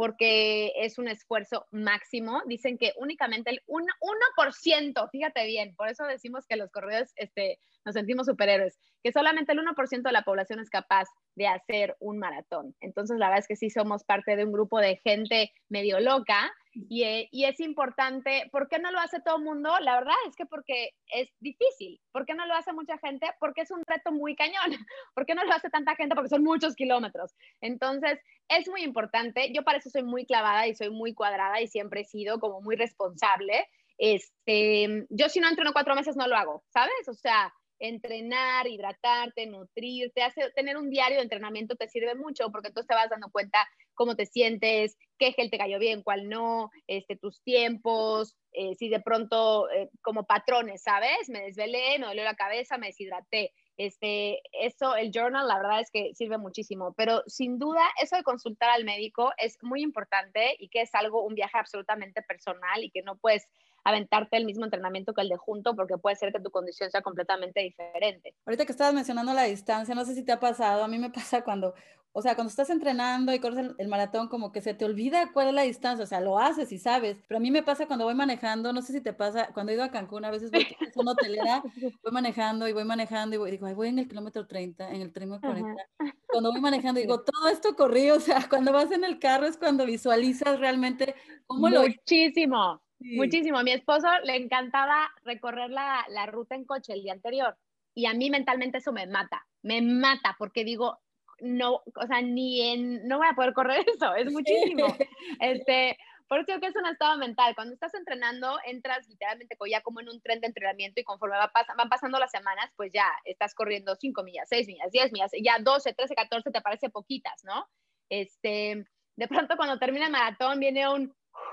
porque 0.00 0.72
es 0.76 0.96
un 0.96 1.08
esfuerzo 1.08 1.66
máximo. 1.70 2.40
Dicen 2.46 2.78
que 2.78 2.94
únicamente 2.96 3.50
el 3.50 3.60
1%, 3.66 5.10
fíjate 5.10 5.44
bien, 5.44 5.74
por 5.76 5.90
eso 5.90 6.04
decimos 6.04 6.46
que 6.46 6.56
los 6.56 6.70
corredores 6.70 7.12
este, 7.16 7.60
nos 7.84 7.94
sentimos 7.94 8.26
superhéroes, 8.26 8.78
que 9.02 9.12
solamente 9.12 9.52
el 9.52 9.58
1% 9.60 10.02
de 10.02 10.12
la 10.12 10.22
población 10.22 10.60
es 10.60 10.70
capaz 10.70 11.08
de 11.34 11.46
hacer 11.46 11.96
un 12.00 12.18
maratón. 12.18 12.74
Entonces, 12.80 13.18
la 13.18 13.28
verdad 13.28 13.40
es 13.40 13.48
que 13.48 13.56
sí 13.56 13.70
somos 13.70 14.04
parte 14.04 14.36
de 14.36 14.44
un 14.44 14.52
grupo 14.52 14.78
de 14.78 14.96
gente 14.96 15.52
medio 15.68 16.00
loca 16.00 16.52
y, 16.72 17.28
y, 17.32 17.44
es 17.44 17.58
importante. 17.60 18.48
¿Por 18.52 18.68
qué 18.68 18.78
no 18.78 18.92
lo 18.92 19.00
hace 19.00 19.20
todo 19.20 19.38
el 19.38 19.44
mundo? 19.44 19.72
La 19.80 19.96
verdad 19.96 20.14
es 20.28 20.36
que 20.36 20.46
porque 20.46 20.90
es 21.08 21.28
difícil. 21.40 22.00
¿Por 22.12 22.26
qué 22.26 22.34
no 22.34 22.46
lo 22.46 22.54
hace 22.54 22.72
mucha 22.72 22.96
gente? 22.98 23.26
Porque 23.40 23.62
es 23.62 23.70
un 23.70 23.82
reto 23.86 24.12
muy 24.12 24.36
cañón. 24.36 24.70
¿Por 25.14 25.26
qué 25.26 25.34
no 25.34 25.44
lo 25.44 25.52
hace 25.52 25.70
tanta 25.70 25.96
gente? 25.96 26.14
Porque 26.14 26.28
son 26.28 26.44
muchos 26.44 26.74
kilómetros. 26.74 27.34
Entonces, 27.60 28.20
es 28.48 28.68
muy 28.68 28.82
importante. 28.82 29.52
Yo 29.52 29.62
para 29.62 29.78
eso 29.78 29.90
soy 29.90 30.04
muy 30.04 30.26
clavada 30.26 30.66
y 30.66 30.74
soy 30.74 30.90
muy 30.90 31.14
cuadrada 31.14 31.60
y 31.60 31.68
siempre 31.68 32.02
he 32.02 32.04
sido 32.04 32.38
como 32.38 32.60
muy 32.60 32.76
responsable. 32.76 33.66
Este, 33.98 35.06
yo 35.10 35.28
si 35.28 35.40
no 35.40 35.48
entreno 35.48 35.72
cuatro 35.72 35.94
meses 35.94 36.16
no 36.16 36.26
lo 36.26 36.36
hago, 36.36 36.64
¿sabes? 36.72 37.06
O 37.08 37.14
sea, 37.14 37.52
entrenar, 37.80 38.68
hidratarte, 38.68 39.46
nutrirte, 39.46 40.22
tener 40.54 40.76
un 40.76 40.90
diario 40.90 41.16
de 41.16 41.24
entrenamiento 41.24 41.76
te 41.76 41.88
sirve 41.88 42.14
mucho 42.14 42.50
porque 42.50 42.70
tú 42.70 42.84
te 42.84 42.94
vas 42.94 43.10
dando 43.10 43.30
cuenta 43.30 43.66
cómo 43.94 44.14
te 44.16 44.26
sientes, 44.26 44.96
qué 45.18 45.32
gel 45.32 45.50
te 45.50 45.58
cayó 45.58 45.78
bien, 45.78 46.02
cuál 46.02 46.28
no, 46.28 46.70
este, 46.86 47.16
tus 47.16 47.42
tiempos, 47.42 48.36
eh, 48.52 48.74
si 48.74 48.88
de 48.88 49.00
pronto 49.00 49.70
eh, 49.70 49.90
como 50.02 50.24
patrones, 50.24 50.82
¿sabes? 50.82 51.28
Me 51.28 51.42
desvelé, 51.42 51.98
me 51.98 52.06
dolió 52.06 52.24
la 52.24 52.34
cabeza, 52.34 52.78
me 52.78 52.88
deshidraté. 52.88 53.52
Este, 53.76 54.42
eso, 54.52 54.94
el 54.94 55.10
journal, 55.10 55.48
la 55.48 55.56
verdad 55.56 55.80
es 55.80 55.90
que 55.90 56.14
sirve 56.14 56.36
muchísimo, 56.36 56.92
pero 56.96 57.22
sin 57.26 57.58
duda 57.58 57.82
eso 58.02 58.16
de 58.16 58.22
consultar 58.22 58.70
al 58.70 58.84
médico 58.84 59.32
es 59.38 59.56
muy 59.62 59.82
importante 59.82 60.54
y 60.58 60.68
que 60.68 60.82
es 60.82 60.94
algo, 60.94 61.24
un 61.24 61.34
viaje 61.34 61.56
absolutamente 61.56 62.22
personal 62.22 62.84
y 62.84 62.90
que 62.90 63.02
no 63.02 63.16
puedes 63.16 63.46
aventarte 63.84 64.36
el 64.36 64.44
mismo 64.44 64.64
entrenamiento 64.64 65.14
que 65.14 65.22
el 65.22 65.28
de 65.28 65.36
junto 65.36 65.74
porque 65.74 65.98
puede 65.98 66.16
ser 66.16 66.32
que 66.32 66.40
tu 66.40 66.50
condición 66.50 66.90
sea 66.90 67.02
completamente 67.02 67.60
diferente. 67.60 68.34
Ahorita 68.46 68.66
que 68.66 68.72
estabas 68.72 68.94
mencionando 68.94 69.32
la 69.32 69.44
distancia, 69.44 69.94
no 69.94 70.04
sé 70.04 70.14
si 70.14 70.24
te 70.24 70.32
ha 70.32 70.40
pasado, 70.40 70.84
a 70.84 70.88
mí 70.88 70.98
me 70.98 71.10
pasa 71.10 71.42
cuando, 71.42 71.74
o 72.12 72.22
sea, 72.22 72.34
cuando 72.34 72.50
estás 72.50 72.70
entrenando 72.70 73.32
y 73.32 73.38
corres 73.38 73.70
el, 73.78 73.88
maratón, 73.88 74.28
como 74.28 74.52
que 74.52 74.60
se 74.60 74.74
te 74.74 74.84
olvida 74.84 75.32
cuál 75.32 75.48
es 75.48 75.54
la 75.54 75.62
distancia, 75.62 76.04
o 76.04 76.06
sea, 76.06 76.20
lo 76.20 76.38
haces 76.38 76.72
y 76.72 76.78
sabes, 76.78 77.16
pero 77.28 77.38
a 77.38 77.40
mí 77.40 77.50
me 77.50 77.62
pasa 77.62 77.86
cuando 77.86 78.04
voy 78.04 78.14
manejando, 78.14 78.72
no 78.72 78.82
sé 78.82 78.92
si 78.92 79.00
te 79.00 79.12
pasa, 79.12 79.50
cuando 79.54 79.72
he 79.72 79.76
ido 79.76 79.84
a 79.84 79.90
Cancún, 79.90 80.24
a 80.24 80.30
veces 80.30 80.50
voy 80.50 80.62
a 80.62 81.00
una 81.00 81.12
hotelera, 81.12 81.62
voy 82.02 82.12
manejando 82.12 82.68
y 82.68 82.72
voy 82.72 82.84
manejando 82.84 83.36
y 83.36 83.38
voy, 83.38 83.50
digo, 83.50 83.72
voy 83.74 83.88
en 83.88 84.00
el 84.00 84.08
kilómetro 84.08 84.46
30, 84.46 84.90
en 84.90 85.02
el 85.02 85.12
kilómetro 85.12 85.50
40. 85.50 85.82
Cuando 86.26 86.52
voy 86.52 86.60
manejando, 86.60 87.00
digo, 87.00 87.22
todo 87.22 87.48
esto 87.48 87.74
corrí, 87.76 88.10
o 88.10 88.20
sea, 88.20 88.46
cuando 88.48 88.72
vas 88.72 88.90
en 88.90 89.04
el 89.04 89.18
carro 89.18 89.46
es 89.46 89.56
cuando 89.56 89.86
visualizas 89.86 90.58
realmente 90.58 91.14
cómo 91.46 91.68
lo... 91.68 91.82
Muchísimo. 91.82 92.80
Muchísimo. 93.00 93.58
A 93.58 93.62
mi 93.62 93.72
esposo 93.72 94.08
le 94.24 94.36
encantaba 94.36 95.10
recorrer 95.24 95.70
la, 95.70 96.04
la, 96.10 96.26
ruta 96.26 96.54
en 96.54 96.64
coche 96.64 96.92
el 96.92 97.02
día 97.02 97.12
anterior 97.12 97.56
y 97.94 98.06
a 98.06 98.14
mí 98.14 98.30
mentalmente 98.30 98.78
eso 98.78 98.92
me 98.92 99.06
mata, 99.06 99.46
me 99.62 99.82
mata 99.82 100.36
porque 100.38 100.64
digo, 100.64 100.98
no, 101.40 101.82
o 101.94 102.06
sea, 102.06 102.20
ni 102.22 102.60
en, 102.70 103.08
no 103.08 103.18
voy 103.18 103.28
a 103.28 103.34
poder 103.34 103.52
correr 103.52 103.84
eso, 103.96 104.14
es 104.14 104.30
muchísimo. 104.30 104.86
Este, 105.40 105.96
por 106.28 106.38
eso 106.38 106.60
que 106.60 106.66
es 106.66 106.76
un 106.76 106.86
estado 106.86 107.18
mental. 107.18 107.54
Cuando 107.54 107.74
estás 107.74 107.92
entrenando, 107.94 108.58
entras 108.64 109.08
literalmente 109.08 109.56
ya 109.68 109.80
como 109.80 110.00
en 110.00 110.08
un 110.08 110.20
tren 110.20 110.40
de 110.40 110.46
entrenamiento 110.46 111.00
y 111.00 111.04
conforme 111.04 111.36
va 111.36 111.50
van 111.76 111.88
pasando 111.88 112.18
las 112.18 112.30
semanas, 112.30 112.70
pues 112.76 112.92
ya 112.92 113.06
estás 113.24 113.54
corriendo 113.54 113.96
5 113.96 114.22
millas, 114.22 114.48
6 114.48 114.68
millas, 114.68 114.92
10 114.92 115.12
millas, 115.12 115.32
ya 115.42 115.58
12, 115.58 115.92
13, 115.92 116.14
14 116.14 116.50
te 116.50 116.60
parece 116.60 116.90
poquitas, 116.90 117.42
¿no? 117.44 117.66
Este, 118.08 118.84
de 119.16 119.28
pronto 119.28 119.56
cuando 119.56 119.78
termina 119.78 120.06
el 120.06 120.12
maratón 120.12 120.60
viene 120.60 120.88
un 120.88 121.12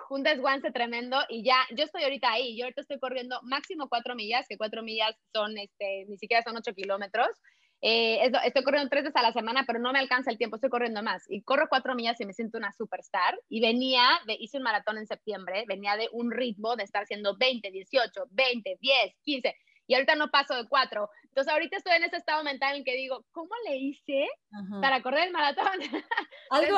un 0.09 0.23
desguance 0.23 0.71
tremendo 0.71 1.19
y 1.29 1.43
ya, 1.43 1.57
yo 1.75 1.83
estoy 1.83 2.03
ahorita 2.03 2.31
ahí, 2.31 2.57
yo 2.57 2.65
ahorita 2.65 2.81
estoy 2.81 2.99
corriendo 2.99 3.39
máximo 3.43 3.89
cuatro 3.89 4.15
millas, 4.15 4.45
que 4.47 4.57
cuatro 4.57 4.83
millas 4.83 5.15
son, 5.33 5.57
este, 5.57 6.05
ni 6.07 6.17
siquiera 6.17 6.43
son 6.43 6.55
ocho 6.55 6.73
kilómetros, 6.73 7.29
eh, 7.81 8.31
estoy 8.43 8.63
corriendo 8.63 8.89
tres 8.89 9.03
veces 9.03 9.15
a 9.15 9.21
la 9.21 9.33
semana, 9.33 9.63
pero 9.67 9.79
no 9.79 9.91
me 9.91 9.99
alcanza 9.99 10.31
el 10.31 10.37
tiempo, 10.37 10.55
estoy 10.55 10.69
corriendo 10.69 11.03
más. 11.03 11.23
Y 11.29 11.43
corro 11.43 11.67
cuatro 11.69 11.93
millas 11.95 12.19
y 12.19 12.25
me 12.25 12.33
siento 12.33 12.57
una 12.57 12.71
superstar. 12.71 13.39
Y 13.49 13.61
venía, 13.61 14.03
de, 14.25 14.35
hice 14.39 14.57
un 14.57 14.63
maratón 14.63 14.97
en 14.97 15.05
septiembre, 15.05 15.63
venía 15.67 15.95
de 15.95 16.09
un 16.11 16.31
ritmo 16.31 16.75
de 16.75 16.83
estar 16.83 17.03
haciendo 17.03 17.37
20, 17.37 17.69
18, 17.69 18.27
20, 18.31 18.77
10, 18.81 19.15
15. 19.23 19.55
Y 19.89 19.93
ahorita 19.93 20.15
no 20.15 20.29
paso 20.29 20.55
de 20.55 20.67
cuatro. 20.67 21.09
Entonces 21.25 21.53
ahorita 21.53 21.77
estoy 21.77 21.95
en 21.95 22.03
ese 22.03 22.17
estado 22.17 22.43
mental 22.43 22.75
en 22.75 22.83
que 22.83 22.95
digo, 22.95 23.23
¿cómo 23.31 23.51
le 23.67 23.77
hice 23.77 24.27
para 24.81 25.01
correr 25.01 25.27
el 25.27 25.33
maratón? 25.33 25.65
Algo, 26.49 26.77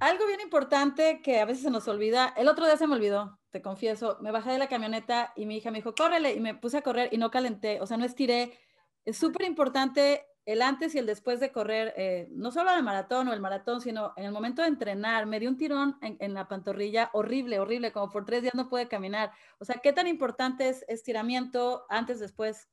algo 0.00 0.26
bien 0.26 0.40
importante 0.40 1.20
que 1.22 1.40
a 1.40 1.44
veces 1.44 1.62
se 1.62 1.70
nos 1.70 1.88
olvida, 1.88 2.34
el 2.36 2.48
otro 2.48 2.66
día 2.66 2.76
se 2.76 2.86
me 2.86 2.94
olvidó, 2.94 3.38
te 3.50 3.62
confieso, 3.62 4.18
me 4.20 4.30
bajé 4.30 4.50
de 4.50 4.58
la 4.58 4.68
camioneta 4.68 5.32
y 5.36 5.46
mi 5.46 5.56
hija 5.56 5.70
me 5.70 5.78
dijo, 5.78 5.94
córrele, 5.94 6.34
y 6.34 6.40
me 6.40 6.54
puse 6.54 6.78
a 6.78 6.82
correr 6.82 7.08
y 7.12 7.18
no 7.18 7.30
calenté, 7.30 7.80
o 7.80 7.86
sea, 7.86 7.96
no 7.96 8.04
estiré 8.04 8.58
es 9.04 9.16
súper 9.16 9.46
importante 9.46 10.26
el 10.44 10.60
antes 10.62 10.94
y 10.94 10.98
el 10.98 11.06
después 11.06 11.38
de 11.40 11.52
correr, 11.52 11.94
eh, 11.96 12.28
no 12.32 12.50
solo 12.50 12.72
el 12.72 12.82
maratón 12.82 13.28
o 13.28 13.32
el 13.32 13.40
maratón, 13.40 13.80
sino 13.80 14.12
en 14.16 14.24
el 14.24 14.32
momento 14.32 14.62
de 14.62 14.68
entrenar. 14.68 15.26
Me 15.26 15.38
dio 15.38 15.48
un 15.48 15.56
tirón 15.56 15.98
en, 16.00 16.34
la 16.34 16.48
pantorrilla 16.48 17.10
horrible, 17.12 17.60
horrible, 17.60 17.92
como 17.92 18.10
por 18.10 18.24
tres 18.24 18.42
días 18.42 18.54
no 18.54 18.68
puede 18.68 18.88
caminar. 18.88 19.30
O 19.58 19.64
sea, 19.64 19.76
¿qué 19.76 19.92
tan 19.92 20.08
importante 20.08 20.68
es 20.68 20.84
estiramiento 20.88 21.84
antes, 21.88 22.18
después? 22.18 22.68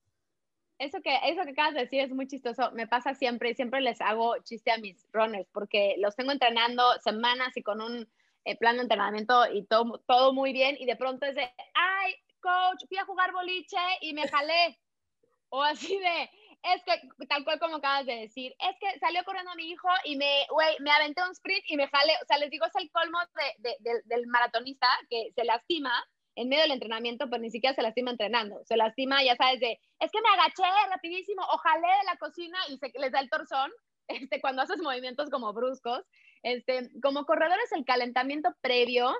Eso 0.79 1.01
que, 1.01 1.13
eso 1.25 1.43
que 1.43 1.51
acabas 1.51 1.73
de 1.73 1.81
decir 1.81 1.99
es 1.99 2.11
muy 2.11 2.25
chistoso. 2.25 2.71
Me 2.71 2.87
pasa 2.87 3.13
siempre 3.13 3.53
siempre 3.53 3.81
les 3.81 3.99
hago 3.99 4.37
chiste 4.43 4.71
a 4.71 4.77
mis 4.77 5.05
runners 5.11 5.49
porque 5.51 5.95
los 5.99 6.15
tengo 6.15 6.31
entrenando 6.31 6.83
semanas 7.03 7.55
y 7.57 7.63
con 7.63 7.81
un 7.81 8.07
eh, 8.45 8.57
plan 8.57 8.77
de 8.77 8.83
entrenamiento 8.83 9.45
y 9.51 9.65
todo, 9.65 10.01
todo 10.07 10.33
muy 10.33 10.53
bien 10.53 10.77
y 10.79 10.85
de 10.85 10.95
pronto 10.95 11.25
es 11.25 11.35
de, 11.35 11.51
ay, 11.73 12.15
coach, 12.39 12.87
fui 12.87 12.97
a 12.97 13.03
jugar 13.03 13.33
boliche 13.33 13.77
y 13.99 14.13
me 14.13 14.27
jalé 14.29 14.79
o 15.49 15.61
así 15.61 15.99
de, 15.99 16.29
es 16.63 16.83
que, 16.85 17.25
tal 17.27 17.43
cual 17.43 17.59
como 17.59 17.77
acabas 17.77 18.05
de 18.05 18.15
decir, 18.15 18.55
es 18.59 18.75
que 18.79 18.99
salió 18.99 19.23
corriendo 19.25 19.53
mi 19.55 19.69
hijo 19.69 19.89
y 20.05 20.15
me, 20.15 20.45
güey, 20.49 20.77
me 20.79 20.91
aventé 20.91 21.21
un 21.23 21.31
sprint 21.31 21.63
y 21.67 21.75
me 21.75 21.89
jale, 21.89 22.13
o 22.21 22.25
sea, 22.25 22.37
les 22.37 22.49
digo, 22.49 22.65
es 22.65 22.75
el 22.75 22.89
colmo 22.91 23.19
de, 23.59 24.01
del 24.05 24.27
maratonista 24.27 24.87
que 25.09 25.31
se 25.35 25.43
lastima 25.43 25.91
en 26.39 26.47
medio 26.47 26.63
del 26.63 26.71
entrenamiento, 26.71 27.29
pero 27.29 27.41
ni 27.41 27.51
siquiera 27.51 27.75
se 27.75 27.81
lastima 27.81 28.11
entrenando, 28.11 28.63
se 28.63 28.77
lastima, 28.77 29.21
ya 29.23 29.35
sabes, 29.35 29.59
de, 29.59 29.77
es 29.99 30.11
que 30.11 30.21
me 30.21 30.29
agaché 30.29 30.63
rapidísimo, 30.89 31.41
ojalá 31.51 31.87
de 31.97 32.05
la 32.05 32.17
cocina 32.17 32.57
y 32.69 32.77
se 32.77 32.91
les 32.97 33.11
da 33.11 33.19
el 33.19 33.29
torzón, 33.29 33.69
este, 34.07 34.39
cuando 34.39 34.61
haces 34.61 34.81
movimientos 34.81 35.29
como 35.29 35.51
bruscos, 35.51 36.05
este, 36.43 36.89
como 37.03 37.25
corredores 37.25 37.71
el 37.73 37.83
calentamiento 37.83 38.55
previo 38.61 39.13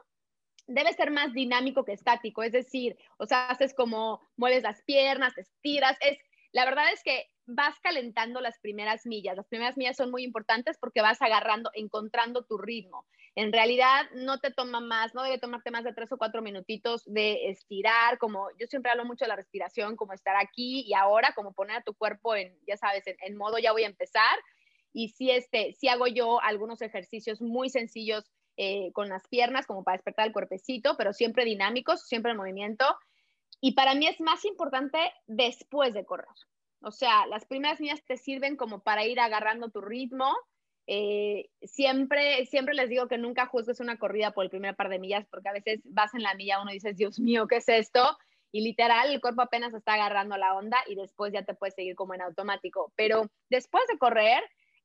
debe 0.68 0.94
ser 0.94 1.12
más 1.12 1.34
dinámico 1.34 1.84
que 1.84 1.94
estático, 1.94 2.42
es 2.42 2.54
decir, 2.54 2.96
o 3.18 3.26
sea, 3.26 3.50
haces 3.50 3.74
como 3.74 4.22
mueves 4.38 4.64
las 4.64 4.82
piernas, 4.84 5.34
te 5.36 5.42
estiras, 5.42 5.98
es, 6.00 6.18
la 6.54 6.64
verdad 6.64 6.86
es 6.94 7.04
que 7.04 7.28
vas 7.50 7.80
calentando 7.82 8.42
las 8.42 8.60
primeras 8.60 9.06
millas. 9.06 9.36
Las 9.36 9.48
primeras 9.48 9.76
millas 9.76 9.98
son 9.98 10.12
muy 10.12 10.24
importantes 10.24 10.78
porque 10.80 11.02
vas 11.02 11.22
agarrando, 11.22 11.72
encontrando 11.74 12.44
tu 12.44 12.58
ritmo. 12.58 13.06
En 13.40 13.54
realidad 13.54 14.06
no 14.16 14.42
te 14.42 14.52
toma 14.52 14.82
más, 14.82 15.16
no 15.16 15.24
debe 15.24 15.38
tomarte 15.38 15.72
más 15.72 15.86
de 15.86 15.94
tres 15.94 16.12
o 16.12 16.18
cuatro 16.18 16.42
minutitos 16.42 17.06
de 17.06 17.50
estirar, 17.50 18.18
como 18.18 18.50
yo 18.60 18.68
siempre 18.68 18.92
hablo 18.92 19.06
mucho 19.06 19.24
de 19.24 19.30
la 19.30 19.38
respiración, 19.38 19.96
como 19.96 20.12
estar 20.12 20.36
aquí 20.36 20.82
y 20.86 20.94
ahora, 20.94 21.32
como 21.34 21.54
poner 21.54 21.78
a 21.78 21.82
tu 21.82 21.94
cuerpo 21.94 22.36
en, 22.36 22.54
ya 22.68 22.76
sabes, 22.76 23.06
en, 23.08 23.38
modo 23.38 23.58
ya 23.58 23.72
voy 23.72 23.84
a 23.86 23.88
empezar. 23.88 24.38
Y 24.92 25.08
si, 25.08 25.32
este, 25.32 25.72
si 25.72 25.88
hago 25.88 26.06
yo 26.08 26.42
algunos 26.42 26.82
ejercicios 26.82 27.40
muy 27.40 27.70
sencillos 27.70 28.30
eh, 28.58 28.92
con 28.92 29.08
las 29.08 29.26
piernas 29.30 29.66
como 29.66 29.86
para 29.86 29.96
despertar 29.96 30.28
el 30.28 30.34
cuerpecito, 30.34 30.98
pero 30.98 31.14
siempre 31.14 31.46
dinámicos, 31.46 32.06
siempre 32.06 32.32
en 32.32 32.38
movimiento. 32.38 32.86
Y 33.62 33.72
para 33.72 33.96
mí 33.96 34.06
es 34.06 34.20
más 34.20 34.44
importante 34.44 35.00
después 35.28 35.94
de 35.94 36.04
correr. 36.04 36.28
O 36.82 36.92
sea, 36.92 37.26
las 37.28 37.46
primeras 37.46 37.80
millas 37.80 38.04
te 38.04 38.18
sirven 38.18 38.58
como 38.58 38.82
para 38.82 39.06
ir 39.06 39.22
agarrando 39.22 39.70
tu 39.70 39.80
ritmo. 39.80 40.36
Eh, 40.92 41.52
siempre, 41.62 42.48
siempre 42.48 42.74
les 42.74 42.90
digo 42.90 43.08
que 43.08 43.20
nunca 43.20 43.46
juzgues 43.46 43.80
una 43.80 44.00
corrida 44.00 44.32
por 44.32 44.44
el 44.44 44.50
primer 44.50 44.76
par 44.76 44.90
de 44.90 44.98
millas, 44.98 45.28
porque 45.30 45.48
a 45.48 45.54
veces 45.54 45.82
vas 45.86 46.16
en 46.16 46.24
la 46.24 46.34
milla 46.34 46.60
uno 46.60 46.72
y 46.72 46.76
dices, 46.76 46.98
Dios 46.98 47.20
mío, 47.20 47.46
¿qué 47.46 47.58
es 47.58 47.70
esto? 47.70 48.18
Y 48.52 48.62
literal, 48.62 49.12
el 49.12 49.22
cuerpo 49.22 49.44
apenas 49.44 49.72
está 49.76 49.94
agarrando 49.94 50.36
la 50.36 50.56
onda 50.56 50.80
y 50.88 50.96
después 50.96 51.32
ya 51.32 51.44
te 51.44 51.54
puedes 51.54 51.76
seguir 51.76 51.94
como 51.94 52.16
en 52.16 52.24
automático. 52.24 52.92
Pero 52.96 53.30
después 53.52 53.84
de 53.88 54.00
correr, 54.00 54.42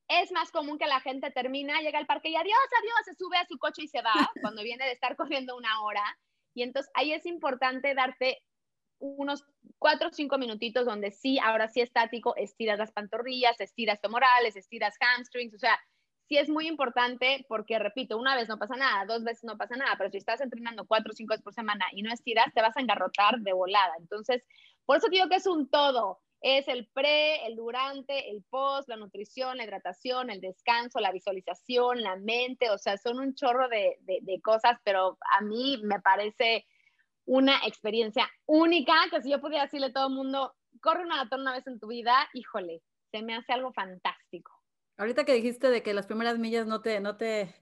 es 0.09 0.31
más 0.31 0.51
común 0.51 0.77
que 0.77 0.87
la 0.87 1.01
gente 1.01 1.31
termina, 1.31 1.81
llega 1.81 1.99
al 1.99 2.07
parque 2.07 2.29
y 2.29 2.37
adiós, 2.37 2.53
adiós, 2.81 2.99
se 3.07 3.15
sube 3.15 3.39
a 3.39 3.47
su 3.47 3.57
coche 3.57 3.85
y 3.85 3.89
se 3.89 4.03
va 4.03 4.13
cuando 4.43 4.63
viene 4.63 4.85
de 4.85 4.93
estar 4.93 5.17
corriendo 5.17 5.57
una 5.57 5.81
hora. 5.81 6.05
Y 6.53 6.65
entonces 6.65 6.93
ahí 6.93 7.15
es 7.15 7.25
importante 7.25 7.95
darte 7.95 8.43
unos 8.99 9.43
cuatro 9.79 10.09
o 10.09 10.13
cinco 10.13 10.37
minutitos 10.37 10.85
donde 10.85 11.13
sí, 11.13 11.39
ahora 11.39 11.69
sí 11.69 11.81
estático, 11.81 12.37
estiras 12.37 12.79
las 12.79 12.93
pantorrillas, 12.93 13.59
estiras 13.59 14.01
femorales, 14.03 14.55
estiras 14.55 14.97
hamstrings, 15.01 15.55
o 15.55 15.59
sea, 15.59 15.81
sí 16.29 16.39
es 16.39 16.49
muy 16.49 16.67
importante 16.69 17.45
porque, 17.49 17.79
repito, 17.79 18.19
una 18.19 18.37
vez 18.37 18.49
no 18.49 18.59
pasa 18.59 18.77
nada, 18.77 19.05
dos 19.07 19.25
veces 19.25 19.45
no 19.45 19.57
pasa 19.57 19.77
nada, 19.77 19.95
pero 19.99 20.11
si 20.11 20.19
estás 20.19 20.41
entrenando 20.41 20.87
cuatro 20.87 21.13
o 21.13 21.15
cinco 21.15 21.33
veces 21.33 21.45
por 21.45 21.55
semana 21.55 21.87
y 21.93 22.03
no 22.03 22.13
estiras, 22.13 22.53
te 22.55 22.63
vas 22.63 22.77
a 22.77 22.81
engarrotar 22.81 23.39
de 23.41 23.53
volada. 23.53 23.95
Entonces, 23.99 24.43
por 24.87 24.97
eso 24.97 25.09
digo 25.09 25.29
que 25.29 25.37
es 25.37 25.47
un 25.47 25.69
todo 25.69 26.21
es 26.45 26.69
el 26.69 26.87
pre, 26.89 27.47
el 27.47 27.57
durante, 27.57 28.29
el 28.31 28.45
post, 28.51 28.87
la 28.91 28.97
nutrición, 28.97 29.57
la 29.57 29.65
hidratación, 29.65 30.29
el 30.29 30.43
descanso, 30.43 31.01
la 31.01 31.11
visualización, 31.11 32.03
la 32.03 32.17
mente, 32.17 32.69
o 32.69 32.77
sea, 32.77 32.99
son 32.99 33.19
un 33.19 33.35
chorro 33.35 33.67
de, 33.71 33.97
cosas, 34.43 34.79
pero 34.85 35.17
a 35.39 35.41
mí 35.41 35.81
me 35.83 36.01
parece 36.01 36.67
una 37.25 37.57
experiencia 37.67 38.29
única, 38.45 38.93
que 39.11 39.23
si 39.23 39.31
yo 39.31 39.41
pudiera 39.41 39.65
decirle 39.65 39.87
a 39.87 39.93
todo 39.95 40.09
el 40.09 40.15
mundo, 40.15 40.53
corre 40.83 41.05
un 41.05 41.09
maratón 41.09 41.41
una 41.41 41.55
vez 41.55 41.67
en 41.67 41.81
tu 41.81 41.87
vida, 41.87 42.29
híjole, 42.35 42.83
se 43.11 43.23
me 43.23 43.35
hace 43.35 43.55
algo 43.55 43.73
fantástico. 43.73 44.24
Ahorita 44.97 45.25
que 45.25 45.35
dijiste 45.35 45.71
de 45.71 45.83
que 45.83 45.95
las 45.95 46.07
primeras 46.07 46.39
millas 46.39 46.67
no 46.67 46.81
te, 46.81 47.01
no 47.01 47.17
te 47.17 47.55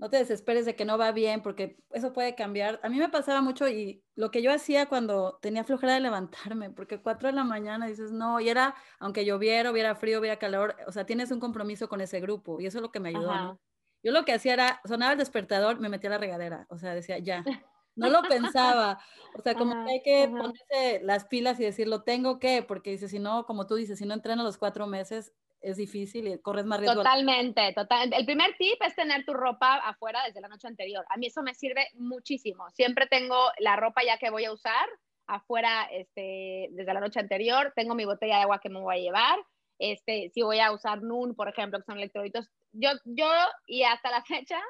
no 0.00 0.08
te 0.08 0.16
desesperes 0.16 0.64
de 0.64 0.74
que 0.76 0.86
no 0.86 0.96
va 0.96 1.12
bien, 1.12 1.42
porque 1.42 1.76
eso 1.90 2.14
puede 2.14 2.34
cambiar. 2.34 2.80
A 2.82 2.88
mí 2.88 2.96
me 2.96 3.10
pasaba 3.10 3.42
mucho 3.42 3.68
y 3.68 4.02
lo 4.14 4.30
que 4.30 4.40
yo 4.40 4.50
hacía 4.50 4.86
cuando 4.86 5.38
tenía 5.42 5.62
flojera 5.62 5.92
de 5.92 6.00
levantarme, 6.00 6.70
porque 6.70 7.02
cuatro 7.02 7.28
de 7.28 7.34
la 7.34 7.44
mañana 7.44 7.86
dices, 7.86 8.10
no, 8.10 8.40
y 8.40 8.48
era, 8.48 8.74
aunque 8.98 9.26
lloviera, 9.26 9.70
hubiera 9.70 9.94
frío, 9.94 10.18
hubiera 10.18 10.38
calor, 10.38 10.74
o 10.86 10.92
sea, 10.92 11.04
tienes 11.04 11.30
un 11.30 11.38
compromiso 11.38 11.86
con 11.90 12.00
ese 12.00 12.18
grupo 12.18 12.60
y 12.62 12.66
eso 12.66 12.78
es 12.78 12.82
lo 12.82 12.90
que 12.90 12.98
me 12.98 13.10
ayudó. 13.10 13.60
Yo 14.02 14.12
lo 14.12 14.24
que 14.24 14.32
hacía 14.32 14.54
era, 14.54 14.80
sonaba 14.86 15.12
el 15.12 15.18
despertador, 15.18 15.78
me 15.80 15.90
metía 15.90 16.08
a 16.08 16.12
la 16.14 16.18
regadera, 16.18 16.66
o 16.70 16.78
sea, 16.78 16.94
decía, 16.94 17.18
ya, 17.18 17.44
no 17.94 18.08
lo 18.08 18.22
pensaba, 18.22 19.00
o 19.34 19.42
sea, 19.42 19.54
como 19.54 19.74
que 19.84 19.92
hay 19.92 20.02
que 20.02 20.28
ponerse 20.34 21.04
las 21.04 21.26
pilas 21.26 21.60
y 21.60 21.64
decir, 21.64 21.86
lo 21.88 22.04
tengo 22.04 22.38
que, 22.38 22.62
porque 22.62 22.90
dice, 22.92 23.06
si 23.06 23.18
no, 23.18 23.44
como 23.44 23.66
tú 23.66 23.74
dices, 23.74 23.98
si 23.98 24.06
no 24.06 24.14
entreno 24.14 24.44
los 24.44 24.56
cuatro 24.56 24.86
meses, 24.86 25.34
es 25.60 25.76
difícil 25.76 26.26
y 26.28 26.38
corres 26.38 26.64
más 26.64 26.80
riesgo. 26.80 26.96
Totalmente, 26.96 27.72
total. 27.74 28.12
El 28.12 28.24
primer 28.24 28.56
tip 28.56 28.80
es 28.82 28.94
tener 28.94 29.24
tu 29.24 29.34
ropa 29.34 29.76
afuera 29.76 30.22
desde 30.26 30.40
la 30.40 30.48
noche 30.48 30.68
anterior. 30.68 31.04
A 31.08 31.16
mí 31.16 31.26
eso 31.26 31.42
me 31.42 31.54
sirve 31.54 31.88
muchísimo. 31.94 32.70
Siempre 32.70 33.06
tengo 33.06 33.36
la 33.58 33.76
ropa 33.76 34.02
ya 34.04 34.18
que 34.18 34.30
voy 34.30 34.44
a 34.44 34.52
usar 34.52 34.88
afuera 35.26 35.88
este, 35.92 36.68
desde 36.72 36.94
la 36.94 37.00
noche 37.00 37.20
anterior. 37.20 37.72
Tengo 37.76 37.94
mi 37.94 38.04
botella 38.04 38.36
de 38.36 38.42
agua 38.42 38.60
que 38.60 38.70
me 38.70 38.80
voy 38.80 38.96
a 38.96 39.00
llevar. 39.00 39.38
Este, 39.78 40.30
si 40.34 40.42
voy 40.42 40.60
a 40.60 40.72
usar 40.72 41.02
NUN, 41.02 41.34
por 41.34 41.48
ejemplo, 41.48 41.78
que 41.78 41.86
son 41.86 41.96
electrolitos, 41.96 42.50
yo, 42.72 42.90
yo 43.04 43.30
y 43.66 43.82
hasta 43.82 44.10
la 44.10 44.22
fecha 44.24 44.60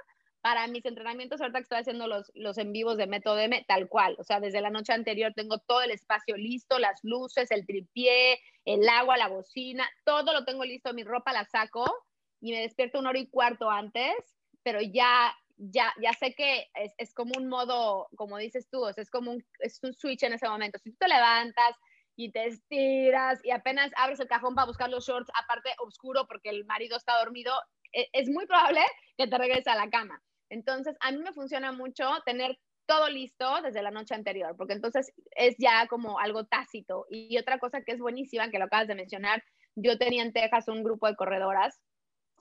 para 0.41 0.67
mis 0.67 0.85
entrenamientos, 0.85 1.41
ahorita 1.41 1.59
que 1.59 1.63
estoy 1.65 1.79
haciendo 1.79 2.07
los, 2.07 2.31
los 2.35 2.57
en 2.59 2.73
vivos 2.73 2.97
de 2.97 3.07
Método 3.07 3.39
M, 3.39 3.65
tal 3.69 3.89
cual. 3.89 4.17
O 4.19 4.25
sea, 4.25 4.41
desde 4.41 4.61
la 4.61 4.71
noche 4.71 4.93
anterior 4.93 5.33
tengo 5.35 5.59
todo 5.59 5.83
el 5.83 5.91
espacio 5.91 6.37
listo, 6.37 6.79
las 6.79 7.01
luces, 7.03 7.51
el 7.51 7.67
tripié, 7.67 8.41
el 8.65 8.89
agua, 8.89 9.17
la 9.17 9.29
bocina, 9.29 9.89
todo 10.05 10.33
lo 10.33 10.45
tengo 10.45 10.65
listo, 10.65 10.95
mi 10.95 11.05
ropa 11.05 11.33
la 11.33 11.45
saco 11.45 11.85
y 12.41 12.53
me 12.53 12.61
despierto 12.61 12.99
una 12.99 13.11
hora 13.11 13.19
y 13.19 13.29
cuarto 13.29 13.71
antes, 13.71 14.15
pero 14.63 14.81
ya, 14.81 15.35
ya, 15.57 15.93
ya 16.01 16.13
sé 16.15 16.35
que 16.35 16.69
es, 16.75 16.95
es 16.97 17.13
como 17.13 17.33
un 17.37 17.49
modo, 17.49 18.09
como 18.17 18.39
dices 18.39 18.69
tú, 18.71 18.85
o 18.85 18.93
sea, 18.93 19.03
es 19.03 19.11
como 19.11 19.33
un, 19.33 19.45
es 19.59 19.79
un 19.83 19.93
switch 19.93 20.23
en 20.23 20.33
ese 20.33 20.49
momento. 20.49 20.79
Si 20.79 20.91
tú 20.91 20.97
te 20.99 21.09
levantas, 21.09 21.77
y 22.17 22.31
te 22.33 22.47
estiras 22.47 23.41
y 23.43 23.51
apenas 23.51 23.91
abres 23.97 24.21
el 24.21 24.29
cajón 24.29 24.55
para 24.55 24.67
buscar 24.67 24.91
los 24.91 25.07
shorts, 25.07 25.31
aparte 25.43 25.71
oscuro 25.79 26.27
porque 26.27 26.51
el 26.51 26.67
marido 26.67 26.99
está 26.99 27.19
dormido, 27.19 27.53
e, 27.93 28.09
es 28.13 28.29
muy 28.29 28.47
probable 28.47 28.83
que 29.17 29.27
te 29.27 29.39
regreses 29.39 29.69
a 29.69 29.75
la 29.75 29.89
cama. 29.89 30.23
Entonces, 30.51 30.97
a 31.01 31.13
mí 31.13 31.19
me 31.19 31.33
funciona 31.33 31.73
mucho 31.73 32.07
tener 32.27 32.59
todo 32.87 33.09
listo 33.09 33.63
desde 33.63 33.83
la 33.83 33.91
noche 33.91 34.15
anterior, 34.15 34.57
porque 34.57 34.73
entonces 34.75 35.13
es 35.37 35.55
ya 35.59 35.87
como 35.87 36.19
algo 36.19 36.45
tácito. 36.45 37.07
Y 37.09 37.39
otra 37.39 37.59
cosa 37.59 37.83
que 37.83 37.93
es 37.93 37.99
buenísima, 37.99 38.51
que 38.51 38.59
lo 38.59 38.65
acabas 38.65 38.89
de 38.89 38.97
mencionar, 38.97 39.43
yo 39.77 39.97
tenía 39.97 40.23
en 40.23 40.33
Texas 40.33 40.69
un 40.69 40.83
grupo 40.83 41.07
de 41.07 41.15
corredoras. 41.15 41.81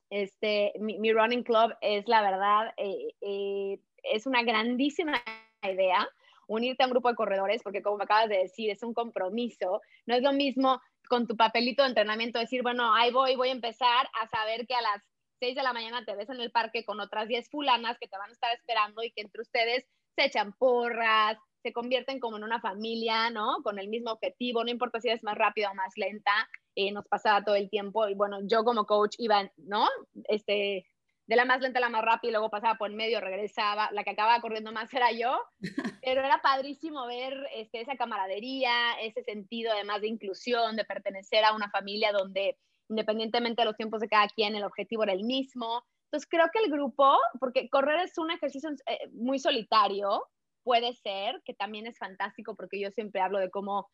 Este, 0.10 0.74
mi, 0.80 1.14
running 1.14 1.44
club 1.44 1.76
es 1.82 2.08
la 2.08 2.24
verdad, 2.24 2.74
eh, 2.78 3.14
eh, 3.22 3.80
es 4.04 4.26
una 4.26 4.42
grandísima 4.42 5.22
idea 5.62 6.10
unirte 6.50 6.84
a 6.84 6.88
un 6.88 6.92
grupo 6.92 7.10
de 7.10 7.16
corredores, 7.16 7.62
porque 7.64 7.84
como 7.84 8.02
acabas 8.02 8.28
de 8.28 8.40
decir, 8.40 8.72
es 8.72 8.82
un 8.82 8.94
compromiso. 8.94 9.82
No 10.08 10.16
es 10.16 10.24
lo 10.24 10.34
mismo 10.34 10.82
con 11.08 11.28
tu 11.28 11.38
papelito 11.38 11.84
de 11.84 11.90
entrenamiento 11.90 12.40
decir, 12.40 12.64
bueno, 12.64 12.94
ahí 12.94 13.12
voy, 13.12 13.36
voy 13.36 13.50
a 13.50 13.54
empezar 13.54 14.10
a 14.20 14.28
saber 14.28 14.66
que 14.66 14.74
a 14.74 14.82
las 14.82 15.04
6 15.40 15.56
de 15.56 15.64
la 15.64 15.74
mañana 15.74 16.06
te 16.06 16.16
ves 16.16 16.30
en 16.30 16.40
el 16.42 16.52
parque 16.52 16.86
con 16.86 17.00
otras 17.00 17.28
10 17.28 17.50
fulanas 17.50 17.98
que 18.00 18.08
te 18.08 18.18
van 18.18 18.30
a 18.30 18.34
estar 18.34 18.54
esperando 18.54 19.04
y 19.04 19.12
que 19.12 19.22
entre 19.22 19.42
ustedes 19.42 19.86
se 20.16 20.26
echan 20.26 20.54
porras, 20.54 21.38
se 21.64 21.74
convierten 21.74 22.20
como 22.20 22.38
en 22.38 22.44
una 22.44 22.62
familia, 22.62 23.30
¿no? 23.30 23.58
Con 23.64 23.80
el 23.80 23.90
mismo 23.90 24.12
objetivo, 24.12 24.64
no 24.64 24.70
importa 24.70 25.00
si 25.00 25.10
eres 25.10 25.24
más 25.24 25.38
rápida 25.38 25.72
o 25.72 25.76
más 25.76 25.94
lenta. 25.98 26.50
eh, 26.76 26.92
nos 26.92 27.06
pasaba 27.08 27.44
todo 27.44 27.56
el 27.56 27.70
tiempo 27.70 28.08
y 28.08 28.16
bueno, 28.16 28.40
yo 28.44 28.64
como 28.64 28.86
coach 28.86 29.16
iba, 29.18 29.52
¿no? 29.58 29.88
Este, 30.26 30.86
de 31.28 31.36
la 31.36 31.46
más 31.46 31.62
lenta 31.62 31.80
a 31.80 31.82
la 31.82 31.90
más 31.90 32.04
rápida 32.04 32.30
y 32.30 32.32
luego 32.32 32.50
pasaba 32.50 32.76
por 32.76 32.92
medio, 32.92 33.22
regresaba, 33.22 33.90
la 33.92 34.04
que 34.04 34.12
acababa 34.12 34.42
corriendo 34.42 34.72
más 34.72 34.94
era 34.94 35.12
yo, 35.12 35.40
pero 36.04 36.24
era 36.24 36.42
padrísimo 36.42 37.06
ver 37.06 37.38
este, 37.54 37.82
esa 37.82 37.98
camaradería, 37.98 38.72
ese 39.02 39.24
sentido 39.24 39.72
además 39.72 40.02
de 40.02 40.08
inclusión, 40.08 40.76
de 40.76 40.86
pertenecer 40.86 41.44
a 41.44 41.54
una 41.54 41.70
familia 41.70 42.12
donde 42.12 42.58
independientemente 42.90 43.62
de 43.62 43.66
los 43.66 43.78
tiempos 43.78 44.02
de 44.02 44.10
cada 44.10 44.28
quien, 44.28 44.56
el 44.56 44.64
objetivo 44.64 45.04
era 45.04 45.14
el 45.14 45.24
mismo. 45.24 45.84
Entonces 46.06 46.28
creo 46.30 46.50
que 46.52 46.60
el 46.60 46.72
grupo, 46.72 47.18
porque 47.40 47.70
correr 47.70 48.02
es 48.02 48.18
un 48.18 48.32
ejercicio 48.32 48.70
eh, 48.88 49.10
muy 49.12 49.40
solitario, 49.40 50.24
puede 50.64 50.94
ser, 50.94 51.42
que 51.46 51.54
también 51.54 51.88
es 51.88 51.98
fantástico 51.98 52.56
porque 52.56 52.80
yo 52.80 52.92
siempre 52.92 53.22
hablo 53.22 53.40
de 53.40 53.50
cómo 53.50 53.90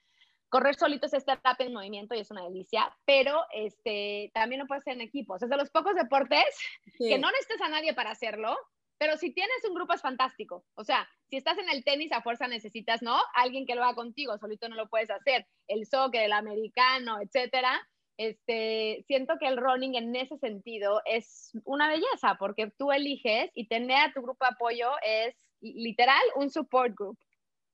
correr 0.49 0.75
solito 0.75 1.07
es 1.07 1.13
estar 1.13 1.41
en 1.59 1.73
movimiento 1.73 2.15
y 2.15 2.19
es 2.19 2.31
una 2.31 2.43
delicia, 2.43 2.95
pero 3.05 3.43
este, 3.53 4.31
también 4.33 4.61
lo 4.61 4.67
puede 4.67 4.81
ser 4.81 4.93
en 4.93 5.01
equipos. 5.01 5.41
Es 5.41 5.49
de 5.49 5.57
los 5.57 5.69
pocos 5.69 5.95
deportes 5.95 6.45
que 6.97 7.17
no 7.17 7.29
necesitas 7.29 7.61
a 7.61 7.69
nadie 7.69 7.93
para 7.93 8.11
hacerlo, 8.11 8.55
pero 8.97 9.17
si 9.17 9.33
tienes 9.33 9.57
un 9.67 9.75
grupo 9.75 9.93
es 9.93 10.01
fantástico. 10.01 10.65
O 10.75 10.83
sea, 10.83 11.09
si 11.29 11.35
estás 11.35 11.57
en 11.57 11.69
el 11.69 11.83
tenis 11.83 12.11
a 12.11 12.21
fuerza 12.21 12.47
necesitas, 12.47 13.01
¿no? 13.01 13.19
Alguien 13.33 13.65
que 13.65 13.75
lo 13.75 13.83
haga 13.83 13.95
contigo, 13.95 14.37
solito 14.37 14.69
no 14.69 14.75
lo 14.75 14.87
puedes 14.87 15.09
hacer. 15.09 15.45
El 15.67 15.85
soccer, 15.85 16.23
el 16.23 16.33
americano, 16.33 17.19
etcétera. 17.21 17.85
Este, 18.17 19.03
siento 19.07 19.33
que 19.39 19.47
el 19.47 19.57
running 19.57 19.95
en 19.95 20.15
ese 20.15 20.37
sentido 20.37 21.01
es 21.05 21.51
una 21.65 21.89
belleza 21.89 22.37
porque 22.39 22.71
tú 22.77 22.91
eliges 22.91 23.51
y 23.53 23.67
tener 23.67 23.97
a 23.97 24.13
tu 24.13 24.21
grupo 24.21 24.45
de 24.45 24.51
apoyo 24.53 24.89
es 25.05 25.35
literal 25.61 26.21
un 26.35 26.49
support 26.49 26.93
group. 26.95 27.17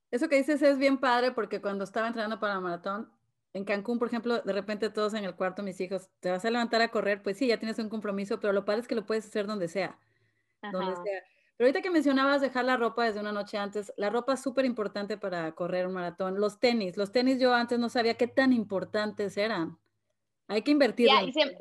Eso 0.10 0.28
que 0.28 0.38
dices 0.38 0.62
es 0.62 0.78
bien 0.78 1.00
padre 1.00 1.32
porque 1.32 1.62
cuando 1.62 1.84
estaba 1.84 2.08
entrenando 2.08 2.40
para 2.40 2.56
la 2.56 2.60
maratón, 2.60 3.12
en 3.54 3.66
Cancún, 3.66 4.00
por 4.00 4.08
ejemplo, 4.08 4.42
de 4.42 4.54
repente 4.54 4.90
todos 4.90 5.14
en 5.14 5.26
el 5.26 5.36
cuarto, 5.36 5.62
mis 5.62 5.80
hijos, 5.82 6.10
te 6.20 6.32
vas 6.32 6.44
a 6.46 6.52
levantar 6.52 6.82
a 6.82 6.88
correr, 6.88 7.22
pues 7.22 7.38
sí, 7.38 7.48
ya 7.48 7.58
tienes 7.58 7.80
un 7.80 7.90
compromiso, 7.90 8.40
pero 8.40 8.54
lo 8.54 8.66
padre 8.66 8.82
es 8.82 8.88
que 8.88 8.96
lo 8.96 9.06
puedes 9.06 9.26
hacer 9.26 9.46
donde 9.46 9.68
sea. 9.68 9.98
Donde 10.72 10.96
sea. 10.96 11.22
Pero 11.58 11.68
ahorita 11.68 11.82
que 11.82 11.92
mencionabas 11.92 12.42
dejar 12.42 12.66
la 12.66 12.78
ropa 12.78 13.06
desde 13.06 13.20
una 13.20 13.32
noche 13.32 13.58
antes, 13.58 13.94
la 13.98 14.10
ropa 14.10 14.34
es 14.34 14.42
súper 14.42 14.66
importante 14.66 15.18
para 15.18 15.52
correr 15.52 15.86
un 15.86 15.94
maratón. 15.94 16.40
Los 16.40 16.60
tenis, 16.60 16.98
los 16.98 17.12
tenis 17.12 17.40
yo 17.40 17.54
antes 17.54 17.78
no 17.78 17.90
sabía 17.90 18.16
qué 18.16 18.28
tan 18.28 18.54
importantes 18.54 19.38
eran. 19.38 19.78
Hay 20.52 20.64
que 20.64 20.72
invertir. 20.72 21.10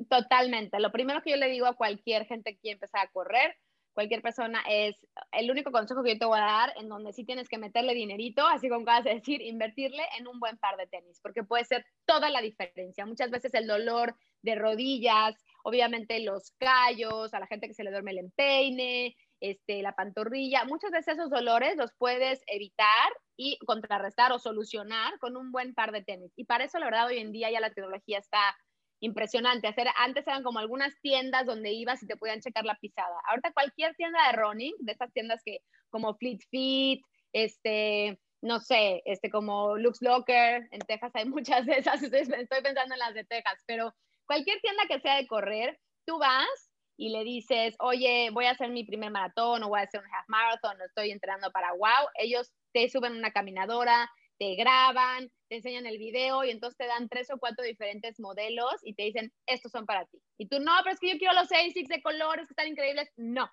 totalmente. 0.08 0.80
Lo 0.80 0.90
primero 0.90 1.22
que 1.22 1.30
yo 1.30 1.36
le 1.36 1.48
digo 1.48 1.66
a 1.66 1.76
cualquier 1.76 2.26
gente 2.26 2.54
que 2.54 2.60
quiere 2.60 2.74
empezar 2.74 3.06
a 3.06 3.10
correr, 3.10 3.56
cualquier 3.92 4.22
persona, 4.22 4.62
es 4.68 4.96
el 5.32 5.50
único 5.50 5.70
consejo 5.70 6.02
que 6.02 6.14
yo 6.14 6.18
te 6.18 6.24
voy 6.24 6.38
a 6.38 6.44
dar 6.44 6.72
en 6.76 6.88
donde 6.88 7.12
sí 7.12 7.24
tienes 7.24 7.48
que 7.48 7.58
meterle 7.58 7.94
dinerito, 7.94 8.46
así 8.46 8.68
como 8.68 8.82
acabas 8.82 9.04
de 9.04 9.14
decir, 9.14 9.42
invertirle 9.42 10.02
en 10.18 10.26
un 10.26 10.40
buen 10.40 10.58
par 10.58 10.76
de 10.76 10.86
tenis, 10.86 11.20
porque 11.22 11.44
puede 11.44 11.64
ser 11.64 11.84
toda 12.04 12.30
la 12.30 12.40
diferencia. 12.40 13.06
Muchas 13.06 13.30
veces 13.30 13.54
el 13.54 13.66
dolor 13.66 14.16
de 14.42 14.54
rodillas, 14.54 15.34
obviamente 15.62 16.18
los 16.20 16.52
callos, 16.58 17.34
a 17.34 17.40
la 17.40 17.46
gente 17.46 17.68
que 17.68 17.74
se 17.74 17.84
le 17.84 17.90
duerme 17.90 18.12
el 18.12 18.18
empeine, 18.18 19.16
este, 19.40 19.82
la 19.82 19.94
pantorrilla, 19.94 20.64
muchas 20.64 20.90
veces 20.90 21.14
esos 21.14 21.30
dolores 21.30 21.76
los 21.76 21.92
puedes 21.96 22.42
evitar 22.46 23.10
y 23.36 23.58
contrarrestar 23.64 24.32
o 24.32 24.38
solucionar 24.38 25.18
con 25.18 25.36
un 25.36 25.50
buen 25.50 25.74
par 25.74 25.92
de 25.92 26.02
tenis. 26.02 26.32
Y 26.36 26.44
para 26.44 26.64
eso, 26.64 26.78
la 26.78 26.86
verdad, 26.86 27.06
hoy 27.06 27.18
en 27.18 27.32
día 27.32 27.50
ya 27.50 27.60
la 27.60 27.72
tecnología 27.72 28.18
está 28.18 28.56
impresionante. 29.00 29.66
Hacer, 29.66 29.88
antes 29.96 30.26
eran 30.26 30.42
como 30.42 30.58
algunas 30.58 30.94
tiendas 31.00 31.46
donde 31.46 31.72
ibas 31.72 32.02
y 32.02 32.06
te 32.06 32.16
podían 32.16 32.40
checar 32.40 32.64
la 32.64 32.76
pisada. 32.76 33.16
Ahorita 33.28 33.52
cualquier 33.52 33.94
tienda 33.96 34.18
de 34.26 34.36
running, 34.36 34.74
de 34.78 34.92
estas 34.92 35.12
tiendas 35.12 35.42
que 35.44 35.60
como 35.90 36.14
Fleet 36.14 36.40
Feet, 36.50 37.00
este, 37.32 38.18
no 38.42 38.60
sé, 38.60 39.02
este 39.04 39.30
como 39.30 39.76
Lux 39.76 40.00
Locker, 40.02 40.68
en 40.70 40.80
Texas 40.80 41.12
hay 41.14 41.24
muchas 41.28 41.66
de 41.66 41.78
esas, 41.78 42.02
estoy, 42.02 42.20
estoy 42.20 42.62
pensando 42.62 42.94
en 42.94 43.00
las 43.00 43.14
de 43.14 43.24
Texas, 43.24 43.62
pero 43.66 43.94
cualquier 44.26 44.60
tienda 44.60 44.84
que 44.88 45.00
sea 45.00 45.16
de 45.16 45.26
correr, 45.26 45.78
tú 46.06 46.18
vas 46.18 46.70
y 46.96 47.08
le 47.08 47.24
dices, 47.24 47.74
oye, 47.78 48.28
voy 48.32 48.44
a 48.44 48.50
hacer 48.50 48.68
mi 48.70 48.84
primer 48.84 49.10
maratón 49.10 49.62
o 49.62 49.68
voy 49.68 49.80
a 49.80 49.84
hacer 49.84 50.00
un 50.00 50.14
half 50.14 50.28
marathon, 50.28 50.76
estoy 50.82 51.10
entrenando 51.10 51.50
para 51.50 51.72
wow, 51.72 52.08
ellos 52.14 52.52
te 52.72 52.88
suben 52.88 53.16
una 53.16 53.32
caminadora, 53.32 54.10
te 54.40 54.54
graban, 54.54 55.30
te 55.50 55.56
enseñan 55.56 55.84
el 55.84 55.98
video 55.98 56.44
y 56.44 56.50
entonces 56.50 56.78
te 56.78 56.86
dan 56.86 57.10
tres 57.10 57.30
o 57.30 57.38
cuatro 57.38 57.62
diferentes 57.62 58.18
modelos 58.18 58.72
y 58.82 58.94
te 58.94 59.02
dicen, 59.02 59.30
estos 59.46 59.70
son 59.70 59.84
para 59.84 60.06
ti. 60.06 60.18
Y 60.38 60.48
tú, 60.48 60.60
no, 60.60 60.72
pero 60.82 60.94
es 60.94 60.98
que 60.98 61.12
yo 61.12 61.18
quiero 61.18 61.34
los 61.34 61.48
six 61.48 61.88
de 61.88 62.00
colores 62.00 62.46
que 62.46 62.52
están 62.52 62.68
increíbles. 62.68 63.10
No, 63.18 63.50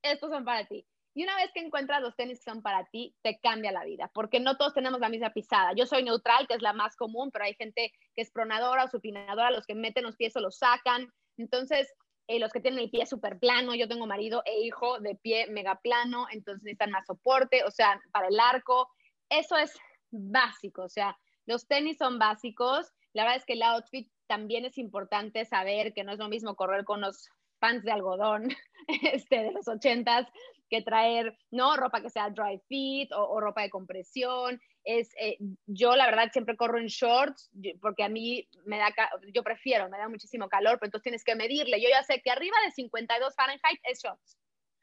estos 0.00 0.30
son 0.30 0.44
para 0.44 0.64
ti. 0.66 0.86
Y 1.14 1.24
una 1.24 1.34
vez 1.34 1.50
que 1.52 1.58
encuentras 1.58 2.00
los 2.00 2.14
tenis 2.14 2.38
que 2.38 2.52
son 2.52 2.62
para 2.62 2.84
ti, 2.84 3.16
te 3.22 3.40
cambia 3.40 3.72
la 3.72 3.82
vida, 3.82 4.12
porque 4.14 4.38
no 4.38 4.56
todos 4.56 4.74
tenemos 4.74 5.00
la 5.00 5.08
misma 5.08 5.32
pisada. 5.32 5.72
Yo 5.74 5.86
soy 5.86 6.04
neutral, 6.04 6.46
que 6.46 6.54
es 6.54 6.62
la 6.62 6.72
más 6.72 6.94
común, 6.94 7.32
pero 7.32 7.44
hay 7.44 7.54
gente 7.54 7.92
que 8.14 8.22
es 8.22 8.30
pronadora 8.30 8.84
o 8.84 8.88
supinadora, 8.88 9.50
los 9.50 9.66
que 9.66 9.74
meten 9.74 10.04
los 10.04 10.14
pies 10.14 10.36
o 10.36 10.40
los 10.40 10.58
sacan. 10.58 11.12
Entonces, 11.36 11.92
eh, 12.28 12.38
los 12.38 12.52
que 12.52 12.60
tienen 12.60 12.78
el 12.78 12.90
pie 12.90 13.06
súper 13.06 13.40
plano, 13.40 13.74
yo 13.74 13.88
tengo 13.88 14.06
marido 14.06 14.42
e 14.44 14.60
hijo 14.60 15.00
de 15.00 15.16
pie 15.16 15.48
mega 15.48 15.80
plano, 15.82 16.28
entonces 16.30 16.62
necesitan 16.62 16.92
más 16.92 17.06
soporte, 17.06 17.64
o 17.64 17.72
sea, 17.72 18.00
para 18.12 18.28
el 18.28 18.38
arco. 18.38 18.88
Eso 19.30 19.56
es 19.56 19.74
básico, 20.10 20.82
o 20.82 20.88
sea, 20.88 21.16
los 21.48 21.66
tenis 21.66 21.96
son 21.96 22.18
básicos. 22.18 22.92
La 23.14 23.22
verdad 23.22 23.38
es 23.38 23.46
que 23.46 23.54
el 23.54 23.62
outfit 23.62 24.12
también 24.26 24.66
es 24.66 24.76
importante 24.76 25.46
saber 25.46 25.94
que 25.94 26.04
no 26.04 26.12
es 26.12 26.18
lo 26.18 26.28
mismo 26.28 26.56
correr 26.56 26.84
con 26.84 27.00
los 27.00 27.26
pants 27.58 27.84
de 27.84 27.90
algodón 27.90 28.48
este, 29.12 29.44
de 29.44 29.52
los 29.52 29.66
ochentas 29.66 30.28
que 30.68 30.82
traer, 30.82 31.36
¿no? 31.50 31.74
Ropa 31.76 32.02
que 32.02 32.10
sea 32.10 32.28
dry 32.28 32.60
fit 32.68 33.10
o, 33.12 33.40
ropa 33.40 33.62
de 33.62 33.70
compresión. 33.70 34.60
Es, 34.84 35.10
eh, 35.18 35.38
yo 35.66 35.96
la 35.96 36.04
verdad 36.04 36.30
siempre 36.30 36.54
corro 36.54 36.78
en 36.78 36.88
shorts 36.88 37.50
porque 37.80 38.04
a 38.04 38.10
mí 38.10 38.46
me 38.66 38.76
da, 38.76 38.92
yo 39.32 39.42
prefiero, 39.42 39.88
me 39.88 39.96
da 39.96 40.10
muchísimo 40.10 40.50
calor, 40.50 40.78
pero 40.78 40.88
entonces 40.88 41.04
tienes 41.04 41.24
que 41.24 41.34
medirle. 41.34 41.80
Yo 41.80 41.88
ya 41.88 42.02
sé 42.02 42.20
que 42.22 42.30
arriba 42.30 42.56
de 42.66 42.72
52 42.72 43.34
Fahrenheit 43.34 43.80
es 43.84 44.02
shorts. 44.02 44.36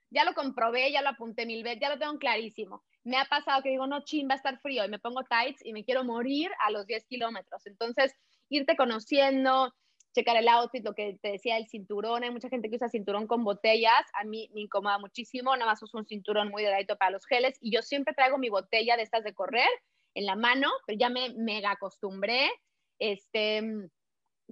Ya 0.09 0.25
lo 0.25 0.33
comprobé, 0.33 0.91
ya 0.91 1.03
lo 1.03 1.09
apunté 1.09 1.45
mil 1.45 1.61
veces, 1.61 1.81
ya 1.81 1.89
lo 1.89 1.99
tengo 1.99 2.17
clarísimo 2.17 2.83
me 3.06 3.18
ha 3.18 3.26
pasado 3.26 3.62
que 3.62 3.70
digo, 3.70 3.86
no, 3.86 4.04
chin, 4.04 4.28
va 4.28 4.34
a 4.34 4.38
estar 4.38 4.60
frío 4.60 4.84
y 4.84 4.89
me 4.89 5.00
pongo 5.00 5.24
tights 5.24 5.63
y 5.63 5.74
me 5.74 5.86
quiero 5.86 6.04
morir 6.04 6.50
a 6.60 6.72
los 6.72 6.88
10 6.88 7.06
kilómetros. 7.06 7.65
Entonces, 7.68 8.13
irte 8.50 8.76
conociendo, 8.76 9.72
checar 10.13 10.36
el 10.38 10.48
outfit, 10.48 10.84
lo 10.84 10.96
que 10.96 11.20
te 11.22 11.34
decía, 11.34 11.58
el 11.58 11.68
cinturón. 11.68 12.24
Hay 12.24 12.32
mucha 12.32 12.50
gente 12.50 12.68
que 12.68 12.78
usa 12.78 12.89
cinturón 12.89 13.28
con 13.28 13.44
botellas. 13.44 14.04
A 14.20 14.24
mí 14.24 14.50
me 14.56 14.62
incomoda 14.62 14.98
muchísimo. 14.98 15.56
Nada 15.56 15.72
más 15.72 15.84
uso 15.84 16.00
un 16.00 16.08
cinturón 16.08 16.50
muy 16.50 16.63
delgadito 16.63 16.98
para 16.98 17.12
los 17.12 17.28
geles. 17.28 17.58
Y 17.62 17.72
yo 17.72 17.84
siempre 17.84 18.15
traigo 18.15 18.39
mi 18.39 18.50
botella 18.50 18.98
de 18.98 19.04
estas 19.04 19.24
de 19.24 19.36
correr 19.36 19.70
en 20.15 20.26
la 20.26 20.36
mano, 20.36 20.72
pero 20.88 20.98
ya 20.98 21.10
me 21.10 21.32
mega 21.36 21.72
acostumbré. 21.72 22.50
Este, 22.98 23.62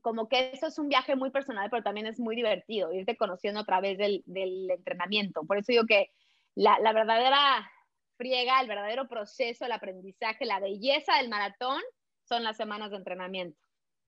como 0.03 0.29
que 0.29 0.51
eso 0.53 0.67
es 0.67 0.77
un 0.77 0.89
viaje 0.89 1.15
muy 1.15 1.31
personal, 1.31 1.71
pero 1.71 1.81
también 1.81 2.05
es 2.05 2.19
muy 2.19 2.35
divertido, 2.35 2.93
irte 2.93 3.17
conociendo 3.17 3.61
a 3.61 3.65
través 3.65 3.97
del, 3.97 4.23
entrenamiento. 4.69 5.43
Por 5.43 5.57
eso 5.57 5.71
digo 5.71 5.85
que 5.87 6.11
la 6.55 6.93
verdadera 6.93 7.67
friega, 8.17 8.59
el 8.61 8.67
verdadero 8.67 9.07
proceso, 9.07 9.65
el 9.65 9.71
aprendizaje, 9.71 10.45
la 10.45 10.59
belleza 10.59 11.17
del 11.17 11.29
maratón 11.29 11.81
son 12.23 12.43
las 12.43 12.57
semanas 12.57 12.91
de 12.91 12.97
entrenamiento. 12.97 13.59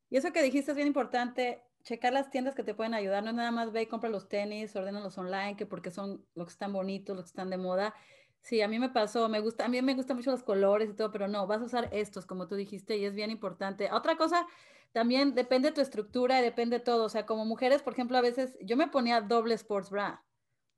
Y 0.10 0.18
eso 0.18 0.32
que 0.32 0.44
dijiste 0.44 0.72
es 0.72 0.76
bien 0.76 0.88
importante, 0.88 1.64
checar 1.84 2.14
las 2.14 2.30
tiendas 2.30 2.56
que 2.56 2.64
te 2.64 2.74
pueden 2.74 2.94
ayudar, 2.94 3.24
no 3.24 3.30
es 3.30 3.36
nada 3.36 3.52
más 3.52 3.72
ve 3.72 3.84
y 3.84 3.88
compra 3.88 4.10
los 4.10 4.28
tenis, 4.28 4.74
los 4.76 5.18
online, 5.18 5.56
que 5.56 5.66
porque 5.66 5.92
son 5.92 6.26
los 6.34 6.48
que 6.48 6.52
están 6.52 6.74
bonitos, 6.74 7.16
los 7.16 7.26
que 7.26 7.30
están 7.30 7.50
de 7.50 7.58
moda. 7.58 7.94
Sí, 8.42 8.62
a 8.62 8.68
mí 8.68 8.80
me 8.80 8.90
pasó, 8.90 9.30
me 9.30 9.40
gusta, 9.40 9.66
a 9.66 9.68
mí 9.68 9.82
me 9.82 9.96
gustan 9.96 10.18
mucho 10.18 10.32
los 10.32 10.44
colores 10.44 10.90
y 10.90 10.94
todo, 10.94 11.12
pero 11.12 11.28
no, 11.28 11.48
vas 11.48 11.62
a 11.62 11.66
usar 11.66 11.90
estos, 11.92 12.26
como 12.26 12.48
tú 12.48 12.56
dijiste, 12.56 12.98
y 12.98 13.06
es 13.06 13.16
bien 13.16 13.32
importante. 13.32 13.92
Otra 13.92 14.18
cosa, 14.18 14.46
también 14.92 15.36
depende 15.36 15.70
de 15.70 15.76
tu 15.76 15.82
estructura, 15.82 16.42
depende 16.42 16.80
de 16.80 16.84
todo. 16.84 17.06
O 17.06 17.10
sea, 17.10 17.26
como 17.26 17.46
mujeres, 17.46 17.84
por 17.84 17.94
ejemplo, 17.94 18.18
a 18.18 18.22
veces 18.22 18.58
yo 18.62 18.78
me 18.78 18.88
ponía 18.88 19.22
doble 19.22 19.54
sports 19.56 19.90
bra. 19.90 20.25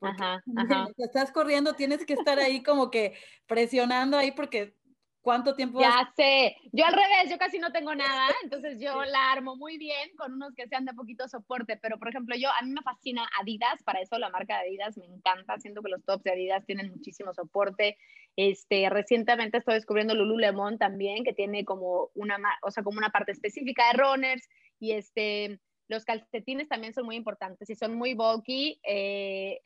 Ajá, 0.02 0.42
ajá. 0.58 0.88
estás 0.98 1.32
corriendo, 1.32 1.74
tienes 1.74 2.06
que 2.06 2.14
estar 2.14 2.40
ahí 2.40 2.64
como 2.64 2.92
que 2.92 3.14
presionando 3.48 4.18
ahí 4.18 4.32
porque 4.32 4.76
¿cuánto 5.22 5.56
tiempo? 5.56 5.82
Ya 5.82 6.10
sé, 6.16 6.56
yo 6.72 6.86
al 6.86 6.94
revés, 6.94 7.30
yo 7.30 7.38
casi 7.38 7.60
no 7.60 7.74
tengo 7.74 7.94
nada, 7.94 8.30
entonces 8.44 8.80
yo 8.82 9.04
la 9.04 9.32
armo 9.34 9.58
muy 9.58 9.78
bien 9.78 10.16
con 10.18 10.34
unos 10.34 10.54
que 10.56 10.68
sean 10.70 10.86
de 10.86 10.94
poquito 10.94 11.28
soporte, 11.28 11.78
pero 11.82 12.00
por 12.00 12.08
ejemplo 12.08 12.34
yo, 12.38 12.50
a 12.50 12.62
mí 12.64 12.72
me 12.72 12.82
fascina 12.82 13.28
Adidas, 13.42 13.84
para 13.84 14.00
eso 14.00 14.18
la 14.20 14.30
marca 14.30 14.56
de 14.56 14.70
Adidas 14.70 14.98
me 14.98 15.06
encanta, 15.06 15.60
siento 15.60 15.82
que 15.82 15.90
los 15.90 16.06
tops 16.06 16.24
de 16.24 16.32
Adidas 16.32 16.66
tienen 16.66 16.92
muchísimo 16.92 17.34
soporte, 17.34 17.98
este, 18.38 18.90
recientemente 18.90 19.58
estoy 19.58 19.74
descubriendo 19.74 20.16
Lululemon 20.16 20.78
también, 20.78 21.26
que 21.26 21.34
tiene 21.34 21.66
como 21.66 22.10
una, 22.14 22.38
o 22.62 22.72
sea, 22.72 22.84
como 22.84 22.98
una 22.98 23.10
parte 23.10 23.34
específica 23.34 23.92
de 23.92 23.98
runners, 23.98 24.48
y 24.80 24.92
este, 24.94 25.60
los 25.88 26.04
calcetines 26.04 26.67
también 26.67 26.94
son 26.94 27.06
muy 27.06 27.15
importantes 27.15 27.69
y 27.69 27.75
son 27.75 27.96
muy 27.96 28.13
bulky. 28.13 28.79
Eh, 28.83 29.62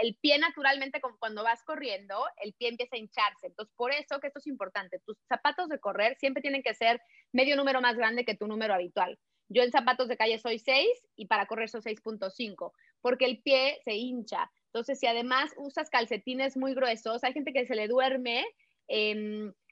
el, 0.00 0.16
pie 0.20 0.38
naturalmente, 0.38 1.00
cuando 1.18 1.42
vas 1.42 1.62
corriendo, 1.64 2.24
el 2.42 2.52
pie 2.54 2.68
empieza 2.68 2.96
a 2.96 2.98
hincharse. 2.98 3.48
Entonces, 3.48 3.74
por 3.76 3.92
eso 3.92 4.20
que 4.20 4.28
esto 4.28 4.38
es 4.38 4.46
importante. 4.46 5.00
Tus 5.00 5.16
zapatos 5.28 5.68
de 5.68 5.80
correr 5.80 6.16
siempre 6.18 6.40
tienen 6.40 6.62
que 6.62 6.74
ser 6.74 7.00
medio 7.32 7.56
número 7.56 7.80
más 7.80 7.96
grande 7.96 8.24
que 8.24 8.36
tu 8.36 8.46
número 8.46 8.74
habitual. 8.74 9.18
Yo 9.48 9.62
en 9.62 9.70
zapatos 9.70 10.08
de 10.08 10.16
calle 10.16 10.38
soy 10.38 10.58
6 10.58 10.88
y 11.16 11.26
para 11.26 11.46
correr 11.46 11.68
soy 11.68 11.80
6.5, 11.80 12.72
porque 13.00 13.24
el 13.24 13.42
pie 13.42 13.80
se 13.84 13.94
hincha. 13.94 14.50
Entonces, 14.66 14.98
si 14.98 15.06
además 15.06 15.52
usas 15.56 15.90
calcetines 15.90 16.56
muy 16.56 16.74
gruesos, 16.74 17.24
hay 17.24 17.32
gente 17.32 17.52
que 17.52 17.66
se 17.66 17.74
le 17.74 17.88
duerme 17.88 18.44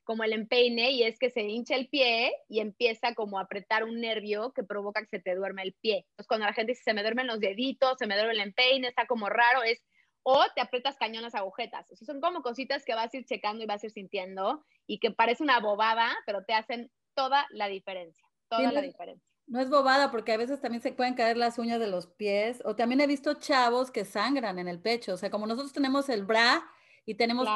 como 0.05 0.23
el 0.23 0.33
empeine 0.33 0.91
y 0.91 1.03
es 1.03 1.19
que 1.19 1.31
se 1.31 1.43
hincha 1.43 1.75
el 1.75 1.89
pie 1.89 2.33
y 2.49 2.61
empieza 2.61 3.15
como 3.15 3.39
a 3.39 3.43
apretar 3.43 3.85
un 3.85 4.01
nervio 4.01 4.53
que 4.53 4.63
provoca 4.63 5.01
que 5.01 5.09
se 5.09 5.19
te 5.19 5.35
duerme 5.35 5.63
el 5.63 5.75
pie. 5.75 6.07
Entonces 6.11 6.29
cuando 6.29 6.47
la 6.47 6.53
gente 6.53 6.73
dice 6.73 6.85
se 6.85 6.95
me 6.95 7.03
duermen 7.03 7.27
los 7.27 7.41
deditos, 7.41 7.97
se 7.99 8.07
me 8.07 8.15
duerme 8.15 8.35
el 8.35 8.41
empeine, 8.41 8.89
está 8.89 9.07
como 9.07 9.29
raro, 9.29 9.63
es 9.63 9.83
o 10.23 10.43
te 10.55 10.61
aprietas 10.61 10.97
cañón 10.97 11.23
las 11.23 11.35
agujetas. 11.35 11.91
O 11.91 11.97
sea, 11.97 12.07
son 12.07 12.21
como 12.21 12.43
cositas 12.43 12.85
que 12.85 12.95
vas 12.95 13.13
a 13.13 13.17
ir 13.17 13.25
checando 13.27 13.63
y 13.63 13.67
vas 13.67 13.83
a 13.83 13.87
ir 13.87 13.93
sintiendo 13.93 14.65
y 14.87 14.99
que 14.99 15.11
parece 15.11 15.43
una 15.43 15.61
bobada, 15.61 16.11
pero 16.27 16.45
te 16.45 16.55
hacen 16.55 16.91
toda 17.15 17.47
la 17.51 17.69
diferencia, 17.69 18.27
toda 18.49 18.73
la 18.73 18.81
diferencia. 18.81 19.29
No 19.47 19.61
es 19.61 19.69
bobada 19.69 20.11
porque 20.11 20.33
a 20.33 20.39
veces 20.39 20.61
también 20.61 20.83
se 20.83 20.93
pueden 20.93 21.15
caer 21.15 21.37
las 21.37 21.59
uñas 21.59 21.79
de 21.79 21.87
los 21.87 22.07
pies 22.07 22.63
o 22.65 22.75
también 22.75 23.03
he 23.03 23.07
visto 23.07 23.35
chavos 23.35 23.91
que 23.91 24.07
sangran 24.07 24.59
en 24.59 24.69
el 24.69 24.81
pecho, 24.81 25.13
o 25.13 25.17
sea, 25.19 25.31
como 25.31 25.47
nosotros 25.47 25.75
tenemos 25.75 26.09
el 26.09 26.25
bra 26.25 26.65
y 27.07 27.15
tenemos 27.15 27.47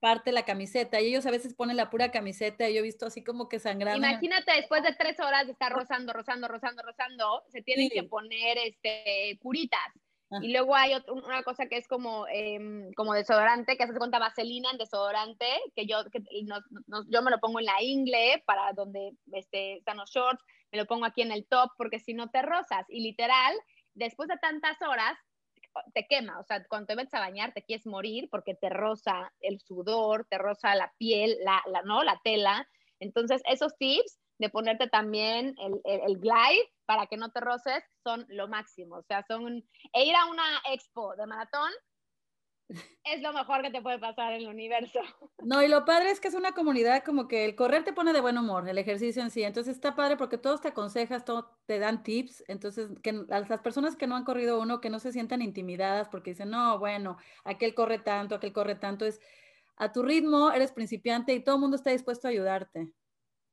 parte 0.00 0.30
de 0.30 0.34
la 0.34 0.44
camiseta 0.44 1.00
y 1.00 1.08
ellos 1.08 1.26
a 1.26 1.30
veces 1.30 1.54
ponen 1.54 1.76
la 1.76 1.90
pura 1.90 2.10
camiseta 2.10 2.68
y 2.68 2.74
yo 2.74 2.80
he 2.80 2.82
visto 2.82 3.06
así 3.06 3.24
como 3.24 3.48
que 3.48 3.58
sangrando. 3.58 4.06
Imagínate 4.06 4.52
después 4.52 4.82
de 4.82 4.94
tres 4.94 5.18
horas 5.20 5.46
de 5.46 5.52
estar 5.52 5.72
rozando, 5.72 6.12
rozando, 6.12 6.48
rozando, 6.48 6.82
rozando, 6.82 7.42
se 7.48 7.62
tienen 7.62 7.90
que 7.90 8.04
poner 8.04 8.58
este, 8.58 9.38
curitas. 9.40 9.80
Ah. 10.30 10.38
Y 10.40 10.52
luego 10.52 10.74
hay 10.74 10.92
una 11.08 11.42
cosa 11.42 11.66
que 11.66 11.76
es 11.76 11.86
como, 11.88 12.26
em, 12.28 12.92
como 12.94 13.12
desodorante, 13.12 13.76
que 13.76 13.82
hace 13.82 13.94
cuenta 13.94 14.18
vaselina 14.18 14.70
en 14.70 14.78
desodorante, 14.78 15.46
que 15.74 15.86
yo, 15.86 16.04
que 16.10 16.20
yo 17.08 17.22
me 17.22 17.30
lo 17.30 17.38
pongo 17.38 17.58
en 17.58 17.66
la 17.66 17.82
ingle 17.82 18.42
para 18.46 18.72
donde 18.72 19.12
este, 19.32 19.78
están 19.78 19.98
los 19.98 20.10
shorts, 20.10 20.42
me 20.70 20.78
lo 20.78 20.86
pongo 20.86 21.04
aquí 21.04 21.22
en 21.22 21.32
el 21.32 21.44
top, 21.46 21.70
porque 21.76 21.98
si 21.98 22.14
no 22.14 22.30
te 22.30 22.40
rozas. 22.40 22.86
Y 22.88 23.02
literal, 23.02 23.54
después 23.94 24.28
de 24.28 24.38
tantas 24.38 24.80
horas, 24.80 25.18
te 25.94 26.06
quema, 26.06 26.38
o 26.38 26.44
sea, 26.44 26.64
cuando 26.68 26.86
te 26.86 26.96
metes 26.96 27.14
a 27.14 27.20
bañar 27.20 27.52
te 27.52 27.62
quieres 27.62 27.86
morir 27.86 28.28
porque 28.30 28.54
te 28.54 28.68
roza 28.68 29.32
el 29.40 29.60
sudor, 29.60 30.26
te 30.28 30.38
roza 30.38 30.74
la 30.74 30.92
piel, 30.98 31.36
la, 31.42 31.62
¿no? 31.84 32.02
La 32.02 32.20
tela. 32.22 32.68
Entonces, 33.00 33.42
esos 33.46 33.76
tips 33.78 34.18
de 34.38 34.48
ponerte 34.48 34.88
también 34.88 35.54
el, 35.58 35.80
el, 35.84 36.18
glide 36.18 36.68
para 36.84 37.06
que 37.06 37.16
no 37.16 37.30
te 37.30 37.40
roces 37.40 37.84
son 38.02 38.26
lo 38.28 38.48
máximo. 38.48 38.96
O 38.96 39.02
sea, 39.02 39.24
son... 39.26 39.64
E 39.92 40.04
ir 40.04 40.14
a 40.16 40.26
una 40.26 40.44
expo 40.70 41.14
de 41.16 41.26
maratón 41.26 41.70
es 43.04 43.22
lo 43.22 43.32
mejor 43.32 43.62
que 43.62 43.70
te 43.70 43.82
puede 43.82 43.98
pasar 43.98 44.32
en 44.32 44.42
el 44.42 44.48
universo. 44.48 45.00
No, 45.44 45.62
y 45.62 45.68
lo 45.68 45.84
padre 45.84 46.10
es 46.10 46.20
que 46.20 46.28
es 46.28 46.34
una 46.34 46.52
comunidad 46.52 47.02
como 47.02 47.26
que 47.26 47.44
el 47.44 47.56
correr 47.56 47.84
te 47.84 47.92
pone 47.92 48.12
de 48.12 48.20
buen 48.20 48.38
humor, 48.38 48.68
el 48.68 48.78
ejercicio 48.78 49.22
en 49.22 49.30
sí. 49.30 49.42
Entonces 49.42 49.74
está 49.74 49.94
padre 49.94 50.16
porque 50.16 50.38
todos 50.38 50.60
te 50.60 50.68
aconsejas, 50.68 51.24
todos 51.24 51.46
te 51.66 51.78
dan 51.78 52.02
tips. 52.02 52.44
Entonces, 52.48 52.90
que 53.02 53.12
las 53.12 53.60
personas 53.60 53.96
que 53.96 54.06
no 54.06 54.16
han 54.16 54.24
corrido 54.24 54.60
uno, 54.60 54.80
que 54.80 54.90
no 54.90 54.98
se 54.98 55.12
sientan 55.12 55.42
intimidadas 55.42 56.08
porque 56.08 56.30
dicen, 56.30 56.50
no, 56.50 56.78
bueno, 56.78 57.16
aquel 57.44 57.74
corre 57.74 57.98
tanto, 57.98 58.36
aquel 58.36 58.52
corre 58.52 58.76
tanto, 58.76 59.04
es 59.04 59.20
a 59.76 59.90
tu 59.90 60.02
ritmo, 60.02 60.52
eres 60.52 60.72
principiante 60.72 61.34
y 61.34 61.42
todo 61.42 61.56
el 61.56 61.60
mundo 61.60 61.76
está 61.76 61.90
dispuesto 61.90 62.28
a 62.28 62.30
ayudarte. 62.30 62.92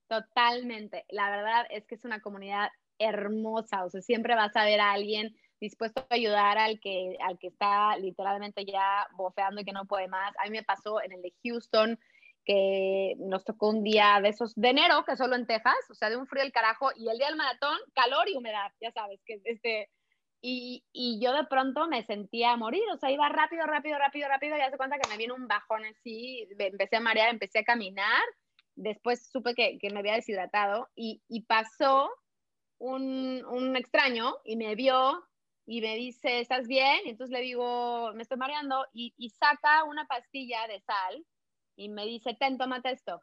Totalmente. 0.08 1.06
La 1.10 1.30
verdad 1.30 1.66
es 1.70 1.86
que 1.86 1.96
es 1.96 2.06
una 2.06 2.22
comunidad 2.22 2.70
hermosa. 3.00 3.86
O 3.86 3.90
sea, 3.90 4.02
siempre 4.02 4.36
vas 4.36 4.56
a 4.56 4.66
ver 4.66 4.80
a 4.80 4.92
alguien 4.92 5.36
dispuesto 5.60 6.06
a 6.10 6.16
ayudar 6.16 6.58
al 6.58 6.80
que, 6.80 7.18
al 7.22 7.38
que 7.38 7.48
está 7.48 7.98
literalmente 7.98 8.66
ya 8.66 9.08
bofeando 9.14 9.62
y 9.62 9.66
que 9.66 9.74
no 9.74 9.86
puede 9.86 10.08
más. 10.08 10.34
A 10.40 10.46
mí 10.46 10.52
me 10.52 10.64
pasó 10.64 11.02
en 11.02 11.12
el 11.12 11.22
de 11.22 11.34
Houston, 11.44 12.00
que 12.46 13.16
nos 13.20 13.44
tocó 13.44 13.70
un 13.70 13.84
día 13.84 14.20
de 14.22 14.30
esos 14.30 14.56
de 14.56 14.70
enero, 14.70 15.04
que 15.06 15.18
solo 15.18 15.36
en 15.36 15.46
Texas, 15.46 15.76
o 15.90 15.94
sea, 15.94 16.10
de 16.10 16.18
un 16.18 16.28
frío 16.28 16.44
del 16.44 16.52
carajo, 16.52 16.90
y 16.96 17.10
el 17.10 17.18
día 17.18 17.28
del 17.28 17.36
maratón, 17.36 17.78
calor 17.94 18.28
y 18.30 18.36
humedad, 18.36 18.72
ya 18.82 18.92
sabes, 18.92 19.22
que 19.26 19.40
este, 19.44 19.90
y, 20.42 20.84
y, 20.94 21.20
yo 21.22 21.34
de 21.34 21.44
pronto 21.44 21.88
me 21.88 22.04
sentía 22.04 22.54
a 22.54 22.58
morir, 22.58 22.84
o 22.94 22.98
sea, 22.98 23.12
iba 23.12 23.28
rápido, 23.30 23.66
rápido, 23.68 24.00
rápido, 24.00 24.30
rápido, 24.30 24.58
y 24.58 24.62
hace 24.62 24.78
cuenta 24.78 24.98
que 24.98 25.10
me 25.10 25.18
vino 25.18 25.36
un 25.36 25.48
bajón 25.48 25.86
así, 25.86 26.48
empecé 26.58 26.96
a 26.96 27.02
marear, 27.02 27.30
empecé 27.30 27.60
a 27.60 27.64
caminar, 27.64 28.24
después 28.76 29.30
supe 29.30 29.54
que, 29.54 29.78
que 29.78 29.90
me 29.92 30.00
había 30.00 30.16
deshidratado, 30.16 30.88
y, 30.96 31.22
y 31.28 31.42
pasó 31.42 32.10
un, 32.80 33.46
un 33.46 33.76
extraño 33.76 34.38
y 34.46 34.56
me 34.56 34.74
vio 34.76 35.24
y 35.72 35.82
me 35.82 35.96
dice, 35.98 36.40
¿estás 36.40 36.68
bien? 36.68 36.98
Y 37.06 37.10
entonces 37.10 37.32
le 37.32 37.44
digo, 37.44 38.12
me 38.16 38.24
estoy 38.24 38.40
mareando 38.40 38.88
y, 38.92 39.14
y, 39.18 39.30
saca 39.30 39.84
una 39.84 40.08
pastilla 40.08 40.68
de 40.68 40.80
sal 40.80 41.24
y 41.76 41.90
me 41.90 42.08
dice, 42.08 42.36
ten, 42.40 42.58
tómate 42.58 42.90
esto. 42.90 43.22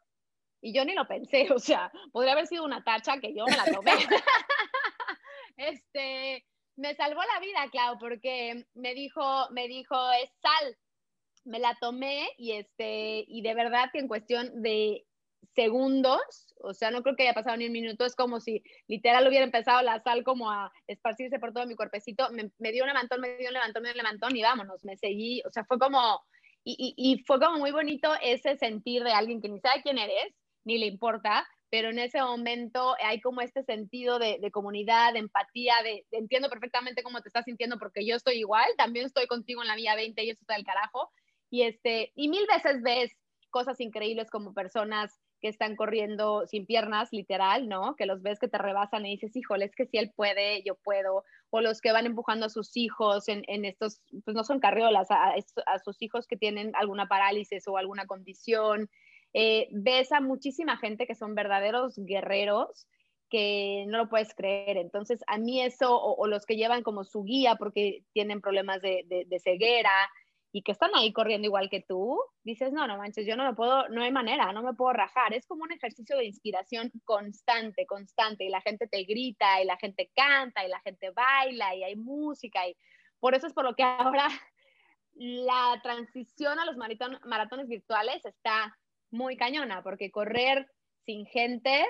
Y 0.61 0.73
yo 0.73 0.85
ni 0.85 0.93
lo 0.93 1.05
pensé, 1.05 1.49
o 1.53 1.59
sea, 1.59 1.91
podría 2.13 2.31
haber 2.31 2.47
sido 2.47 2.63
una 2.63 2.85
tacha 2.85 3.19
que 3.19 3.35
yo 3.35 3.43
me 3.47 3.57
la 3.57 3.65
tomé. 3.65 3.91
este, 5.57 6.45
me 6.77 6.95
salvó 6.95 7.19
la 7.21 7.41
vida, 7.41 7.69
Clau, 7.69 7.99
porque 7.99 8.65
me 8.75 8.93
dijo, 8.93 9.49
me 9.51 9.67
dijo, 9.67 9.95
es 10.13 10.31
sal. 10.41 10.77
Me 11.43 11.59
la 11.59 11.75
tomé 11.81 12.29
y 12.37 12.53
este, 12.53 13.25
y 13.27 13.41
de 13.41 13.55
verdad 13.55 13.89
que 13.91 13.99
en 13.99 14.07
cuestión 14.07 14.61
de 14.61 15.05
segundos, 15.55 16.21
o 16.61 16.73
sea, 16.73 16.91
no 16.91 17.01
creo 17.03 17.15
que 17.15 17.23
haya 17.23 17.33
pasado 17.33 17.57
ni 17.57 17.65
un 17.65 17.71
minuto, 17.71 18.05
es 18.05 18.15
como 18.15 18.39
si 18.39 18.63
literal 18.87 19.27
hubiera 19.27 19.45
empezado 19.45 19.81
la 19.81 19.99
sal 19.99 20.23
como 20.23 20.51
a 20.51 20.71
esparcirse 20.87 21.39
por 21.39 21.53
todo 21.53 21.65
mi 21.65 21.75
cuerpecito, 21.75 22.27
me, 22.31 22.71
dio 22.71 22.83
un 22.83 22.89
levantón, 22.89 23.21
me 23.21 23.37
dio 23.37 23.47
un 23.47 23.53
levantón, 23.53 23.83
me 23.83 23.89
dio 23.89 23.93
un 23.93 24.03
levantón 24.03 24.35
y 24.35 24.43
vámonos, 24.43 24.85
me 24.85 24.97
seguí, 24.97 25.41
o 25.45 25.49
sea, 25.49 25.65
fue 25.65 25.79
como, 25.79 26.21
y, 26.63 26.93
y, 26.95 27.23
fue 27.23 27.39
como 27.39 27.57
muy 27.57 27.71
bonito 27.71 28.11
ese 28.21 28.55
sentir 28.57 29.03
de 29.03 29.11
alguien 29.11 29.41
que 29.41 29.49
ni 29.49 29.59
sabe 29.59 29.81
quién 29.81 29.97
eres, 29.97 30.35
ni 30.63 30.77
le 30.77 30.85
importa, 30.85 31.47
pero 31.69 31.89
en 31.89 31.99
ese 31.99 32.21
momento 32.21 32.95
hay 33.03 33.19
como 33.19 33.41
este 33.41 33.63
sentido 33.63 34.19
de, 34.19 34.37
de 34.39 34.51
comunidad, 34.51 35.13
de 35.13 35.19
empatía, 35.19 35.75
de, 35.83 36.05
entiendo 36.11 36.49
perfectamente 36.49 37.03
cómo 37.03 37.21
te 37.21 37.29
estás 37.29 37.45
sintiendo 37.45 37.77
porque 37.77 38.05
yo 38.05 38.15
estoy 38.15 38.35
igual, 38.35 38.67
también 38.77 39.05
estoy 39.05 39.27
contigo 39.27 39.61
en 39.61 39.67
la 39.67 39.75
vía 39.75 39.95
20 39.95 40.23
y 40.23 40.29
eso 40.29 40.41
está 40.41 40.55
del 40.55 40.65
carajo, 40.65 41.11
y, 41.49 41.63
este, 41.63 42.11
y 42.15 42.27
mil 42.27 42.45
veces 42.47 42.81
ves 42.83 43.11
cosas 43.49 43.79
increíbles 43.79 44.29
como 44.29 44.53
personas 44.53 45.19
que 45.39 45.47
están 45.47 45.75
corriendo 45.75 46.45
sin 46.47 46.65
piernas, 46.65 47.09
literal, 47.11 47.67
¿no? 47.67 47.95
Que 47.95 48.05
los 48.05 48.21
ves 48.21 48.39
que 48.39 48.47
te 48.47 48.57
rebasan 48.57 49.05
y 49.05 49.11
dices, 49.11 49.35
híjole, 49.35 49.65
es 49.65 49.75
que 49.75 49.85
si 49.85 49.97
él 49.97 50.11
puede, 50.15 50.63
yo 50.63 50.75
puedo. 50.75 51.23
O 51.49 51.61
los 51.61 51.81
que 51.81 51.91
van 51.91 52.05
empujando 52.05 52.47
a 52.47 52.49
sus 52.49 52.75
hijos 52.75 53.27
en, 53.27 53.43
en 53.47 53.65
estos, 53.65 54.01
pues 54.25 54.35
no 54.35 54.43
son 54.43 54.59
carriolas, 54.59 55.07
a, 55.11 55.35
sus 55.83 56.01
hijos 56.01 56.27
que 56.27 56.37
tienen 56.37 56.71
alguna 56.75 57.07
parálisis 57.07 57.67
o 57.67 57.77
alguna 57.77 58.05
condición. 58.05 58.89
Eh, 59.33 59.67
ves 59.71 60.11
a 60.11 60.21
muchísima 60.21 60.77
gente 60.77 61.05
que 61.05 61.15
son 61.15 61.35
verdaderos 61.35 61.95
guerreros 61.97 62.87
que 63.29 63.85
no 63.87 63.97
lo 63.97 64.09
puedes 64.09 64.33
creer. 64.33 64.77
Entonces, 64.77 65.19
a 65.27 65.37
mí 65.37 65.61
eso, 65.61 66.01
o, 66.01 66.27
los 66.27 66.45
que 66.45 66.55
llevan 66.55 66.81
como 66.81 67.03
su 67.03 67.23
guía 67.23 67.55
porque 67.55 68.03
tienen 68.13 68.41
problemas 68.41 68.81
de, 68.81 69.03
de 69.05 69.39
ceguera, 69.39 69.91
y 70.51 70.61
que 70.63 70.71
están 70.71 70.91
ahí 70.95 71.11
corriendo 71.11 71.45
igual 71.45 71.69
que 71.69 71.81
tú, 71.81 72.19
dices, 72.43 72.71
no, 72.71 72.87
no 72.87 72.97
manches, 72.97 73.25
yo 73.25 73.35
no 73.35 73.43
me 73.43 73.53
puedo, 73.53 73.89
no 73.89 74.01
hay 74.01 74.11
manera, 74.11 74.51
no 74.53 74.63
me 74.63 74.73
puedo 74.73 74.93
rajar. 74.93 75.33
Es 75.33 75.45
como 75.45 75.63
un 75.63 75.71
ejercicio 75.71 76.17
de 76.17 76.25
inspiración 76.25 76.91
constante, 77.03 77.85
constante, 77.85 78.45
y 78.45 78.49
la 78.49 78.61
gente 78.61 78.87
te 78.87 79.03
grita, 79.03 79.61
y 79.61 79.65
la 79.65 79.77
gente 79.77 80.09
canta, 80.15 80.65
y 80.65 80.69
la 80.69 80.79
gente 80.81 81.11
baila, 81.11 81.75
y 81.75 81.83
hay 81.83 81.95
música, 81.95 82.67
y 82.67 82.75
por 83.19 83.35
eso 83.35 83.47
es 83.47 83.53
por 83.53 83.65
lo 83.65 83.75
que 83.75 83.83
ahora 83.83 84.27
la 85.13 85.79
transición 85.83 86.59
a 86.59 86.65
los 86.65 86.77
maratones 86.77 87.67
virtuales 87.67 88.23
está 88.23 88.77
muy 89.11 89.37
cañona, 89.37 89.83
porque 89.83 90.11
correr 90.11 90.69
sin 91.05 91.25
gente 91.25 91.85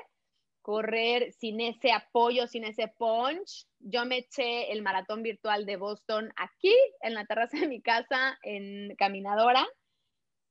correr 0.68 1.32
sin 1.32 1.62
ese 1.62 1.94
apoyo, 1.94 2.46
sin 2.46 2.66
ese 2.66 2.90
punch. 2.90 3.66
Yo 3.80 4.04
me 4.04 4.18
eché 4.18 4.70
el 4.74 4.82
maratón 4.82 5.24
virtual 5.24 5.66
de 5.66 5.78
Boston 5.78 6.34
aquí, 6.36 6.76
en 7.00 7.14
la 7.14 7.26
terraza 7.26 7.58
de 7.58 7.70
mi 7.70 7.82
casa, 7.82 8.38
en 8.44 8.94
caminadora. 8.98 9.66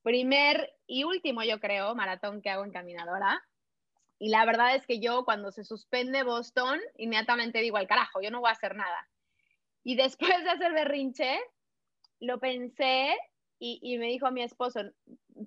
Primer 0.01 0.73
y 0.87 1.05
último, 1.05 1.43
yo 1.43 1.61
creo, 1.61 1.95
maratón 1.95 2.41
que 2.41 2.49
hago 2.49 2.65
en 2.65 2.73
caminadora. 2.73 3.45
Y 4.19 4.31
la 4.31 4.47
verdad 4.47 4.75
es 4.75 4.87
que 4.87 5.01
yo 5.01 5.27
cuando 5.27 5.53
se 5.53 5.65
suspende 5.65 6.23
Boston, 6.23 6.81
inmediatamente 6.97 7.61
digo, 7.61 7.77
al 7.77 7.87
carajo, 7.87 8.23
yo 8.23 8.31
no 8.31 8.41
voy 8.41 8.49
a 8.49 8.53
hacer 8.53 8.75
nada. 8.75 9.11
Y 9.85 9.97
después 9.97 10.43
de 10.45 10.49
hacer 10.49 10.73
berrinche, 10.73 11.39
lo 12.21 12.41
pensé 12.41 13.15
y, 13.59 13.99
me 13.99 14.07
dijo 14.07 14.31
mi 14.31 14.43
esposo, 14.43 14.81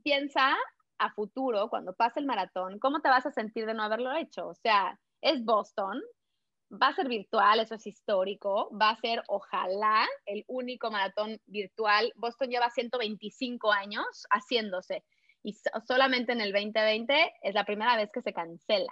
piensa 0.04 0.56
a 1.00 1.12
futuro, 1.14 1.70
cuando 1.70 1.94
pase 1.94 2.20
el 2.20 2.26
maratón, 2.26 2.80
¿cómo 2.80 3.02
te 3.02 3.10
vas 3.10 3.26
a 3.26 3.32
sentir 3.32 3.66
de 3.66 3.74
no 3.74 3.84
haberlo 3.84 4.16
hecho? 4.16 4.48
O 4.48 4.56
sea, 4.56 5.00
es 5.22 5.44
Boston, 5.44 6.02
va 6.72 6.88
a 6.88 6.96
ser 6.96 7.08
virtual, 7.08 7.60
eso 7.60 7.76
es 7.76 7.88
histórico, 7.88 8.70
va 8.78 8.92
a 8.92 9.00
ser, 9.00 9.24
ojalá, 9.28 10.08
el 10.26 10.44
único 10.48 10.92
maratón 10.92 11.42
virtual. 11.46 12.14
Boston 12.16 12.50
lleva 12.50 12.70
125 12.70 13.72
años 13.72 14.06
haciéndose 14.30 15.04
y 15.44 15.58
solamente 15.88 16.34
en 16.34 16.42
el 16.42 16.52
2020 16.52 17.34
es 17.42 17.54
la 17.54 17.66
primera 17.66 17.96
vez 17.96 18.12
que 18.12 18.22
se 18.22 18.34
cancela. 18.34 18.92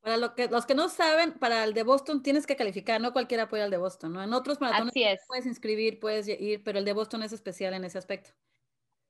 Para 0.00 0.16
lo 0.16 0.34
que, 0.34 0.48
los 0.48 0.66
que 0.66 0.74
no 0.74 0.88
saben, 0.88 1.32
para 1.38 1.62
el 1.62 1.74
de 1.74 1.84
Boston 1.84 2.22
tienes 2.22 2.44
que 2.44 2.56
calificar, 2.56 3.00
no 3.00 3.12
cualquiera 3.12 3.48
puede 3.48 3.62
al 3.62 3.70
de 3.70 3.76
Boston, 3.76 4.12
¿no? 4.12 4.22
En 4.22 4.32
otros 4.32 4.60
maratones 4.60 5.20
puedes 5.28 5.46
inscribir, 5.46 6.00
puedes 6.00 6.26
ir, 6.26 6.64
pero 6.64 6.80
el 6.80 6.84
de 6.84 6.92
Boston 6.92 7.22
es 7.22 7.32
especial 7.32 7.74
en 7.74 7.84
ese 7.84 7.98
aspecto. 7.98 8.30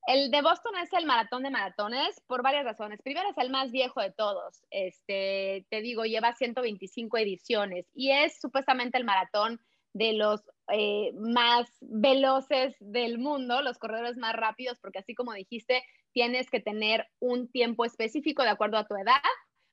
El 0.06 0.30
de 0.30 0.42
Boston 0.42 0.74
es 0.82 0.92
el 0.92 1.06
maratón 1.06 1.44
de 1.44 1.50
maratones 1.50 2.20
por 2.26 2.42
varias 2.42 2.64
razones. 2.64 3.00
Primero 3.02 3.30
es 3.30 3.38
el 3.38 3.50
más 3.50 3.70
viejo 3.70 4.00
de 4.00 4.10
todos. 4.10 4.64
Este, 4.70 5.66
te 5.70 5.80
digo, 5.80 6.04
lleva 6.04 6.34
125 6.34 7.18
ediciones 7.18 7.86
y 7.94 8.10
es 8.10 8.40
supuestamente 8.40 8.98
el 8.98 9.04
maratón 9.04 9.60
de 9.92 10.14
los 10.14 10.42
eh, 10.72 11.12
más 11.14 11.68
veloces 11.80 12.74
del 12.80 13.18
mundo, 13.18 13.62
los 13.62 13.78
corredores 13.78 14.16
más 14.16 14.34
rápidos, 14.34 14.78
porque 14.80 14.98
así 14.98 15.14
como 15.14 15.34
dijiste, 15.34 15.84
tienes 16.12 16.50
que 16.50 16.60
tener 16.60 17.06
un 17.20 17.48
tiempo 17.50 17.84
específico 17.84 18.42
de 18.42 18.50
acuerdo 18.50 18.78
a 18.78 18.86
tu 18.86 18.96
edad 18.96 19.22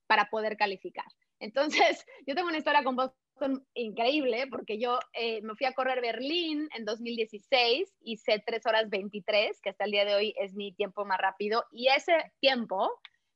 para 0.07 0.29
poder 0.29 0.57
calificar. 0.57 1.05
Entonces, 1.39 2.05
yo 2.27 2.35
tengo 2.35 2.49
una 2.49 2.57
historia 2.57 2.83
con 2.83 2.95
Boston 2.95 3.17
increíble 3.73 4.47
porque 4.47 4.79
yo 4.79 4.99
eh, 5.13 5.41
me 5.41 5.55
fui 5.55 5.65
a 5.65 5.73
correr 5.73 6.01
Berlín 6.01 6.69
en 6.75 6.85
2016, 6.85 7.95
hice 8.01 8.43
3 8.45 8.65
horas 8.65 8.89
23, 8.89 9.59
que 9.61 9.69
hasta 9.69 9.85
el 9.85 9.91
día 9.91 10.05
de 10.05 10.15
hoy 10.15 10.33
es 10.37 10.53
mi 10.53 10.73
tiempo 10.73 11.05
más 11.05 11.19
rápido, 11.19 11.65
y 11.71 11.87
ese 11.87 12.31
tiempo 12.39 12.89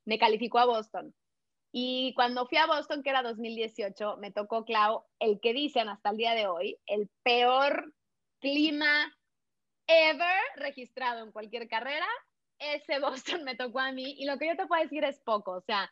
me 0.05 0.19
calificó 0.19 0.59
a 0.59 0.65
Boston. 0.65 1.13
Y 1.71 2.13
cuando 2.15 2.45
fui 2.45 2.59
a 2.59 2.67
Boston, 2.67 3.01
que 3.01 3.09
era 3.09 3.23
2018, 3.23 4.17
me 4.17 4.31
tocó, 4.31 4.63
Clau, 4.63 5.05
el 5.19 5.39
que 5.41 5.53
dicen 5.53 5.89
hasta 5.89 6.11
el 6.11 6.17
día 6.17 6.35
de 6.35 6.45
hoy, 6.45 6.77
el 6.85 7.09
peor 7.23 7.93
clima 8.39 9.11
ever 9.87 10.39
registrado 10.57 11.23
en 11.23 11.31
cualquier 11.31 11.67
carrera. 11.67 12.07
Ese 12.59 12.99
Boston 13.39 13.43
me 13.43 13.55
tocó 13.55 13.79
a 13.79 13.91
mí 13.91 14.15
y 14.19 14.25
lo 14.25 14.37
que 14.37 14.47
yo 14.47 14.55
te 14.55 14.67
puedo 14.67 14.83
decir 14.83 15.03
es 15.03 15.19
poco. 15.21 15.53
O 15.53 15.61
sea, 15.61 15.89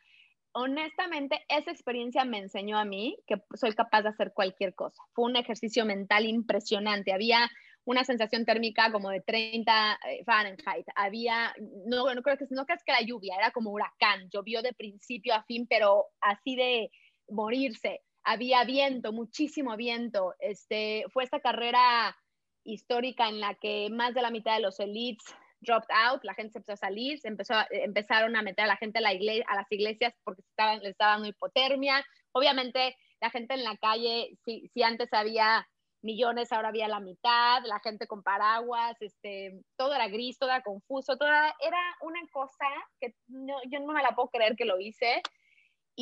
honestamente, 0.54 1.44
esa 1.48 1.72
experiencia 1.72 2.26
me 2.26 2.40
enseñó 2.40 2.78
a 2.78 2.86
mí 2.86 3.18
que 3.28 3.36
soy 3.56 3.74
capaz 3.74 4.04
de 4.04 4.10
hacer 4.10 4.34
cualquier 4.34 4.76
cosa. 4.76 5.02
Fue 5.14 5.26
un 5.26 5.36
ejercicio 5.36 5.86
mental 5.86 6.26
impresionante. 6.26 7.14
Había 7.14 7.50
una 7.86 8.04
sensación 8.04 8.46
térmica 8.46 8.92
como 8.92 9.10
de 9.10 9.22
30 9.22 10.00
eh, 10.08 10.24
Fahrenheit. 10.26 10.86
Había, 10.96 11.54
no, 11.86 12.14
no 12.14 12.22
creo 12.22 12.38
que 12.38 12.46
no 12.52 12.66
crees 12.66 12.84
que 12.84 12.92
era 12.92 13.02
lluvia, 13.02 13.36
era 13.38 13.52
como 13.52 13.72
huracán. 13.72 14.30
Llovió 14.30 14.62
de 14.62 14.74
principio 14.74 15.34
a 15.34 15.44
fin, 15.44 15.68
pero 15.68 16.06
así 16.20 16.56
de 16.56 16.92
morirse. 17.30 18.02
Había 18.24 18.64
viento, 18.66 19.14
muchísimo 19.14 19.76
viento. 19.78 20.36
Este, 20.40 21.06
fue 21.12 21.24
esta 21.24 21.40
carrera 21.40 22.16
histórica 22.64 23.28
en 23.30 23.40
la 23.40 23.56
que 23.56 23.90
más 23.90 24.14
de 24.14 24.22
la 24.22 24.30
mitad 24.30 24.56
de 24.56 24.62
los 24.62 24.80
elites 24.80 25.26
dropped 25.62 25.90
out, 25.92 26.24
la 26.24 26.34
gente 26.34 26.54
se 26.54 26.60
empezó 26.60 26.74
a 26.74 26.88
salir, 26.88 27.20
empezó, 27.24 27.54
empezaron 27.70 28.36
a 28.36 28.42
meter 28.42 28.66
a 28.66 28.68
la 28.68 28.78
gente 28.78 29.00
a, 29.00 29.02
las 29.02 29.72
iglesias 29.72 30.14
porque 30.24 30.42
estaban, 30.42 30.80
les 30.80 30.92
estaba 30.92 31.26
hipotermia. 31.26 32.04
Obviamente, 32.34 32.98
la 33.22 33.30
gente 33.30 33.54
en 33.54 33.64
la 33.64 33.78
calle, 33.78 34.38
si, 34.44 34.68
si 34.74 34.84
antes 34.84 35.14
había 35.14 35.68
millones, 36.02 36.52
ahora 36.52 36.70
había 36.70 36.88
la 36.88 37.00
mitad, 37.00 37.64
la 37.66 37.80
gente 37.80 38.08
con 38.08 38.24
paraguas, 38.24 38.96
este, 39.02 39.62
todo 39.78 39.94
era 39.94 40.08
gris, 40.08 40.38
todo 40.38 40.50
era 40.50 40.64
confuso, 40.64 41.18
toda, 41.18 41.56
era 41.60 41.80
una 42.02 42.22
cosa 42.32 42.66
que 43.00 43.14
yo 43.28 43.80
no 43.80 43.94
me 43.94 44.02
la 44.02 44.16
puedo 44.16 44.30
creer 44.30 44.56
que 44.56 44.66
lo 44.66 44.80
hice. 44.80 45.22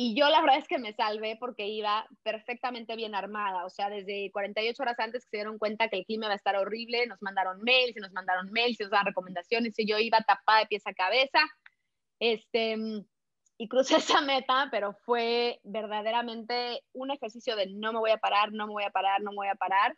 Y 0.02 0.14
yo 0.14 0.30
la 0.30 0.40
verdad 0.40 0.56
es 0.56 0.66
que 0.66 0.78
me 0.78 0.94
salvé 0.94 1.36
porque 1.36 1.68
iba 1.68 2.08
perfectamente 2.22 2.96
bien 2.96 3.14
armada, 3.14 3.66
o 3.66 3.68
sea, 3.68 3.90
desde 3.90 4.30
48 4.32 4.82
horas 4.82 4.98
antes 4.98 5.24
que 5.24 5.28
se 5.28 5.36
dieron 5.36 5.58
cuenta 5.58 5.88
que 5.88 5.98
el 5.98 6.06
clima 6.06 6.24
iba 6.24 6.32
a 6.32 6.36
estar 6.36 6.56
horrible, 6.56 7.06
nos 7.06 7.20
mandaron 7.20 7.60
mails 7.60 7.94
y 7.94 8.00
nos 8.00 8.10
mandaron 8.12 8.50
mails 8.50 8.80
y 8.80 8.84
nos 8.84 8.90
daban 8.90 9.08
recomendaciones 9.08 9.78
y 9.78 9.86
yo 9.86 9.98
iba 9.98 10.22
tapada 10.22 10.60
de 10.60 10.68
pies 10.68 10.86
a 10.86 10.94
cabeza. 10.94 11.40
Este, 12.18 12.78
y 13.58 13.68
crucé 13.68 13.96
esa 13.98 14.22
meta, 14.22 14.68
pero 14.70 14.94
fue 15.04 15.60
verdaderamente 15.64 16.82
un 16.94 17.10
ejercicio 17.10 17.54
de 17.54 17.66
no 17.66 17.92
me 17.92 17.98
voy 17.98 18.12
a 18.12 18.16
parar, 18.16 18.52
no 18.52 18.68
me 18.68 18.72
voy 18.72 18.84
a 18.84 18.90
parar, 18.90 19.20
no 19.20 19.32
me 19.32 19.36
voy 19.36 19.48
a 19.48 19.54
parar. 19.54 19.94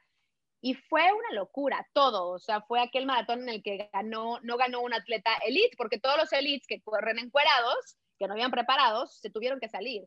Y 0.61 0.75
fue 0.75 1.13
una 1.13 1.33
locura, 1.33 1.87
todo. 1.93 2.31
O 2.31 2.41
sea, 2.41 2.61
fue 2.63 2.81
aquel 2.81 3.07
maratón 3.07 3.43
en 3.43 3.51
el 3.51 3.63
que 3.63 3.89
ganó, 3.93 4.41
no 4.43 4.57
ganó 4.57 4.81
un 4.81 4.95
atleta 4.95 5.31
elite, 5.47 5.77
porque 5.77 6.01
todos 6.01 6.17
los 6.17 6.33
elites 6.33 6.67
que 6.67 6.83
corren 6.83 7.21
encuerados, 7.21 7.99
que 8.23 8.29
no 8.29 8.35
habían 8.35 8.53
preparados, 8.53 9.19
se 9.19 9.31
tuvieron 9.31 9.59
que 9.59 9.69
salir. 9.69 10.05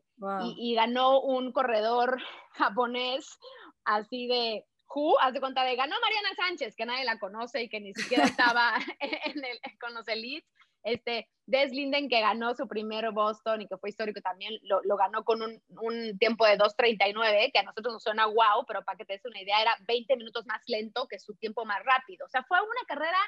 Y, 0.56 0.74
ganó 0.74 1.20
un 1.20 1.52
corredor 1.52 2.18
japonés 2.52 3.38
así 3.84 4.26
de, 4.26 4.64
Who, 4.94 5.20
haz 5.20 5.34
de 5.34 5.40
cuenta 5.40 5.64
de, 5.64 5.76
ganó 5.76 5.96
Mariana 6.00 6.34
Sánchez, 6.34 6.74
que 6.74 6.86
nadie 6.86 7.04
la 7.04 7.18
conoce 7.18 7.62
y 7.62 7.68
que 7.68 7.80
ni 7.80 7.92
siquiera 7.92 8.24
estaba 8.64 8.74
en 9.00 9.44
el, 9.44 9.60
con 9.78 9.92
los 9.92 10.08
elites 10.08 10.48
este, 10.82 11.28
Des 11.46 11.72
Linden, 11.72 12.08
que 12.08 12.20
ganó 12.20 12.54
su 12.54 12.66
primer 12.68 13.10
Boston 13.10 13.60
y 13.60 13.66
que 13.66 13.76
fue 13.76 13.90
histórico 13.90 14.20
también, 14.20 14.54
lo, 14.62 14.80
lo 14.84 14.96
ganó 14.96 15.24
con 15.24 15.42
un, 15.42 15.60
un, 15.68 16.16
tiempo 16.18 16.46
de 16.46 16.56
2.39, 16.56 17.50
que 17.52 17.58
a 17.58 17.64
nosotros 17.64 17.92
nos 17.92 18.02
suena 18.04 18.26
wow, 18.26 18.64
pero 18.66 18.82
para 18.84 18.96
que 18.96 19.04
te 19.04 19.14
des 19.14 19.24
una 19.24 19.40
idea, 19.40 19.60
era 19.60 19.76
20 19.86 20.16
minutos 20.16 20.46
más 20.46 20.62
lento 20.68 21.08
que 21.08 21.18
su 21.18 21.34
tiempo 21.34 21.64
más 21.64 21.84
rápido. 21.84 22.24
O 22.24 22.28
sea, 22.28 22.44
fue 22.44 22.60
una 22.60 22.86
carrera, 22.86 23.18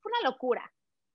fue 0.00 0.12
una 0.12 0.30
locura. 0.30 0.70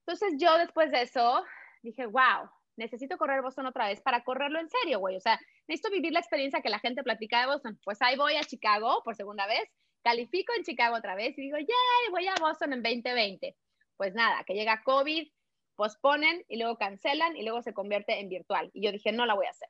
Entonces 0.05 0.33
yo 0.39 0.57
después 0.57 0.91
de 0.91 1.03
eso 1.03 1.45
dije, 1.83 2.07
wow, 2.07 2.49
necesito 2.75 3.17
correr 3.17 3.41
Boston 3.41 3.65
otra 3.67 3.87
vez 3.87 4.01
para 4.01 4.23
correrlo 4.23 4.59
en 4.59 4.69
serio, 4.69 4.99
güey. 4.99 5.15
O 5.15 5.19
sea, 5.19 5.39
necesito 5.67 5.89
vivir 5.91 6.13
la 6.13 6.19
experiencia 6.19 6.61
que 6.61 6.69
la 6.69 6.79
gente 6.79 7.03
platica 7.03 7.41
de 7.41 7.47
Boston. 7.47 7.79
Pues 7.83 8.01
ahí 8.01 8.17
voy 8.17 8.35
a 8.35 8.43
Chicago 8.43 9.01
por 9.03 9.15
segunda 9.15 9.47
vez, 9.47 9.63
califico 10.03 10.53
en 10.55 10.63
Chicago 10.63 10.95
otra 10.95 11.15
vez 11.15 11.37
y 11.37 11.41
digo, 11.41 11.57
yeah, 11.57 12.11
voy 12.11 12.27
a 12.27 12.35
Boston 12.39 12.73
en 12.73 12.83
2020. 12.83 13.55
Pues 13.97 14.13
nada, 14.13 14.43
que 14.45 14.53
llega 14.53 14.81
COVID, 14.83 15.27
posponen 15.75 16.43
y 16.47 16.57
luego 16.57 16.77
cancelan 16.77 17.35
y 17.35 17.43
luego 17.43 17.61
se 17.61 17.73
convierte 17.73 18.19
en 18.19 18.29
virtual. 18.29 18.69
Y 18.73 18.83
yo 18.83 18.91
dije, 18.91 19.11
no 19.11 19.25
la 19.25 19.33
voy 19.33 19.45
a 19.45 19.51
hacer. 19.51 19.69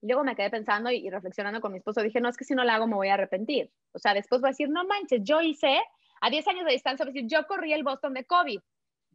luego 0.00 0.24
me 0.24 0.36
quedé 0.36 0.50
pensando 0.50 0.90
y, 0.90 1.08
reflexionando 1.10 1.60
con 1.60 1.72
mi 1.72 1.78
esposo, 1.78 2.02
dije, 2.02 2.20
no, 2.20 2.28
es 2.28 2.36
que 2.36 2.44
si 2.44 2.54
no 2.54 2.64
la 2.64 2.76
hago 2.76 2.86
me 2.86 2.94
voy 2.94 3.08
a 3.08 3.14
arrepentir. 3.14 3.70
O 3.92 3.98
sea, 3.98 4.14
después 4.14 4.40
voy 4.40 4.48
a 4.48 4.52
decir, 4.52 4.68
no 4.68 4.84
manches, 4.84 5.20
yo 5.22 5.40
hice, 5.40 5.80
a 6.20 6.30
10 6.30 6.48
años 6.48 6.64
de 6.66 6.72
distancia, 6.72 7.04
voy 7.04 7.10
a 7.10 7.14
decir, 7.14 7.30
yo 7.30 7.46
corrí 7.46 7.72
el 7.72 7.82
Boston 7.82 8.14
de 8.14 8.24
COVID. 8.24 8.60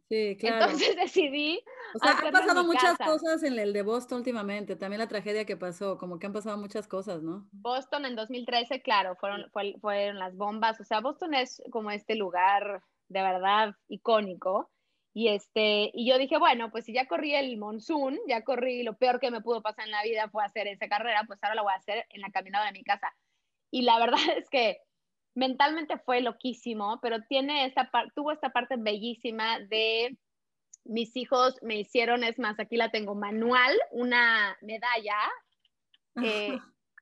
Sí, 0.08 0.36
claro. 0.38 0.64
Entonces 0.64 0.96
decidí. 0.96 1.60
O 1.94 1.98
sea, 1.98 2.18
han 2.18 2.32
pasado 2.32 2.64
muchas 2.64 2.98
cosas 2.98 3.42
en 3.42 3.58
el 3.58 3.72
de 3.72 3.82
Boston 3.82 4.18
últimamente. 4.18 4.76
También 4.76 4.98
la 5.00 5.08
tragedia 5.08 5.44
que 5.44 5.56
pasó, 5.56 5.98
como 5.98 6.18
que 6.18 6.26
han 6.26 6.32
pasado 6.32 6.56
muchas 6.56 6.86
cosas, 6.88 7.22
¿no? 7.22 7.48
Boston 7.52 8.04
en 8.04 8.16
2013, 8.16 8.82
claro, 8.82 9.16
fueron, 9.16 9.50
fueron 9.80 10.18
las 10.18 10.36
bombas. 10.36 10.80
O 10.80 10.84
sea, 10.84 11.00
Boston 11.00 11.34
es 11.34 11.62
como 11.70 11.90
este 11.90 12.16
lugar 12.16 12.82
de 13.08 13.22
verdad 13.22 13.74
icónico. 13.88 14.70
Y, 15.16 15.28
este, 15.28 15.92
y 15.94 16.08
yo 16.08 16.18
dije, 16.18 16.38
bueno, 16.38 16.72
pues 16.72 16.86
si 16.86 16.92
ya 16.92 17.06
corrí 17.06 17.34
el 17.36 17.56
monsoon, 17.56 18.18
ya 18.26 18.42
corrí 18.42 18.82
lo 18.82 18.96
peor 18.96 19.20
que 19.20 19.30
me 19.30 19.40
pudo 19.40 19.62
pasar 19.62 19.84
en 19.84 19.92
la 19.92 20.02
vida 20.02 20.28
fue 20.28 20.44
hacer 20.44 20.66
esa 20.66 20.88
carrera, 20.88 21.22
pues 21.28 21.38
ahora 21.42 21.54
la 21.54 21.62
voy 21.62 21.72
a 21.72 21.76
hacer 21.76 22.04
en 22.10 22.20
la 22.20 22.30
caminada 22.30 22.66
de 22.66 22.72
mi 22.72 22.82
casa. 22.82 23.14
Y 23.70 23.82
la 23.82 23.98
verdad 24.00 24.18
es 24.36 24.50
que 24.50 24.78
mentalmente 25.34 25.98
fue 25.98 26.20
loquísimo, 26.20 27.00
pero 27.02 27.22
tiene 27.22 27.66
esta 27.66 27.90
tuvo 28.14 28.32
esta 28.32 28.50
parte 28.50 28.76
bellísima 28.78 29.58
de 29.60 30.16
mis 30.84 31.16
hijos 31.16 31.58
me 31.62 31.76
hicieron, 31.76 32.24
es 32.24 32.38
más, 32.38 32.60
aquí 32.60 32.76
la 32.76 32.90
tengo 32.90 33.14
manual, 33.14 33.74
una 33.90 34.56
medalla, 34.60 35.16
eh, 36.22 36.58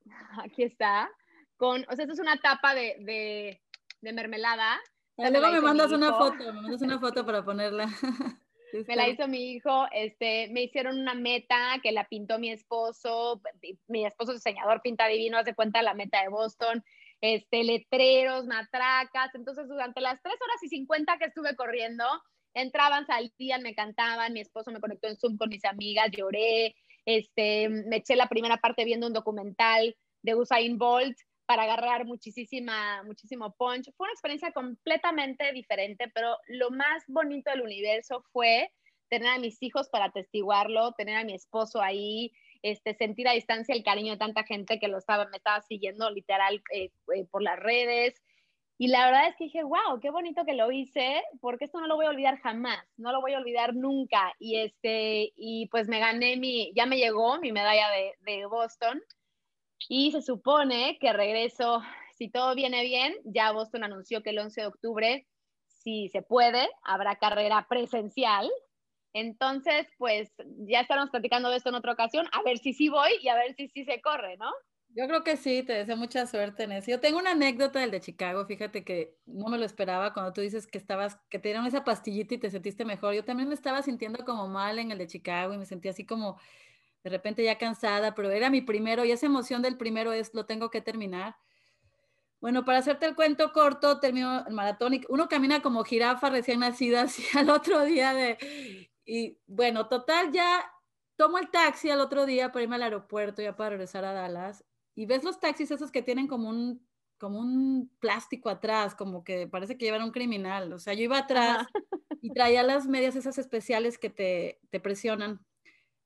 aquí 0.44 0.62
está, 0.62 1.10
con, 1.56 1.84
o 1.88 1.96
sea, 1.96 2.04
esto 2.04 2.14
es 2.14 2.20
una 2.20 2.40
tapa 2.40 2.74
de, 2.74 2.96
de, 3.00 3.60
de 4.00 4.12
mermelada. 4.12 4.80
Luego 5.16 5.52
me 5.52 5.60
mandas 5.60 5.92
una 5.92 6.14
foto, 6.14 6.38
me 6.38 6.52
mandas 6.52 6.82
una 6.82 6.98
foto 6.98 7.24
para 7.24 7.44
ponerla. 7.44 7.86
me 8.88 8.96
la 8.96 9.08
hizo 9.08 9.28
mi 9.28 9.52
hijo, 9.52 9.86
este, 9.92 10.48
me 10.50 10.62
hicieron 10.62 10.98
una 10.98 11.14
meta 11.14 11.78
que 11.82 11.92
la 11.92 12.08
pintó 12.08 12.38
mi 12.38 12.50
esposo, 12.50 13.40
mi 13.86 14.06
esposo 14.06 14.32
diseñador 14.32 14.80
pinta 14.80 15.06
divino, 15.06 15.38
hace 15.38 15.54
cuenta 15.54 15.82
la 15.82 15.94
meta 15.94 16.22
de 16.22 16.30
Boston, 16.30 16.82
este, 17.22 17.64
letreros, 17.64 18.46
matracas, 18.46 19.34
entonces 19.34 19.66
durante 19.68 20.02
las 20.02 20.20
tres 20.22 20.34
horas 20.34 20.62
y 20.62 20.68
50 20.68 21.16
que 21.16 21.26
estuve 21.26 21.56
corriendo, 21.56 22.04
entraban, 22.52 23.06
salían, 23.06 23.62
me 23.62 23.74
cantaban, 23.74 24.34
mi 24.34 24.40
esposo 24.40 24.70
me 24.70 24.80
conectó 24.80 25.08
en 25.08 25.16
Zoom 25.16 25.38
con 25.38 25.48
mis 25.48 25.64
amigas, 25.64 26.10
lloré, 26.10 26.74
este, 27.06 27.70
me 27.70 27.96
eché 27.96 28.14
la 28.14 28.28
primera 28.28 28.58
parte 28.58 28.84
viendo 28.84 29.06
un 29.06 29.14
documental 29.14 29.96
de 30.20 30.34
Usain 30.34 30.76
Bolt, 30.76 31.16
para 31.46 31.64
agarrar 31.64 32.06
muchísima, 32.06 33.02
muchísimo 33.02 33.54
punch. 33.58 33.92
Fue 33.96 34.06
una 34.06 34.12
experiencia 34.12 34.52
completamente 34.52 35.52
diferente, 35.52 36.10
pero 36.14 36.36
lo 36.48 36.70
más 36.70 37.02
bonito 37.08 37.50
del 37.50 37.60
universo 37.60 38.24
fue 38.32 38.72
tener 39.10 39.28
a 39.28 39.38
mis 39.38 39.62
hijos 39.62 39.90
para 39.90 40.06
atestiguarlo, 40.06 40.92
tener 40.92 41.16
a 41.16 41.24
mi 41.24 41.34
esposo 41.34 41.82
ahí, 41.82 42.32
este, 42.62 42.94
sentir 42.94 43.28
a 43.28 43.32
distancia 43.32 43.74
el 43.74 43.82
cariño 43.82 44.12
de 44.12 44.18
tanta 44.18 44.44
gente 44.44 44.78
que 44.78 44.88
lo 44.88 44.98
estaba, 44.98 45.26
me 45.26 45.36
estaba 45.36 45.60
siguiendo 45.62 46.10
literal 46.10 46.62
eh, 46.72 46.90
eh, 47.14 47.26
por 47.30 47.42
las 47.42 47.58
redes. 47.58 48.14
Y 48.78 48.88
la 48.88 49.04
verdad 49.04 49.28
es 49.28 49.36
que 49.36 49.44
dije, 49.44 49.62
wow, 49.62 50.00
qué 50.00 50.10
bonito 50.10 50.44
que 50.44 50.54
lo 50.54 50.72
hice, 50.72 51.22
porque 51.40 51.66
esto 51.66 51.80
no 51.80 51.86
lo 51.86 51.96
voy 51.96 52.06
a 52.06 52.10
olvidar 52.10 52.40
jamás, 52.40 52.84
no 52.96 53.12
lo 53.12 53.20
voy 53.20 53.34
a 53.34 53.38
olvidar 53.38 53.74
nunca. 53.74 54.34
Y, 54.38 54.56
este, 54.56 55.32
y 55.36 55.68
pues 55.68 55.88
me 55.88 56.00
gané 56.00 56.36
mi, 56.36 56.72
ya 56.74 56.86
me 56.86 56.96
llegó 56.96 57.38
mi 57.38 57.52
medalla 57.52 57.90
de, 57.90 58.14
de 58.20 58.46
Boston 58.46 59.00
y 59.88 60.10
se 60.12 60.22
supone 60.22 60.98
que 61.00 61.12
regreso, 61.12 61.82
si 62.16 62.28
todo 62.28 62.54
viene 62.54 62.82
bien, 62.82 63.14
ya 63.24 63.52
Boston 63.52 63.84
anunció 63.84 64.22
que 64.22 64.30
el 64.30 64.38
11 64.38 64.60
de 64.60 64.66
octubre, 64.66 65.26
si 65.66 66.08
se 66.08 66.22
puede, 66.22 66.68
habrá 66.82 67.16
carrera 67.16 67.66
presencial. 67.68 68.50
Entonces, 69.12 69.86
pues 69.98 70.32
ya 70.66 70.80
estaremos 70.80 71.10
platicando 71.10 71.50
de 71.50 71.56
esto 71.56 71.68
en 71.68 71.74
otra 71.74 71.92
ocasión, 71.92 72.26
a 72.32 72.42
ver 72.42 72.58
si 72.58 72.72
sí 72.72 72.88
voy 72.88 73.10
y 73.20 73.28
a 73.28 73.34
ver 73.34 73.54
si 73.54 73.68
sí 73.68 73.84
se 73.84 74.00
corre, 74.00 74.36
¿no? 74.38 74.50
Yo 74.94 75.06
creo 75.06 75.24
que 75.24 75.38
sí, 75.38 75.62
te 75.62 75.72
deseo 75.72 75.96
mucha 75.96 76.26
suerte 76.26 76.64
en 76.64 76.72
eso. 76.72 76.90
Yo 76.90 77.00
tengo 77.00 77.18
una 77.18 77.30
anécdota 77.30 77.80
del 77.80 77.90
de 77.90 78.00
Chicago, 78.00 78.44
fíjate 78.44 78.84
que 78.84 79.16
no 79.24 79.48
me 79.48 79.56
lo 79.56 79.64
esperaba 79.64 80.12
cuando 80.12 80.34
tú 80.34 80.42
dices 80.42 80.66
que 80.66 80.76
estabas, 80.76 81.18
que 81.30 81.38
te 81.38 81.48
dieron 81.48 81.66
esa 81.66 81.82
pastillita 81.82 82.34
y 82.34 82.38
te 82.38 82.50
sentiste 82.50 82.84
mejor. 82.84 83.14
Yo 83.14 83.24
también 83.24 83.48
me 83.48 83.54
estaba 83.54 83.80
sintiendo 83.82 84.22
como 84.24 84.48
mal 84.48 84.78
en 84.78 84.90
el 84.90 84.98
de 84.98 85.06
Chicago 85.06 85.54
y 85.54 85.58
me 85.58 85.64
sentí 85.64 85.88
así 85.88 86.04
como 86.04 86.38
de 87.02 87.10
repente 87.10 87.42
ya 87.42 87.56
cansada, 87.58 88.14
pero 88.14 88.30
era 88.30 88.50
mi 88.50 88.60
primero 88.60 89.04
y 89.04 89.12
esa 89.12 89.26
emoción 89.26 89.62
del 89.62 89.76
primero 89.78 90.12
es, 90.12 90.34
lo 90.34 90.44
tengo 90.44 90.70
que 90.70 90.82
terminar. 90.82 91.36
Bueno, 92.40 92.64
para 92.64 92.78
hacerte 92.78 93.06
el 93.06 93.14
cuento 93.14 93.52
corto, 93.52 93.98
termino 93.98 94.44
el 94.46 94.52
maratón 94.52 94.94
y 94.94 95.00
uno 95.08 95.28
camina 95.28 95.62
como 95.62 95.84
jirafa 95.84 96.28
recién 96.28 96.60
nacida 96.60 97.02
así 97.04 97.24
al 97.36 97.50
otro 97.50 97.84
día 97.84 98.12
de... 98.12 98.90
Y 99.04 99.38
bueno, 99.46 99.88
total, 99.88 100.32
ya 100.32 100.70
tomo 101.16 101.38
el 101.38 101.50
taxi 101.50 101.90
al 101.90 102.00
otro 102.00 102.26
día 102.26 102.52
para 102.52 102.62
irme 102.62 102.76
al 102.76 102.82
aeropuerto, 102.82 103.42
ya 103.42 103.56
para 103.56 103.70
regresar 103.70 104.04
a 104.04 104.12
Dallas. 104.12 104.64
Y 104.94 105.06
ves 105.06 105.24
los 105.24 105.40
taxis 105.40 105.70
esos 105.70 105.90
que 105.90 106.02
tienen 106.02 106.26
como 106.28 106.48
un, 106.48 106.86
como 107.18 107.38
un 107.38 107.90
plástico 107.98 108.48
atrás, 108.48 108.94
como 108.94 109.24
que 109.24 109.46
parece 109.48 109.78
que 109.78 109.84
llevan 109.86 110.02
un 110.02 110.12
criminal. 110.12 110.72
O 110.72 110.78
sea, 110.78 110.94
yo 110.94 111.04
iba 111.04 111.18
atrás 111.18 111.66
y 112.20 112.32
traía 112.32 112.62
las 112.62 112.86
medias 112.86 113.16
esas 113.16 113.38
especiales 113.38 113.98
que 113.98 114.10
te, 114.10 114.60
te 114.70 114.80
presionan 114.80 115.44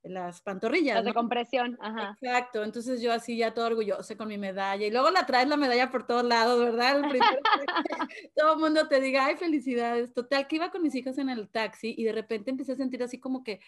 las 0.08 0.40
pantorrillas. 0.40 0.96
Las 0.96 1.04
de 1.04 1.14
compresión, 1.14 1.78
ajá. 1.80 2.16
Exacto, 2.20 2.62
entonces 2.62 3.00
yo 3.00 3.12
así 3.12 3.36
ya 3.36 3.54
todo 3.54 3.66
orgulloso 3.66 4.16
con 4.16 4.28
mi 4.28 4.38
medalla 4.38 4.86
y 4.86 4.90
luego 4.90 5.10
la 5.10 5.26
traes 5.26 5.48
la 5.48 5.56
medalla 5.56 5.90
por 5.90 6.06
todos 6.06 6.24
lados, 6.24 6.58
¿verdad? 6.58 7.02
todo 8.36 8.54
el 8.54 8.58
mundo 8.58 8.88
te 8.88 9.00
diga, 9.00 9.26
ay, 9.26 9.36
felicidades. 9.36 10.12
Total, 10.12 10.46
que 10.46 10.56
iba 10.56 10.70
con 10.70 10.82
mis 10.82 10.94
hijas 10.94 11.18
en 11.18 11.28
el 11.28 11.48
taxi 11.48 11.94
y 11.96 12.04
de 12.04 12.12
repente 12.12 12.50
empecé 12.50 12.72
a 12.72 12.76
sentir 12.76 13.02
así 13.02 13.18
como 13.18 13.42
que 13.42 13.60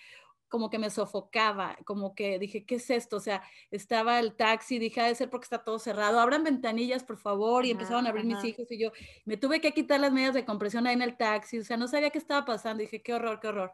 como 0.49 0.71
que 0.71 0.79
me 0.79 0.91
sofocaba, 0.91 1.77
como 1.85 2.15
que 2.15 2.39
dije, 2.39 2.65
¿qué 2.65 2.77
es 2.77 2.91
esto? 2.91 3.17
O 3.17 3.21
sea, 3.21 3.43
estaba 3.71 4.19
el 4.19 4.35
taxi, 4.35 4.79
dije, 4.79 5.01
ha 5.01 5.07
de 5.07 5.15
ser 5.15 5.31
porque 5.31 5.45
está 5.45 5.59
todo 5.63 5.79
cerrado, 5.79 6.21
abran 6.21 6.43
ventanillas, 6.43 7.05
por 7.05 7.19
favor, 7.19 7.65
y 7.65 7.71
empezaron 7.71 8.07
a 8.07 8.11
abrir 8.11 8.25
mis 8.25 8.43
hijos 8.45 8.71
y 8.71 8.79
yo 8.79 8.91
me 9.25 9.37
tuve 9.37 9.61
que 9.61 9.73
quitar 9.73 10.01
las 10.01 10.13
medias 10.13 10.35
de 10.35 10.45
compresión 10.45 10.87
ahí 10.87 10.95
en 10.95 11.03
el 11.03 11.17
taxi, 11.17 11.59
o 11.59 11.65
sea, 11.65 11.77
no 11.77 11.87
sabía 11.87 12.11
qué 12.11 12.19
estaba 12.19 12.45
pasando, 12.45 12.81
dije, 12.81 13.03
qué 13.03 13.13
horror, 13.15 13.41
qué 13.41 13.49
horror. 13.49 13.73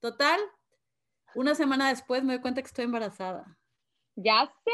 Total, 0.00 0.40
una 1.34 1.54
semana 1.54 1.88
después 1.88 2.22
me 2.22 2.34
doy 2.34 2.42
cuenta 2.42 2.62
que 2.62 2.66
estoy 2.66 2.84
embarazada. 2.84 3.58
Ya 4.16 4.44
sé. 4.64 4.72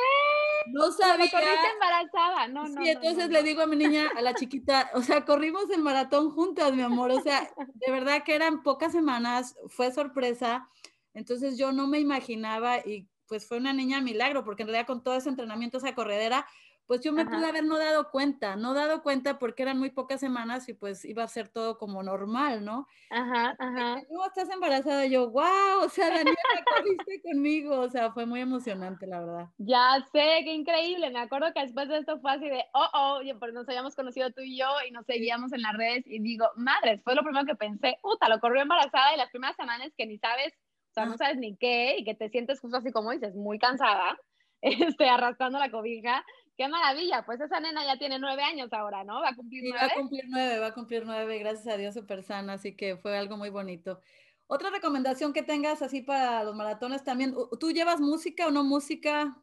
No 0.72 0.90
sabía. 0.92 1.30
corriste 1.30 1.68
embarazada, 1.72 2.48
no, 2.48 2.68
no. 2.68 2.82
Sí, 2.82 2.90
entonces 2.90 3.30
le 3.30 3.42
digo 3.42 3.62
a 3.62 3.66
mi 3.66 3.76
niña, 3.76 4.08
a 4.16 4.20
la 4.20 4.34
chiquita, 4.34 4.90
o 4.94 5.02
sea, 5.02 5.24
corrimos 5.24 5.70
el 5.70 5.82
maratón 5.82 6.30
juntas, 6.30 6.72
mi 6.72 6.82
amor. 6.82 7.10
O 7.10 7.20
sea, 7.20 7.48
de 7.74 7.92
verdad 7.92 8.22
que 8.24 8.34
eran 8.34 8.62
pocas 8.62 8.92
semanas, 8.92 9.56
fue 9.68 9.92
sorpresa. 9.92 10.68
Entonces 11.14 11.56
yo 11.56 11.72
no 11.72 11.86
me 11.86 12.00
imaginaba 12.00 12.78
y 12.78 13.08
pues 13.26 13.46
fue 13.46 13.58
una 13.58 13.72
niña 13.72 14.00
milagro, 14.00 14.44
porque 14.44 14.62
en 14.62 14.68
realidad 14.68 14.86
con 14.86 15.02
todo 15.02 15.14
ese 15.16 15.28
entrenamiento, 15.28 15.78
esa 15.78 15.94
corredera, 15.94 16.46
pues 16.88 17.02
yo 17.02 17.12
me 17.12 17.26
pude 17.26 17.44
haber 17.44 17.64
no 17.64 17.76
dado 17.76 18.10
cuenta, 18.10 18.56
no 18.56 18.72
dado 18.72 19.02
cuenta 19.02 19.38
porque 19.38 19.62
eran 19.62 19.78
muy 19.78 19.90
pocas 19.90 20.20
semanas 20.20 20.70
y 20.70 20.72
pues 20.72 21.04
iba 21.04 21.22
a 21.22 21.28
ser 21.28 21.50
todo 21.50 21.76
como 21.76 22.02
normal, 22.02 22.64
¿no? 22.64 22.86
Ajá, 23.10 23.54
ajá. 23.58 24.02
¿Cómo 24.08 24.24
estás 24.24 24.48
embarazada? 24.48 25.04
Yo, 25.04 25.28
wow, 25.28 25.84
o 25.84 25.88
sea, 25.90 26.08
Daniela, 26.08 26.34
corriste 26.64 27.20
conmigo, 27.22 27.78
o 27.78 27.90
sea, 27.90 28.10
fue 28.12 28.24
muy 28.24 28.40
emocionante, 28.40 29.06
la 29.06 29.20
verdad. 29.20 29.48
Ya 29.58 30.02
sé, 30.12 30.40
qué 30.44 30.54
increíble, 30.54 31.10
me 31.10 31.20
acuerdo 31.20 31.52
que 31.52 31.60
después 31.60 31.88
de 31.88 31.98
esto 31.98 32.18
fue 32.20 32.32
así 32.32 32.48
de, 32.48 32.64
oh, 32.72 32.88
oh, 32.94 33.20
pues 33.38 33.52
nos 33.52 33.68
habíamos 33.68 33.94
conocido 33.94 34.30
tú 34.30 34.40
y 34.40 34.58
yo 34.58 34.68
y 34.88 34.90
nos 34.90 35.04
seguíamos 35.04 35.52
en 35.52 35.60
las 35.60 35.76
redes 35.76 36.04
y 36.06 36.20
digo, 36.20 36.46
madres, 36.56 37.02
fue 37.04 37.14
lo 37.14 37.22
primero 37.22 37.44
que 37.44 37.54
pensé, 37.54 37.98
puta, 38.00 38.30
lo 38.30 38.40
corrió 38.40 38.62
embarazada 38.62 39.12
y 39.12 39.18
las 39.18 39.28
primeras 39.28 39.56
semanas 39.56 39.92
que 39.94 40.06
ni 40.06 40.16
sabes, 40.16 40.54
o 40.54 40.94
sea, 40.94 41.04
no 41.04 41.18
sabes 41.18 41.36
ni 41.36 41.54
qué 41.58 41.96
y 41.98 42.04
que 42.04 42.14
te 42.14 42.30
sientes 42.30 42.60
justo 42.60 42.78
así 42.78 42.92
como 42.92 43.10
dices, 43.10 43.34
muy 43.34 43.58
cansada, 43.58 44.18
este, 44.62 45.06
arrastrando 45.06 45.58
la 45.58 45.70
cobija, 45.70 46.24
Qué 46.58 46.66
maravilla, 46.66 47.24
pues 47.24 47.40
esa 47.40 47.60
nena 47.60 47.84
ya 47.84 47.96
tiene 47.98 48.18
nueve 48.18 48.42
años 48.42 48.72
ahora, 48.72 49.04
¿no? 49.04 49.20
Va 49.20 49.28
a 49.28 49.36
cumplir 49.36 49.62
nueve. 49.62 49.78
va 49.80 49.92
a 49.92 49.94
cumplir 49.94 50.24
nueve, 50.26 50.58
va 50.58 50.66
a 50.66 50.74
cumplir 50.74 51.06
nueve, 51.06 51.38
gracias 51.38 51.72
a 51.72 51.76
Dios, 51.76 51.94
súper 51.94 52.24
sana, 52.24 52.54
así 52.54 52.74
que 52.74 52.96
fue 52.96 53.16
algo 53.16 53.36
muy 53.36 53.48
bonito. 53.48 54.00
Otra 54.48 54.68
recomendación 54.70 55.32
que 55.32 55.44
tengas 55.44 55.82
así 55.82 56.02
para 56.02 56.42
los 56.42 56.56
maratones 56.56 57.04
también, 57.04 57.32
¿tú 57.60 57.70
llevas 57.70 58.00
música 58.00 58.48
o 58.48 58.50
no 58.50 58.64
música? 58.64 59.40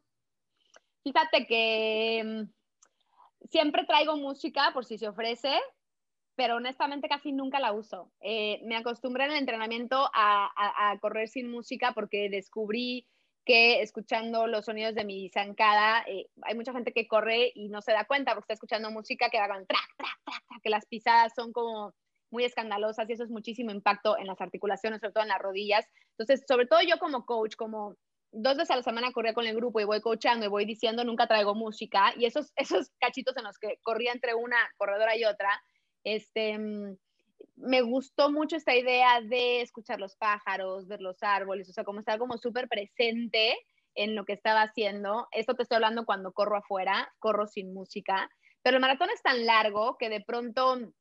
Fíjate 1.04 1.46
que 1.46 2.22
mm, 2.22 3.48
siempre 3.48 3.86
traigo 3.86 4.18
música 4.18 4.72
por 4.74 4.84
si 4.84 4.98
se 4.98 5.08
ofrece, 5.08 5.58
pero 6.34 6.56
honestamente 6.56 7.08
casi 7.08 7.32
nunca 7.32 7.60
la 7.60 7.72
uso. 7.72 8.12
Eh, 8.20 8.60
me 8.64 8.76
acostumbré 8.76 9.24
en 9.24 9.30
el 9.30 9.38
entrenamiento 9.38 10.10
a 10.12 10.98
correr 11.00 11.30
sin 11.30 11.50
música 11.50 11.92
porque 11.94 12.28
descubrí 12.28 13.08
que 13.46 13.80
escuchando 13.80 14.48
los 14.48 14.64
sonidos 14.64 14.94
de 14.96 15.04
mi 15.04 15.30
zancada, 15.30 16.04
eh, 16.08 16.26
hay 16.42 16.56
mucha 16.56 16.72
gente 16.72 16.92
que 16.92 17.06
corre 17.06 17.52
y 17.54 17.68
no 17.68 17.80
se 17.80 17.92
da 17.92 18.04
cuenta 18.04 18.34
porque 18.34 18.46
está 18.46 18.54
escuchando 18.54 18.90
música 18.90 19.30
que 19.30 19.38
hagan 19.38 19.64
track, 19.66 19.88
track, 19.96 20.20
track, 20.24 20.62
que 20.62 20.68
las 20.68 20.84
pisadas 20.86 21.32
son 21.34 21.52
como 21.52 21.94
muy 22.32 22.44
escandalosas 22.44 23.08
y 23.08 23.12
eso 23.12 23.22
es 23.22 23.30
muchísimo 23.30 23.70
impacto 23.70 24.18
en 24.18 24.26
las 24.26 24.40
articulaciones, 24.40 25.00
sobre 25.00 25.12
todo 25.12 25.22
en 25.22 25.28
las 25.28 25.38
rodillas. 25.38 25.86
Entonces, 26.18 26.44
sobre 26.46 26.66
todo 26.66 26.80
yo 26.82 26.98
como 26.98 27.24
coach, 27.24 27.54
como 27.54 27.94
dos 28.32 28.56
veces 28.56 28.72
a 28.72 28.76
la 28.76 28.82
semana 28.82 29.12
corría 29.12 29.32
con 29.32 29.46
el 29.46 29.54
grupo 29.54 29.78
y 29.80 29.84
voy 29.84 30.00
coachando 30.00 30.44
y 30.44 30.48
voy 30.48 30.64
diciendo, 30.64 31.04
nunca 31.04 31.28
traigo 31.28 31.54
música 31.54 32.12
y 32.16 32.24
esos, 32.24 32.52
esos 32.56 32.90
cachitos 32.98 33.36
en 33.36 33.44
los 33.44 33.58
que 33.58 33.78
corría 33.82 34.12
entre 34.12 34.34
una 34.34 34.58
corredora 34.76 35.16
y 35.16 35.24
otra, 35.24 35.62
este, 36.02 36.58
mm, 36.58 36.96
me 37.56 37.80
gustó 37.80 38.30
mucho 38.30 38.56
esta 38.56 38.74
idea 38.76 39.20
de 39.20 39.62
escuchar 39.62 39.98
los 39.98 40.14
pájaros, 40.16 40.86
ver 40.86 41.00
los 41.00 41.22
árboles, 41.22 41.68
o 41.68 41.72
sea, 41.72 41.84
como 41.84 42.00
estar 42.00 42.18
como 42.18 42.36
súper 42.38 42.68
presente 42.68 43.56
en 43.94 44.14
lo 44.14 44.24
que 44.24 44.34
estaba 44.34 44.62
haciendo. 44.62 45.26
Esto 45.32 45.54
te 45.54 45.62
estoy 45.62 45.76
hablando 45.76 46.04
cuando 46.04 46.32
corro 46.32 46.56
afuera, 46.56 47.12
corro 47.18 47.46
sin 47.46 47.72
música, 47.72 48.30
pero 48.62 48.76
el 48.76 48.80
maratón 48.80 49.08
es 49.10 49.22
tan 49.22 49.46
largo 49.46 49.96
que 49.96 50.08
de 50.08 50.20
pronto, 50.20 50.92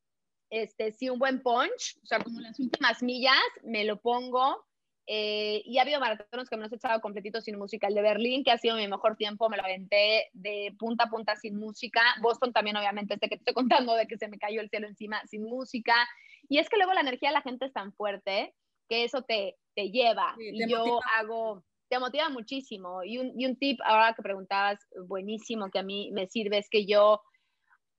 este, 0.49 0.91
sí, 0.91 1.10
un 1.10 1.20
buen 1.20 1.41
punch, 1.41 1.97
o 2.03 2.06
sea, 2.06 2.20
como 2.20 2.39
las 2.39 2.60
últimas 2.60 3.03
millas, 3.03 3.36
me 3.64 3.84
lo 3.84 3.99
pongo. 3.99 4.66
Eh, 5.08 5.62
y 5.66 5.78
ha 5.78 5.84
habido 5.84 5.99
maratones 5.99 6.49
que 6.49 6.58
me 6.58 6.64
los 6.64 6.72
he 6.72 6.78
echado 6.78 6.99
completitos 6.99 7.43
sin 7.43 7.60
música. 7.60 7.88
El 7.88 7.95
de 7.95 8.01
Berlín, 8.01 8.43
que 8.43 8.51
ha 8.51 8.58
sido 8.58 8.76
mi 8.76 8.88
mejor 8.88 9.16
tiempo, 9.18 9.49
me 9.49 9.58
lo 9.58 9.64
aventé 9.64 10.30
de 10.34 10.76
punta 10.80 11.06
a 11.06 11.10
punta 11.10 11.36
sin 11.36 11.58
música. 11.58 12.01
Boston 12.22 12.53
también, 12.53 12.78
obviamente, 12.78 13.16
este 13.16 13.30
que 13.30 13.36
te 13.36 13.41
estoy 13.41 13.53
contando 13.53 13.93
de 13.93 14.08
que 14.08 14.18
se 14.18 14.28
me 14.28 14.39
cayó 14.39 14.62
el 14.62 14.70
cielo 14.70 14.88
encima 14.88 15.22
sin 15.28 15.43
música. 15.43 15.95
Y 16.50 16.60
es 16.60 16.70
que 16.70 16.78
luego 16.78 16.93
la 16.93 17.02
energía 17.02 17.30
de 17.30 17.36
la 17.36 17.41
gente 17.41 17.66
es 17.66 17.74
tan 17.74 17.93
fuerte 17.93 18.54
que 18.88 19.04
eso 19.04 19.24
te, 19.24 19.56
te 19.76 19.89
lleva. 19.91 20.36
y 20.38 20.70
yo 20.70 21.00
hago, 21.18 21.64
te 21.89 22.00
motiva 22.00 22.30
muchísimo. 22.30 23.04
Y 23.04 23.18
un, 23.18 23.39
y 23.39 23.46
un 23.46 23.58
tip, 23.58 23.80
ahora 23.84 24.14
que 24.14 24.22
preguntabas, 24.22 24.80
buenísimo, 25.08 25.70
que 25.70 25.80
a 25.80 25.84
mí 25.84 26.12
me 26.12 26.28
sirve, 26.28 26.58
es 26.58 26.70
que 26.70 26.86
yo 26.86 27.22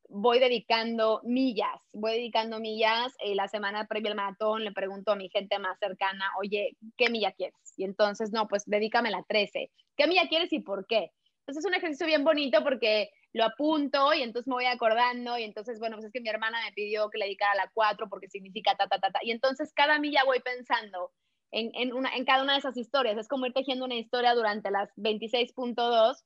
voy 0.08 0.38
dedicando 0.38 1.20
millas, 1.24 1.80
voy 1.92 2.12
dedicando 2.12 2.60
millas. 2.60 3.12
Eh, 3.18 3.34
la 3.34 3.48
semana 3.48 3.86
previa 3.86 4.10
al 4.10 4.16
maratón 4.16 4.64
le 4.64 4.72
pregunto 4.72 5.12
a 5.12 5.16
mi 5.16 5.28
gente 5.28 5.58
más 5.58 5.78
cercana, 5.78 6.30
oye, 6.38 6.76
¿qué 6.96 7.10
milla 7.10 7.32
quieres? 7.32 7.74
Y 7.76 7.84
entonces, 7.84 8.32
no, 8.32 8.48
pues 8.48 8.62
dedícame 8.66 9.10
la 9.10 9.24
13. 9.28 9.70
¿Qué 9.96 10.06
milla 10.06 10.28
quieres 10.28 10.52
y 10.52 10.60
por 10.60 10.86
qué? 10.86 11.10
Entonces 11.40 11.64
es 11.64 11.68
un 11.68 11.74
ejercicio 11.74 12.06
bien 12.06 12.24
bonito 12.24 12.62
porque 12.64 13.10
lo 13.36 13.44
apunto 13.44 14.14
y 14.14 14.22
entonces 14.22 14.48
me 14.48 14.54
voy 14.54 14.64
acordando 14.64 15.36
y 15.36 15.44
entonces, 15.44 15.78
bueno, 15.78 15.96
pues 15.96 16.06
es 16.06 16.12
que 16.12 16.22
mi 16.22 16.30
hermana 16.30 16.58
me 16.64 16.72
pidió 16.72 17.10
que 17.10 17.18
le 17.18 17.26
dedicara 17.26 17.54
la 17.54 17.70
4 17.74 18.08
porque 18.08 18.30
significa 18.30 18.74
ta, 18.76 18.88
ta, 18.88 18.98
ta, 18.98 19.10
ta. 19.10 19.18
Y 19.22 19.30
entonces 19.30 19.74
cada 19.74 19.98
milla 19.98 20.24
voy 20.24 20.40
pensando 20.40 21.12
en, 21.50 21.70
en, 21.74 21.92
una, 21.92 22.16
en 22.16 22.24
cada 22.24 22.42
una 22.42 22.54
de 22.54 22.60
esas 22.60 22.78
historias. 22.78 23.18
Es 23.18 23.28
como 23.28 23.44
ir 23.44 23.52
tejiendo 23.52 23.84
una 23.84 23.96
historia 23.96 24.34
durante 24.34 24.70
las 24.70 24.88
26.2 24.96 26.16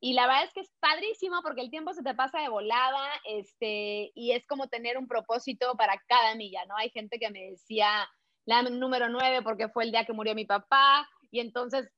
y 0.00 0.12
la 0.12 0.26
verdad 0.26 0.44
es 0.44 0.52
que 0.52 0.60
es 0.60 0.70
padrísimo 0.80 1.40
porque 1.42 1.62
el 1.62 1.70
tiempo 1.70 1.94
se 1.94 2.02
te 2.02 2.14
pasa 2.14 2.40
de 2.40 2.50
volada 2.50 3.08
este, 3.24 4.12
y 4.14 4.32
es 4.32 4.46
como 4.46 4.68
tener 4.68 4.98
un 4.98 5.08
propósito 5.08 5.74
para 5.76 5.98
cada 6.08 6.34
milla, 6.34 6.66
¿no? 6.66 6.76
Hay 6.76 6.90
gente 6.90 7.18
que 7.18 7.30
me 7.30 7.52
decía 7.52 8.06
la 8.44 8.62
número 8.64 9.08
9 9.08 9.40
porque 9.42 9.70
fue 9.70 9.84
el 9.84 9.92
día 9.92 10.04
que 10.04 10.12
murió 10.12 10.34
mi 10.34 10.44
papá 10.44 11.08
y 11.30 11.40
entonces 11.40 11.90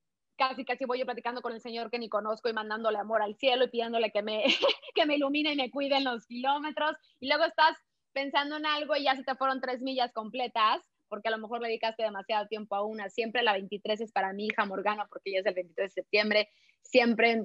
casi 0.49 0.64
casi 0.64 0.84
voy 0.84 0.99
yo 0.99 1.05
platicando 1.05 1.43
con 1.43 1.53
el 1.53 1.61
Señor 1.61 1.90
que 1.90 1.99
ni 1.99 2.09
conozco 2.09 2.49
y 2.49 2.53
mandándole 2.53 2.99
amor 2.99 3.22
al 3.22 3.36
cielo 3.36 3.64
y 3.64 3.68
pidiéndole 3.68 4.11
que 4.11 4.22
me, 4.22 4.45
que 4.95 5.07
me 5.07 5.16
ilumine 5.16 5.53
y 5.53 5.57
me 5.57 5.70
cuide 5.70 5.97
en 5.97 6.05
los 6.05 6.26
kilómetros. 6.26 6.97
Y 7.20 7.28
luego 7.28 7.45
estás 7.45 7.76
pensando 8.12 8.57
en 8.57 8.66
algo 8.66 8.97
y 8.97 9.05
ya 9.05 9.16
se 9.16 9.24
te 9.24 9.34
fueron 9.36 9.61
tres 9.61 9.80
millas 9.80 10.12
completas, 10.12 10.82
porque 11.09 11.28
a 11.28 11.30
lo 11.30 11.38
mejor 11.38 11.61
le 11.61 11.68
dedicaste 11.68 12.03
demasiado 12.03 12.47
tiempo 12.49 12.74
a 12.74 12.84
una. 12.84 13.09
Siempre 13.09 13.43
la 13.43 13.53
23 13.53 14.01
es 14.01 14.12
para 14.12 14.32
mi 14.32 14.47
hija 14.47 14.66
Morgana, 14.66 15.07
porque 15.09 15.30
ella 15.30 15.40
es 15.40 15.47
el 15.47 15.55
23 15.55 15.86
de 15.86 16.03
septiembre. 16.03 16.49
Siempre 16.82 17.45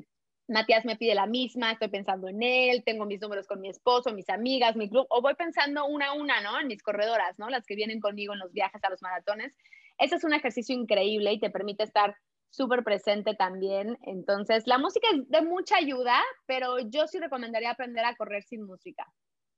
Matías 0.49 0.85
me 0.85 0.95
pide 0.95 1.13
la 1.13 1.25
misma, 1.25 1.73
estoy 1.73 1.89
pensando 1.89 2.29
en 2.29 2.41
él, 2.41 2.83
tengo 2.85 3.05
mis 3.05 3.19
números 3.19 3.47
con 3.47 3.59
mi 3.59 3.69
esposo, 3.69 4.13
mis 4.13 4.29
amigas, 4.29 4.77
mi 4.77 4.89
club, 4.89 5.05
o 5.09 5.21
voy 5.21 5.35
pensando 5.35 5.85
una 5.85 6.07
a 6.07 6.13
una, 6.13 6.39
¿no? 6.39 6.57
En 6.57 6.67
mis 6.67 6.81
corredoras, 6.81 7.37
¿no? 7.37 7.49
Las 7.49 7.65
que 7.65 7.75
vienen 7.75 7.99
conmigo 7.99 8.33
en 8.33 8.39
los 8.39 8.53
viajes 8.53 8.81
a 8.83 8.89
los 8.89 9.01
maratones. 9.01 9.53
Ese 9.97 10.15
es 10.15 10.23
un 10.23 10.33
ejercicio 10.33 10.73
increíble 10.73 11.33
y 11.33 11.39
te 11.39 11.49
permite 11.49 11.83
estar 11.83 12.15
súper 12.49 12.83
presente 12.83 13.35
también. 13.35 13.97
Entonces, 14.03 14.67
la 14.67 14.77
música 14.77 15.07
es 15.13 15.29
de 15.29 15.41
mucha 15.41 15.77
ayuda, 15.77 16.21
pero 16.45 16.79
yo 16.79 17.07
sí 17.07 17.19
recomendaría 17.19 17.71
aprender 17.71 18.05
a 18.05 18.15
correr 18.15 18.43
sin 18.43 18.63
música. 18.63 19.05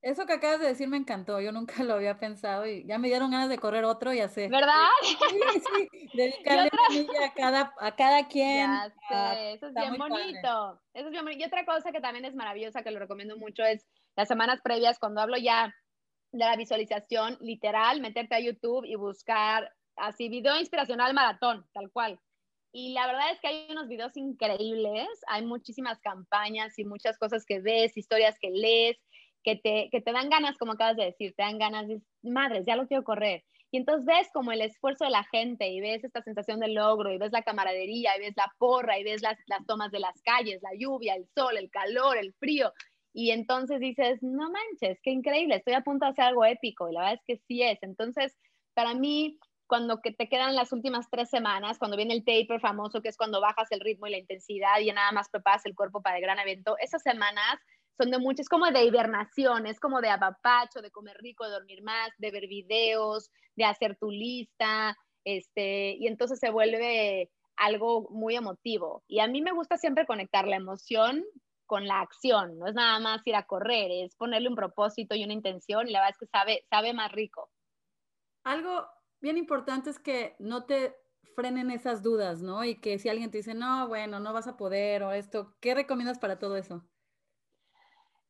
Eso 0.02 0.26
que 0.26 0.32
acabas 0.32 0.62
de 0.62 0.68
decir 0.68 0.88
me 0.88 0.96
encantó, 0.96 1.42
yo 1.42 1.52
nunca 1.52 1.84
lo 1.84 1.96
había 1.96 2.20
pensado 2.20 2.66
y 2.66 2.86
ya 2.88 2.98
me 2.98 3.10
dieron 3.10 3.32
ganas 3.32 3.50
de 3.50 3.58
correr 3.58 3.84
otro 3.84 4.14
y 4.14 4.22
así. 4.22 4.48
¿Verdad? 4.48 4.88
Sí, 5.30 5.90
sí, 5.92 6.10
dedicarle 6.14 6.70
otra... 6.70 7.26
a 7.26 7.34
cada, 7.34 7.74
a 7.80 7.96
cada 7.96 8.28
quien. 8.28 8.72
Ya 8.72 8.94
sé, 9.10 9.54
eso 9.54 9.68
es 9.68 9.74
bien 9.74 9.98
bonito. 9.98 10.82
Eso 10.94 11.08
es 11.08 11.12
bien 11.12 11.26
bonito. 11.26 11.44
Y 11.44 11.48
otra 11.48 11.66
cosa 11.66 11.92
que 11.92 12.00
también 12.00 12.24
es 12.24 12.34
maravillosa, 12.34 12.82
que 12.82 12.92
lo 12.92 13.00
recomiendo 13.00 13.38
mucho, 13.38 13.64
es 13.64 13.86
las 14.16 14.30
semanas 14.30 14.62
previas, 14.64 15.00
cuando 15.00 15.20
hablo 15.20 15.38
ya 15.38 15.74
de 16.32 16.46
la 16.46 16.56
visualización, 16.56 17.38
literal, 17.42 18.00
meterte 18.00 18.36
a 18.36 18.40
YouTube 18.40 18.86
y 18.86 18.96
buscar 18.96 19.70
así 19.98 20.30
video 20.30 20.58
inspiracional 20.58 21.14
maratón, 21.14 21.66
tal 21.74 21.92
cual. 21.92 22.20
Y 22.72 22.94
la 22.94 23.08
verdad 23.08 23.32
es 23.32 23.40
que 23.40 23.48
hay 23.48 23.68
unos 23.70 23.88
videos 23.88 24.16
increíbles, 24.16 25.08
hay 25.28 25.44
muchísimas 25.44 26.00
campañas 26.00 26.78
y 26.78 26.86
muchas 26.86 27.18
cosas 27.18 27.46
que 27.46 27.60
ves, 27.60 27.98
historias 27.98 28.38
que 28.40 28.52
lees, 28.52 28.98
que 29.44 29.56
te, 29.56 29.90
que 29.92 30.02
te 30.02 30.12
dan 30.12 30.30
ganas, 30.30 30.58
como 30.58 30.74
acabas 30.74 30.98
de 30.98 31.06
decir, 31.06 31.34
te 31.36 31.44
dan 31.44 31.58
ganas, 31.58 31.88
de, 31.88 32.02
madres, 32.22 32.66
ya 32.68 32.76
lo 32.76 32.88
quiero 32.88 33.04
correr. 33.04 33.44
Y 33.72 33.78
entonces 33.78 34.06
ves 34.06 34.30
como 34.34 34.52
el 34.52 34.62
esfuerzo 34.62 35.06
de 35.06 35.12
la 35.12 35.24
gente 35.26 35.68
y 35.70 35.80
ves 35.80 36.04
esta 36.04 36.24
sensación 36.24 36.60
de 36.60 36.70
logro 36.70 37.12
y 37.12 37.18
ves 37.18 37.32
la 37.32 37.44
camaradería 37.44 38.18
y 38.18 38.22
ves 38.22 38.34
la 38.36 38.52
porra 38.58 39.00
y 39.00 39.04
ves 39.04 39.22
las, 39.22 39.38
las 39.48 39.66
tomas 39.66 39.92
de 39.92 40.00
las 40.00 40.20
calles, 40.24 40.62
la 40.62 40.72
lluvia, 40.78 41.16
el 41.16 41.28
sol, 41.36 41.58
el 41.58 41.70
calor, 41.70 42.18
el 42.18 42.34
frío. 42.34 42.74
Y 43.14 43.32
entonces 43.32 43.80
dices, 43.80 44.22
no 44.22 44.50
manches, 44.52 45.00
qué 45.04 45.12
increíble, 45.12 45.56
estoy 45.56 45.74
a 45.74 45.82
punto 45.82 46.06
de 46.06 46.12
hacer 46.12 46.26
algo 46.26 46.46
épico. 46.46 46.90
Y 46.90 46.94
la 46.94 47.02
verdad 47.02 47.16
es 47.16 47.26
que 47.26 47.44
sí 47.48 47.62
es. 47.62 47.78
Entonces, 47.82 48.38
para 48.74 48.94
mí, 48.96 49.38
cuando 49.70 50.02
que 50.02 50.12
te 50.12 50.28
quedan 50.28 50.56
las 50.56 50.74
últimas 50.74 51.10
tres 51.12 51.30
semanas, 51.30 51.78
cuando 51.78 51.96
viene 51.96 52.16
el 52.16 52.26
taper 52.26 52.60
famoso, 52.60 53.02
que 53.04 53.10
es 53.10 53.18
cuando 53.18 53.40
bajas 53.40 53.72
el 53.72 53.80
ritmo 53.80 54.08
y 54.08 54.12
la 54.12 54.18
intensidad 54.18 54.80
y 54.80 54.92
nada 54.92 55.12
más 55.12 55.30
preparas 55.30 55.64
el 55.68 55.76
cuerpo 55.76 56.02
para 56.02 56.18
el 56.18 56.24
gran 56.24 56.40
evento, 56.40 56.76
esas 56.80 57.04
semanas 57.04 57.60
son 57.96 58.10
de 58.10 58.18
mucho, 58.18 58.42
es 58.42 58.50
como 58.50 58.66
de 58.72 58.84
hibernación, 58.84 59.68
es 59.68 59.80
como 59.80 60.02
de 60.02 60.10
apapacho, 60.10 60.82
de 60.82 60.90
comer 60.90 61.18
rico, 61.20 61.46
de 61.46 61.52
dormir 61.52 61.84
más, 61.84 62.10
de 62.18 62.32
ver 62.32 62.48
videos, 62.48 63.30
de 63.56 63.66
hacer 63.66 63.96
tu 63.96 64.10
lista, 64.10 64.98
este, 65.24 65.96
y 66.00 66.08
entonces 66.08 66.40
se 66.40 66.50
vuelve 66.50 67.30
algo 67.56 68.10
muy 68.10 68.36
emotivo. 68.36 69.04
Y 69.08 69.20
a 69.20 69.28
mí 69.28 69.42
me 69.42 69.52
gusta 69.52 69.78
siempre 69.78 70.08
conectar 70.08 70.48
la 70.48 70.56
emoción 70.56 71.24
con 71.68 71.86
la 71.86 72.00
acción, 72.00 72.58
no 72.58 72.66
es 72.66 72.74
nada 72.74 73.00
más 73.00 73.22
ir 73.28 73.36
a 73.36 73.46
correr, 73.46 73.92
es 73.92 74.16
ponerle 74.16 74.50
un 74.50 74.56
propósito 74.56 75.14
y 75.14 75.24
una 75.24 75.34
intención 75.34 75.88
y 75.88 75.92
la 75.92 76.00
verdad 76.00 76.16
es 76.16 76.18
que 76.18 76.26
sabe, 76.26 76.66
sabe 76.72 76.94
más 76.94 77.12
rico. 77.12 77.52
Algo 78.44 78.88
bien 79.22 79.38
importante 79.38 79.90
es 79.90 80.00
que 80.00 80.36
no 80.40 80.66
te 80.66 80.96
frenen 81.36 81.72
esas 81.72 82.04
dudas, 82.04 82.42
¿no? 82.42 82.64
Y 82.64 82.76
que 82.76 83.00
si 83.00 83.10
alguien 83.10 83.32
te 83.32 83.38
dice, 83.38 83.54
no, 83.54 83.88
bueno, 83.88 84.20
no 84.20 84.34
vas 84.34 84.48
a 84.48 84.58
poder 84.58 85.04
o 85.04 85.12
esto, 85.12 85.56
¿qué 85.62 85.74
recomiendas 85.74 86.20
para 86.20 86.40
todo 86.40 86.58
eso? 86.58 86.84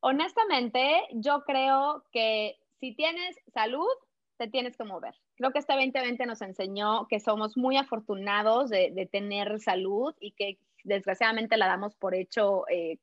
Honestamente, 0.00 1.02
yo 1.12 1.42
creo 1.44 2.04
que 2.12 2.56
si 2.78 2.94
tienes 2.94 3.36
salud, 3.52 3.88
te 4.38 4.48
tienes 4.48 4.76
que 4.76 4.84
mover. 4.84 5.14
Creo 5.36 5.52
que 5.52 5.58
este 5.58 5.74
2020 5.74 6.24
nos 6.24 6.40
enseñó 6.40 7.06
que 7.08 7.20
somos 7.20 7.56
muy 7.56 7.76
afortunados 7.76 8.70
de, 8.70 9.08
tener 9.12 9.60
salud 9.60 10.14
y 10.18 10.32
que 10.32 10.58
desgraciadamente 10.84 11.58
la 11.58 11.66
damos 11.66 11.94
por 11.96 12.14
hecho 12.14 12.64
eh, 12.68 12.98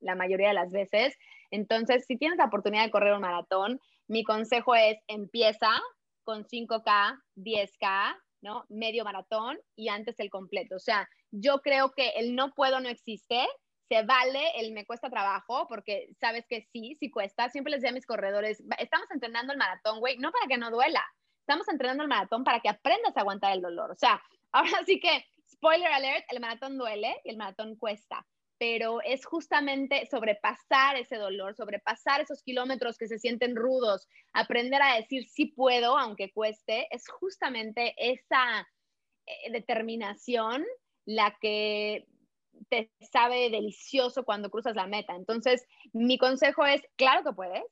la 0.00 0.14
mayoría 0.14 0.48
de 0.48 0.54
las 0.54 0.72
veces. 0.72 1.18
Entonces, 1.50 2.06
si 2.06 2.16
tienes 2.16 2.38
la 2.38 2.46
oportunidad 2.46 2.84
de 2.84 2.90
correr 2.90 3.12
un 3.12 3.20
maratón, 3.20 3.80
mi 4.06 4.24
consejo 4.24 4.74
es 4.74 4.98
empieza, 5.08 5.68
con 6.28 6.44
5K, 6.44 7.22
10K, 7.36 8.16
¿no? 8.42 8.66
Medio 8.68 9.02
maratón 9.02 9.58
y 9.74 9.88
antes 9.88 10.20
el 10.20 10.28
completo. 10.28 10.76
O 10.76 10.78
sea, 10.78 11.08
yo 11.30 11.62
creo 11.62 11.92
que 11.92 12.10
el 12.16 12.34
no 12.34 12.52
puedo 12.52 12.80
no 12.80 12.90
existe. 12.90 13.46
Se 13.88 14.02
vale 14.02 14.50
el 14.56 14.74
me 14.74 14.84
cuesta 14.84 15.08
trabajo 15.08 15.66
porque 15.70 16.10
sabes 16.20 16.44
que 16.46 16.68
sí, 16.70 16.94
sí 17.00 17.10
cuesta. 17.10 17.48
Siempre 17.48 17.70
les 17.70 17.80
decía 17.80 17.92
a 17.92 17.94
mis 17.94 18.04
corredores, 18.04 18.62
estamos 18.78 19.10
entrenando 19.10 19.54
el 19.54 19.58
maratón, 19.58 20.00
güey, 20.00 20.18
no 20.18 20.30
para 20.30 20.46
que 20.46 20.58
no 20.58 20.70
duela. 20.70 21.02
Estamos 21.40 21.66
entrenando 21.66 22.02
el 22.02 22.10
maratón 22.10 22.44
para 22.44 22.60
que 22.60 22.68
aprendas 22.68 23.16
a 23.16 23.20
aguantar 23.20 23.54
el 23.54 23.62
dolor. 23.62 23.90
O 23.90 23.96
sea, 23.96 24.22
ahora 24.52 24.84
sí 24.84 25.00
que, 25.00 25.24
spoiler 25.50 25.90
alert, 25.90 26.26
el 26.28 26.40
maratón 26.40 26.76
duele 26.76 27.16
y 27.24 27.30
el 27.30 27.38
maratón 27.38 27.74
cuesta 27.76 28.26
pero 28.58 29.00
es 29.02 29.24
justamente 29.24 30.06
sobrepasar 30.06 30.96
ese 30.96 31.16
dolor, 31.16 31.54
sobrepasar 31.54 32.20
esos 32.20 32.42
kilómetros 32.42 32.98
que 32.98 33.06
se 33.06 33.18
sienten 33.18 33.54
rudos, 33.54 34.08
aprender 34.32 34.82
a 34.82 34.96
decir 34.96 35.24
sí 35.24 35.46
puedo, 35.46 35.96
aunque 35.96 36.32
cueste, 36.32 36.88
es 36.90 37.08
justamente 37.08 37.94
esa 37.96 38.68
eh, 39.26 39.52
determinación 39.52 40.64
la 41.06 41.36
que 41.40 42.06
te 42.68 42.90
sabe 43.12 43.50
delicioso 43.50 44.24
cuando 44.24 44.50
cruzas 44.50 44.74
la 44.74 44.88
meta. 44.88 45.14
Entonces, 45.14 45.64
mi 45.92 46.18
consejo 46.18 46.66
es, 46.66 46.82
claro 46.96 47.22
que 47.22 47.32
puedes 47.32 47.62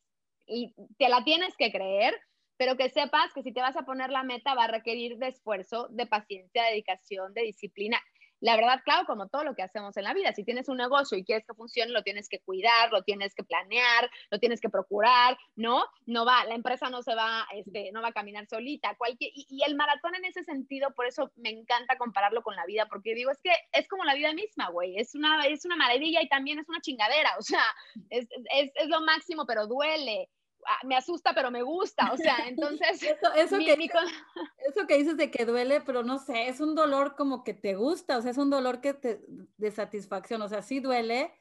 y 0.46 0.74
te 0.98 1.08
la 1.08 1.24
tienes 1.24 1.54
que 1.56 1.72
creer, 1.72 2.14
pero 2.56 2.76
que 2.76 2.88
sepas 2.88 3.32
que 3.34 3.42
si 3.42 3.52
te 3.52 3.60
vas 3.60 3.76
a 3.76 3.84
poner 3.84 4.10
la 4.10 4.22
meta 4.22 4.54
va 4.54 4.64
a 4.64 4.68
requerir 4.68 5.18
de 5.18 5.28
esfuerzo, 5.28 5.88
de 5.90 6.06
paciencia, 6.06 6.62
de 6.62 6.70
dedicación, 6.70 7.34
de 7.34 7.42
disciplina 7.42 8.00
la 8.46 8.54
verdad, 8.54 8.80
claro, 8.84 9.06
como 9.08 9.26
todo 9.26 9.42
lo 9.42 9.56
que 9.56 9.64
hacemos 9.64 9.96
en 9.96 10.04
la 10.04 10.14
vida, 10.14 10.32
si 10.32 10.44
tienes 10.44 10.68
un 10.68 10.76
negocio 10.76 11.18
y 11.18 11.24
quieres 11.24 11.44
que 11.44 11.54
funcione, 11.54 11.90
lo 11.90 12.04
tienes 12.04 12.28
que 12.28 12.38
cuidar, 12.38 12.92
lo 12.92 13.02
tienes 13.02 13.34
que 13.34 13.42
planear, 13.42 14.08
lo 14.30 14.38
tienes 14.38 14.60
que 14.60 14.68
procurar, 14.68 15.36
¿no? 15.56 15.84
No 16.06 16.24
va, 16.24 16.44
la 16.44 16.54
empresa 16.54 16.88
no 16.88 17.02
se 17.02 17.16
va, 17.16 17.44
este, 17.52 17.90
no 17.90 18.02
va 18.02 18.08
a 18.10 18.12
caminar 18.12 18.46
solita. 18.46 18.94
Cualquier, 18.98 19.32
y, 19.34 19.64
el 19.66 19.74
maratón 19.74 20.14
en 20.14 20.26
ese 20.26 20.44
sentido, 20.44 20.94
por 20.94 21.06
eso 21.06 21.32
me 21.34 21.50
encanta 21.50 21.98
compararlo 21.98 22.44
con 22.44 22.54
la 22.54 22.64
vida, 22.66 22.86
porque 22.86 23.16
digo, 23.16 23.32
es 23.32 23.40
que 23.42 23.50
es 23.72 23.88
como 23.88 24.04
la 24.04 24.14
vida 24.14 24.32
misma, 24.32 24.70
güey, 24.70 24.96
es 24.96 25.16
una, 25.16 25.44
es 25.48 25.64
una 25.64 25.74
maravilla 25.74 26.22
y 26.22 26.28
también 26.28 26.60
es 26.60 26.68
una 26.68 26.80
chingadera, 26.80 27.30
o 27.40 27.42
sea, 27.42 27.64
es, 28.10 28.28
es, 28.54 28.70
es 28.76 28.86
lo 28.86 29.00
máximo, 29.00 29.44
pero 29.44 29.66
duele. 29.66 30.30
Ah, 30.68 30.84
me 30.84 30.96
asusta, 30.96 31.32
pero 31.32 31.50
me 31.50 31.62
gusta, 31.62 32.12
o 32.12 32.16
sea, 32.16 32.36
entonces... 32.46 33.02
eso, 33.02 33.32
eso, 33.34 33.58
que, 33.58 33.72
eso 34.58 34.86
que 34.86 34.98
dices 34.98 35.16
de 35.16 35.30
que 35.30 35.44
duele, 35.44 35.80
pero 35.80 36.02
no 36.02 36.18
sé, 36.18 36.48
es 36.48 36.60
un 36.60 36.74
dolor 36.74 37.14
como 37.16 37.44
que 37.44 37.54
te 37.54 37.74
gusta, 37.74 38.18
o 38.18 38.22
sea, 38.22 38.30
es 38.30 38.38
un 38.38 38.50
dolor 38.50 38.80
que 38.80 38.94
te, 38.94 39.20
de 39.56 39.70
satisfacción, 39.70 40.42
o 40.42 40.48
sea, 40.48 40.62
sí 40.62 40.80
duele, 40.80 41.32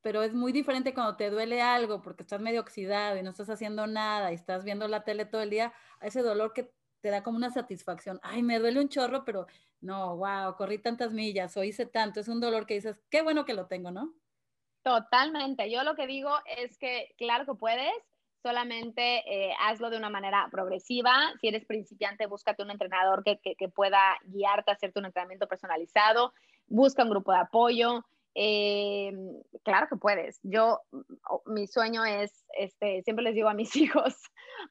pero 0.00 0.22
es 0.22 0.34
muy 0.34 0.52
diferente 0.52 0.94
cuando 0.94 1.16
te 1.16 1.30
duele 1.30 1.60
algo 1.60 2.02
porque 2.02 2.22
estás 2.22 2.40
medio 2.40 2.60
oxidado 2.60 3.16
y 3.16 3.22
no 3.22 3.30
estás 3.30 3.50
haciendo 3.50 3.86
nada 3.86 4.30
y 4.30 4.34
estás 4.34 4.64
viendo 4.64 4.86
la 4.86 5.04
tele 5.04 5.24
todo 5.24 5.42
el 5.42 5.50
día, 5.50 5.72
ese 6.00 6.22
dolor 6.22 6.52
que 6.52 6.72
te 7.00 7.10
da 7.10 7.22
como 7.22 7.36
una 7.36 7.50
satisfacción, 7.50 8.20
ay, 8.22 8.42
me 8.42 8.58
duele 8.58 8.80
un 8.80 8.88
chorro, 8.88 9.24
pero 9.24 9.46
no, 9.80 10.16
wow, 10.16 10.56
corrí 10.56 10.78
tantas 10.78 11.12
millas 11.12 11.56
o 11.56 11.64
hice 11.64 11.86
tanto, 11.86 12.20
es 12.20 12.28
un 12.28 12.40
dolor 12.40 12.66
que 12.66 12.74
dices, 12.74 13.00
qué 13.10 13.22
bueno 13.22 13.44
que 13.44 13.54
lo 13.54 13.66
tengo, 13.66 13.90
¿no? 13.90 14.14
Totalmente, 14.82 15.70
yo 15.70 15.82
lo 15.84 15.94
que 15.94 16.06
digo 16.06 16.30
es 16.46 16.78
que 16.78 17.14
claro 17.18 17.44
que 17.44 17.54
puedes, 17.54 17.92
solamente 18.48 19.22
eh, 19.26 19.52
hazlo 19.60 19.90
de 19.90 19.98
una 19.98 20.08
manera 20.08 20.48
progresiva. 20.50 21.34
Si 21.38 21.48
eres 21.48 21.66
principiante, 21.66 22.26
búscate 22.26 22.62
un 22.62 22.70
entrenador 22.70 23.22
que, 23.22 23.38
pueda 23.74 24.00
guiarte 24.24 24.70
hacerte 24.70 24.98
un 24.98 25.04
entrenamiento 25.04 25.46
personalizado. 25.46 26.32
Busca 26.66 27.02
un 27.02 27.10
grupo 27.10 27.30
de 27.32 27.40
apoyo. 27.40 28.06
Eh, 28.34 29.12
claro 29.64 29.86
que 29.90 29.96
puedes. 29.96 30.40
Yo, 30.42 30.80
mi 31.44 31.66
sueño 31.66 32.06
es, 32.06 32.46
este, 32.58 33.02
siempre 33.02 33.22
les 33.22 33.34
digo 33.34 33.50
a 33.50 33.54
mis 33.54 33.76
hijos, 33.76 34.14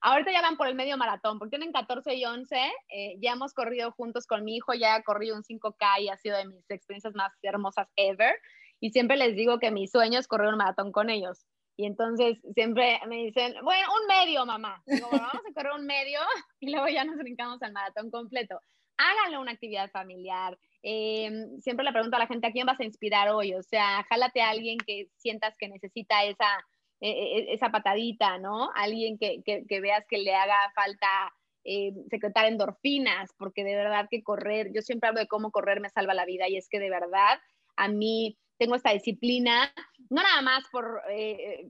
ahorita 0.02 0.32
ya 0.32 0.42
van 0.42 0.58
por 0.58 0.68
el 0.68 0.74
medio 0.74 0.98
maratón, 0.98 1.38
porque 1.38 1.58
tienen 1.58 1.72
14 1.72 2.16
y 2.16 2.26
11, 2.26 2.56
eh, 2.56 3.16
ya 3.22 3.34
hemos 3.34 3.54
corrido 3.54 3.92
juntos 3.92 4.26
con 4.26 4.44
mi 4.44 4.56
hijo, 4.56 4.74
ya 4.74 4.96
ha 4.96 5.04
corrido 5.04 5.36
un 5.36 5.44
5K 5.44 6.02
y 6.02 6.10
ha 6.10 6.18
sido 6.18 6.36
de 6.36 6.48
mis 6.48 6.68
experiencias 6.72 7.14
más 7.14 7.32
hermosas 7.44 7.88
ever. 7.96 8.40
Y 8.80 8.90
siempre 8.90 9.18
les 9.18 9.36
digo 9.36 9.60
que 9.60 9.70
mi 9.70 9.88
sueño 9.88 10.18
es 10.18 10.28
correr 10.28 10.48
un 10.48 10.58
maratón 10.58 10.92
con 10.92 11.12
ellos. 11.12 11.46
Y 11.78 11.86
entonces 11.86 12.40
siempre 12.56 13.00
me 13.08 13.18
dicen, 13.18 13.54
bueno, 13.64 13.88
un 14.02 14.08
medio, 14.08 14.46
mamá. 14.48 14.84
Vamos 14.88 15.22
a 15.22 15.54
correr 15.54 15.74
un 15.80 15.86
medio 15.86 16.20
y 16.60 16.72
luego 16.72 16.88
ya 16.88 17.06
nos 17.06 17.18
brincamos 17.18 17.62
al 17.62 17.72
maratón 17.72 18.10
completo. 18.10 18.60
Háganlo 18.98 19.42
una 19.42 19.52
actividad 19.52 19.92
familiar. 19.92 20.58
Em, 20.82 21.60
siempre 21.60 21.86
le 21.86 21.92
pregunto 21.92 22.16
a 22.16 22.20
la 22.20 22.28
gente, 22.28 22.48
¿a 22.48 22.52
quién 22.52 22.66
vas 22.66 22.80
a 22.80 22.84
inspirar 22.84 23.30
hoy? 23.30 23.54
O 23.54 23.62
sea, 23.62 24.04
jálate 24.10 24.42
a 24.42 24.50
alguien 24.50 24.80
que 24.80 25.10
sientas 25.18 25.56
que 25.60 25.68
necesita 25.68 26.24
esa, 26.24 26.66
e, 27.00 27.12
e, 27.12 27.54
esa 27.54 27.70
patadita, 27.70 28.40
¿no? 28.40 28.72
Alguien 28.74 29.20
que, 29.20 29.44
que, 29.44 29.80
veas 29.80 30.04
que 30.10 30.18
le 30.18 30.34
haga 30.34 30.72
falta 30.74 31.32
eh, 31.64 31.92
secretar 32.10 32.48
endorfinas, 32.48 33.30
porque 33.38 33.64
de 33.64 33.76
verdad 33.76 34.08
que 34.10 34.24
correr, 34.24 34.72
yo 34.74 34.82
siempre 34.82 35.10
hablo 35.10 35.20
de 35.20 35.28
cómo 35.28 35.52
correr 35.52 35.80
me 35.80 35.90
salva 35.92 36.16
la 36.16 36.26
vida 36.26 36.50
y 36.50 36.58
es 36.58 36.68
que 36.70 36.80
de 36.80 36.90
verdad 36.90 37.40
a 37.76 37.88
mí 37.88 38.36
tengo 38.58 38.76
esta 38.76 38.92
disciplina, 38.92 39.72
no 40.10 40.22
nada 40.22 40.42
más 40.42 40.64
por, 40.72 41.02
eh, 41.10 41.70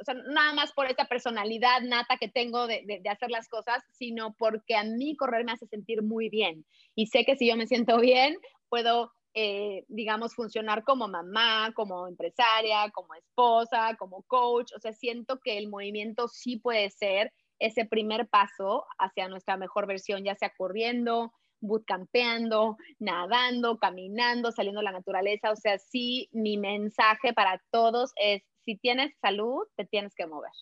o 0.00 0.04
sea, 0.04 0.14
nada 0.14 0.52
más 0.52 0.72
por 0.72 0.86
esta 0.86 1.06
personalidad 1.06 1.80
nata 1.82 2.16
que 2.18 2.28
tengo 2.28 2.66
de, 2.66 3.00
de, 3.02 3.08
hacer 3.08 3.30
las 3.30 3.48
cosas, 3.48 3.82
sino 3.92 4.34
porque 4.34 4.76
a 4.76 4.84
mí 4.84 5.16
correr 5.16 5.44
me 5.44 5.52
hace 5.52 5.66
sentir 5.66 6.02
muy 6.02 6.28
bien. 6.28 6.64
Y 6.94 7.06
sé 7.06 7.24
que 7.24 7.36
si 7.36 7.48
yo 7.48 7.56
me 7.56 7.66
siento 7.66 7.98
bien, 7.98 8.36
puedo, 8.68 9.12
eh, 9.34 9.84
digamos, 9.88 10.34
funcionar 10.34 10.84
como 10.84 11.08
mamá, 11.08 11.72
como 11.74 12.06
empresaria, 12.06 12.90
como 12.92 13.14
esposa, 13.14 13.96
como 13.98 14.22
coach. 14.22 14.72
O 14.76 14.80
sea, 14.80 14.92
siento 14.92 15.40
que 15.40 15.58
el 15.58 15.68
movimiento 15.68 16.28
sí 16.28 16.56
puede 16.56 16.90
ser 16.90 17.32
ese 17.58 17.84
primer 17.84 18.28
paso 18.28 18.84
hacia 18.98 19.28
nuestra 19.28 19.56
mejor 19.56 19.86
versión, 19.86 20.24
ya 20.24 20.36
sea 20.36 20.52
corriendo, 20.56 21.32
bootcampeando, 21.60 22.76
nadando, 22.98 23.78
caminando, 23.78 24.52
saliendo 24.52 24.80
a 24.80 24.84
la 24.84 24.92
naturaleza. 24.92 25.50
O 25.50 25.56
sea, 25.56 25.78
sí, 25.78 26.28
mi 26.32 26.56
mensaje 26.56 27.32
para 27.32 27.62
todos 27.70 28.12
es, 28.16 28.42
si 28.64 28.76
tienes 28.76 29.12
salud, 29.20 29.66
te 29.76 29.84
tienes 29.84 30.14
que 30.14 30.26
mover. 30.26 30.52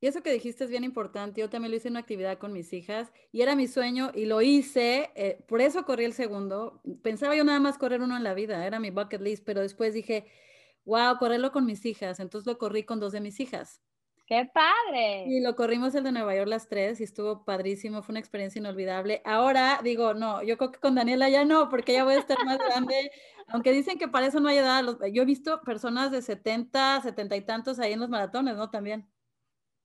Y 0.00 0.08
eso 0.08 0.22
que 0.22 0.32
dijiste 0.32 0.64
es 0.64 0.70
bien 0.70 0.82
importante. 0.82 1.40
Yo 1.40 1.48
también 1.48 1.70
lo 1.70 1.76
hice 1.76 1.86
en 1.86 1.92
una 1.92 2.00
actividad 2.00 2.36
con 2.38 2.52
mis 2.52 2.72
hijas 2.72 3.12
y 3.30 3.42
era 3.42 3.54
mi 3.54 3.68
sueño 3.68 4.10
y 4.12 4.24
lo 4.24 4.42
hice. 4.42 5.10
Eh, 5.14 5.44
por 5.46 5.60
eso 5.60 5.84
corrí 5.84 6.04
el 6.04 6.12
segundo. 6.12 6.82
Pensaba 7.02 7.36
yo 7.36 7.44
nada 7.44 7.60
más 7.60 7.78
correr 7.78 8.02
uno 8.02 8.16
en 8.16 8.24
la 8.24 8.34
vida, 8.34 8.66
era 8.66 8.80
mi 8.80 8.90
bucket 8.90 9.20
list, 9.20 9.44
pero 9.46 9.60
después 9.60 9.94
dije, 9.94 10.26
wow, 10.84 11.18
correrlo 11.18 11.52
con 11.52 11.66
mis 11.66 11.86
hijas. 11.86 12.18
Entonces 12.18 12.46
lo 12.48 12.58
corrí 12.58 12.82
con 12.82 12.98
dos 12.98 13.12
de 13.12 13.20
mis 13.20 13.38
hijas. 13.38 13.80
¡Qué 14.26 14.48
padre! 14.52 15.24
Y 15.26 15.40
lo 15.40 15.56
corrimos 15.56 15.94
el 15.94 16.04
de 16.04 16.12
Nueva 16.12 16.34
York 16.34 16.48
las 16.48 16.68
tres 16.68 17.00
y 17.00 17.04
estuvo 17.04 17.44
padrísimo, 17.44 18.02
fue 18.02 18.12
una 18.12 18.20
experiencia 18.20 18.60
inolvidable. 18.60 19.20
Ahora 19.24 19.80
digo, 19.82 20.14
no, 20.14 20.42
yo 20.42 20.56
creo 20.56 20.70
que 20.70 20.78
con 20.78 20.94
Daniela 20.94 21.28
ya 21.28 21.44
no, 21.44 21.68
porque 21.68 21.92
ya 21.92 22.04
voy 22.04 22.14
a 22.14 22.18
estar 22.18 22.42
más 22.44 22.58
grande. 22.58 23.10
Aunque 23.48 23.72
dicen 23.72 23.98
que 23.98 24.08
para 24.08 24.26
eso 24.26 24.40
no 24.40 24.48
hay 24.48 24.58
edad, 24.58 24.84
yo 25.12 25.22
he 25.22 25.26
visto 25.26 25.60
personas 25.62 26.10
de 26.10 26.22
70, 26.22 27.00
70 27.02 27.36
y 27.36 27.40
tantos 27.42 27.78
ahí 27.78 27.92
en 27.92 28.00
los 28.00 28.08
maratones, 28.08 28.56
¿no? 28.56 28.70
También. 28.70 29.10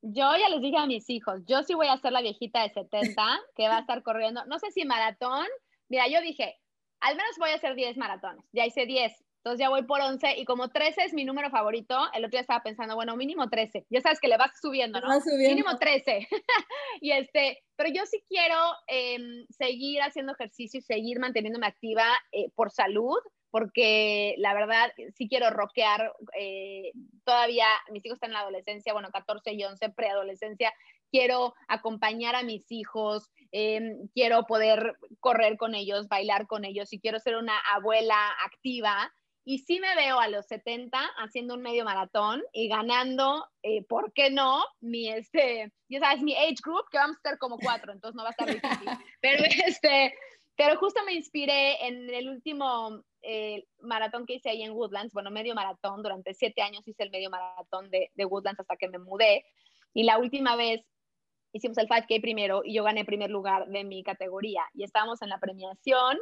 Yo 0.02 0.32
ya 0.38 0.48
les 0.50 0.62
dije 0.62 0.78
a 0.78 0.86
mis 0.86 1.10
hijos, 1.10 1.42
yo 1.48 1.64
sí 1.64 1.74
voy 1.74 1.88
a 1.88 1.98
ser 1.98 2.12
la 2.12 2.22
viejita 2.22 2.62
de 2.62 2.70
70 2.70 3.40
que 3.56 3.68
va 3.68 3.78
a 3.78 3.80
estar 3.82 4.04
corriendo, 4.04 4.46
no 4.46 4.60
sé 4.60 4.72
si 4.72 4.86
maratón, 4.86 5.48
mira, 5.90 6.08
yo 6.08 6.22
dije, 6.22 6.56
al 7.00 7.16
menos 7.18 7.36
voy 7.40 7.50
a 7.50 7.56
hacer 7.56 7.76
10 7.76 7.98
maratones, 7.98 8.46
ya 8.54 8.66
hice 8.66 8.86
10, 8.86 9.12
entonces 9.48 9.64
ya 9.64 9.70
voy 9.70 9.84
por 9.84 10.02
11 10.02 10.40
y 10.40 10.46
como 10.46 10.68
13 10.68 11.06
es 11.06 11.14
mi 11.14 11.24
número 11.24 11.50
favorito, 11.50 11.98
el 12.14 12.26
otro 12.26 12.32
día 12.32 12.42
estaba 12.42 12.62
pensando, 12.62 12.96
bueno, 12.96 13.16
mínimo 13.16 13.50
13. 13.50 13.86
Ya 13.90 14.02
sabes 14.02 14.20
que 14.20 14.28
le 14.28 14.36
vas 14.36 14.52
subiendo, 14.62 15.00
¿no? 15.00 15.08
Mínimo 15.38 15.78
13. 15.78 16.28
y 17.02 17.12
este, 17.12 17.64
pero 17.78 17.90
yo 17.94 18.06
sí 18.06 18.22
quiero 18.28 18.58
em, 18.88 19.46
seguir 19.50 20.02
haciendo 20.02 20.34
ejercicio 20.34 20.80
y 20.80 20.84
seguir 20.84 21.20
manteniéndome 21.20 21.66
activa 21.66 22.04
eh, 22.34 22.50
por 22.56 22.72
salud, 22.72 23.18
porque 23.50 24.36
la 24.38 24.54
verdad 24.54 24.92
sí 25.16 25.30
quiero 25.30 25.50
rockear. 25.50 26.12
Eh, 26.38 26.92
todavía 27.24 27.68
mis 27.90 28.06
hijos 28.06 28.18
están 28.18 28.32
en 28.32 28.34
la 28.34 28.42
adolescencia, 28.42 28.92
bueno, 28.92 29.12
14 29.12 29.54
y 29.54 29.64
11, 29.64 29.92
preadolescencia. 29.92 30.74
Quiero 31.10 31.54
acompañar 31.70 32.36
a 32.36 32.44
mis 32.44 32.70
hijos, 32.70 33.32
em, 33.54 34.10
quiero 34.14 34.44
poder 34.44 34.98
correr 35.22 35.56
con 35.56 35.74
ellos, 35.74 36.10
bailar 36.10 36.48
con 36.48 36.66
ellos 36.66 36.92
y 36.92 37.00
quiero 37.00 37.18
ser 37.20 37.38
una 37.38 37.58
abuela 37.74 38.18
activa 38.46 39.10
y 39.48 39.60
sí 39.60 39.80
me 39.80 39.96
veo 39.96 40.20
a 40.20 40.28
los 40.28 40.46
70 40.48 41.00
haciendo 41.20 41.54
un 41.54 41.62
medio 41.62 41.86
maratón 41.86 42.44
y 42.52 42.68
ganando, 42.68 43.48
eh, 43.64 43.82
¿por 43.86 44.12
qué 44.12 44.30
no? 44.30 44.62
Mi, 44.82 45.08
este, 45.08 45.72
ya 45.88 46.02
sabes, 46.02 46.22
mi 46.22 46.36
age 46.36 46.58
group, 46.62 46.84
que 46.92 46.98
vamos 46.98 47.16
a 47.16 47.20
estar 47.20 47.38
como 47.38 47.58
cuatro, 47.58 47.94
entonces 47.94 48.14
no 48.14 48.24
va 48.24 48.30
a 48.30 48.32
estar 48.32 48.54
difícil. 48.54 48.90
Pero, 49.22 49.46
este, 49.66 50.14
pero 50.58 50.78
justo 50.78 51.02
me 51.06 51.14
inspiré 51.14 51.88
en 51.88 52.10
el 52.10 52.28
último 52.28 53.02
eh, 53.22 53.64
maratón 53.80 54.26
que 54.26 54.34
hice 54.34 54.50
ahí 54.50 54.64
en 54.64 54.74
Woodlands, 54.74 55.14
bueno, 55.14 55.32
medio 55.32 55.56
maratón, 55.56 56.04
durante 56.04 56.34
siete 56.34 56.62
años 56.62 56.86
hice 56.86 57.04
el 57.04 57.12
medio 57.12 57.30
maratón 57.30 57.90
de, 57.90 58.12
de 58.16 58.26
Woodlands 58.26 58.60
hasta 58.60 58.76
que 58.76 58.90
me 58.90 59.00
mudé. 59.00 59.46
Y 59.94 60.04
la 60.04 60.18
última 60.18 60.58
vez 60.58 60.82
hicimos 61.54 61.78
el 61.78 61.88
5K 61.88 62.20
primero 62.22 62.64
y 62.66 62.74
yo 62.74 62.84
gané 62.84 63.06
primer 63.06 63.30
lugar 63.30 63.68
de 63.68 63.86
mi 63.86 64.04
categoría. 64.04 64.64
Y 64.74 64.84
estábamos 64.84 65.22
en 65.22 65.30
la 65.30 65.40
premiación 65.40 66.18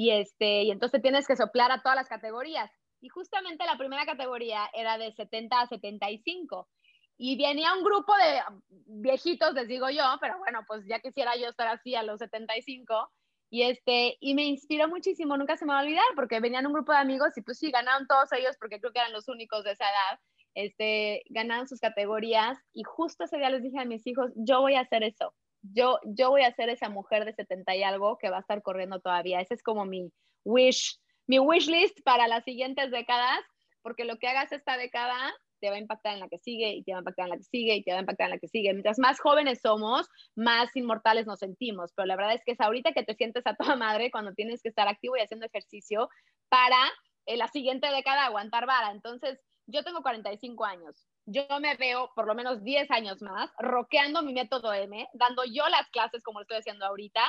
y, 0.00 0.12
este, 0.12 0.62
y 0.62 0.70
entonces 0.70 1.02
tienes 1.02 1.26
que 1.26 1.36
soplar 1.36 1.70
a 1.70 1.82
todas 1.82 1.94
las 1.94 2.08
categorías. 2.08 2.70
Y 3.02 3.10
justamente 3.10 3.66
la 3.66 3.76
primera 3.76 4.06
categoría 4.06 4.62
era 4.72 4.96
de 4.96 5.12
70 5.12 5.60
a 5.60 5.66
75. 5.66 6.70
Y 7.18 7.36
venía 7.36 7.74
un 7.74 7.84
grupo 7.84 8.14
de 8.16 8.40
viejitos, 8.86 9.52
les 9.52 9.68
digo 9.68 9.90
yo, 9.90 10.04
pero 10.18 10.38
bueno, 10.38 10.60
pues 10.66 10.86
ya 10.86 11.00
quisiera 11.00 11.36
yo 11.36 11.50
estar 11.50 11.68
así 11.68 11.94
a 11.94 12.02
los 12.02 12.18
75. 12.18 13.10
Y, 13.50 13.64
este, 13.64 14.16
y 14.20 14.32
me 14.32 14.44
inspiró 14.44 14.88
muchísimo, 14.88 15.36
nunca 15.36 15.58
se 15.58 15.66
me 15.66 15.74
va 15.74 15.80
a 15.80 15.82
olvidar, 15.82 16.06
porque 16.16 16.40
venían 16.40 16.66
un 16.66 16.72
grupo 16.72 16.92
de 16.92 16.98
amigos 16.98 17.36
y 17.36 17.42
pues 17.42 17.58
sí, 17.58 17.70
ganaron 17.70 18.06
todos 18.06 18.32
ellos, 18.32 18.56
porque 18.58 18.80
creo 18.80 18.94
que 18.94 19.00
eran 19.00 19.12
los 19.12 19.28
únicos 19.28 19.64
de 19.64 19.72
esa 19.72 19.84
edad, 19.84 20.18
este, 20.54 21.24
ganaron 21.28 21.68
sus 21.68 21.78
categorías. 21.78 22.56
Y 22.72 22.84
justo 22.84 23.24
ese 23.24 23.36
día 23.36 23.50
les 23.50 23.62
dije 23.62 23.78
a 23.78 23.84
mis 23.84 24.06
hijos, 24.06 24.32
yo 24.34 24.62
voy 24.62 24.76
a 24.76 24.80
hacer 24.80 25.02
eso 25.02 25.34
yo, 25.62 25.98
yo 26.04 26.30
voy 26.30 26.42
a 26.42 26.54
ser 26.54 26.68
esa 26.68 26.88
mujer 26.88 27.24
de 27.24 27.32
70 27.32 27.76
y 27.76 27.82
algo 27.82 28.18
que 28.18 28.30
va 28.30 28.38
a 28.38 28.40
estar 28.40 28.62
corriendo 28.62 29.00
todavía. 29.00 29.40
Ese 29.40 29.54
es 29.54 29.62
como 29.62 29.84
mi 29.84 30.10
wish, 30.44 30.98
mi 31.26 31.38
wish 31.38 31.68
list 31.68 32.00
para 32.04 32.28
las 32.28 32.44
siguientes 32.44 32.90
décadas, 32.90 33.40
porque 33.82 34.04
lo 34.04 34.18
que 34.18 34.28
hagas 34.28 34.52
esta 34.52 34.76
década 34.76 35.16
te 35.60 35.68
va 35.68 35.76
a 35.76 35.78
impactar 35.78 36.14
en 36.14 36.20
la 36.20 36.28
que 36.28 36.38
sigue 36.38 36.72
y 36.72 36.82
te 36.82 36.92
va 36.92 36.98
a 36.98 37.00
impactar 37.00 37.26
en 37.26 37.30
la 37.30 37.36
que 37.36 37.44
sigue 37.44 37.74
y 37.74 37.82
te 37.82 37.92
va 37.92 37.98
a 37.98 38.00
impactar 38.00 38.26
en 38.26 38.30
la 38.32 38.38
que 38.38 38.48
sigue. 38.48 38.72
Mientras 38.72 38.98
más 38.98 39.20
jóvenes 39.20 39.60
somos, 39.62 40.08
más 40.34 40.74
inmortales 40.74 41.26
nos 41.26 41.38
sentimos, 41.38 41.92
pero 41.94 42.06
la 42.06 42.16
verdad 42.16 42.34
es 42.34 42.42
que 42.44 42.52
es 42.52 42.60
ahorita 42.60 42.92
que 42.92 43.04
te 43.04 43.14
sientes 43.14 43.46
a 43.46 43.54
toda 43.54 43.76
madre 43.76 44.10
cuando 44.10 44.32
tienes 44.32 44.62
que 44.62 44.70
estar 44.70 44.88
activo 44.88 45.16
y 45.16 45.20
haciendo 45.20 45.46
ejercicio 45.46 46.08
para 46.48 46.78
en 47.26 47.38
la 47.38 47.48
siguiente 47.48 47.88
década 47.88 48.24
aguantar 48.24 48.66
vara. 48.66 48.90
Entonces, 48.90 49.38
yo 49.66 49.84
tengo 49.84 50.02
45 50.02 50.64
años 50.64 51.06
yo 51.30 51.44
me 51.60 51.76
veo 51.76 52.10
por 52.14 52.26
lo 52.26 52.34
menos 52.34 52.62
10 52.64 52.90
años 52.90 53.22
más 53.22 53.50
roqueando 53.58 54.22
mi 54.22 54.32
método 54.32 54.72
M, 54.72 55.08
dando 55.12 55.44
yo 55.44 55.68
las 55.68 55.88
clases 55.90 56.22
como 56.22 56.40
lo 56.40 56.42
estoy 56.42 56.58
haciendo 56.58 56.86
ahorita, 56.86 57.22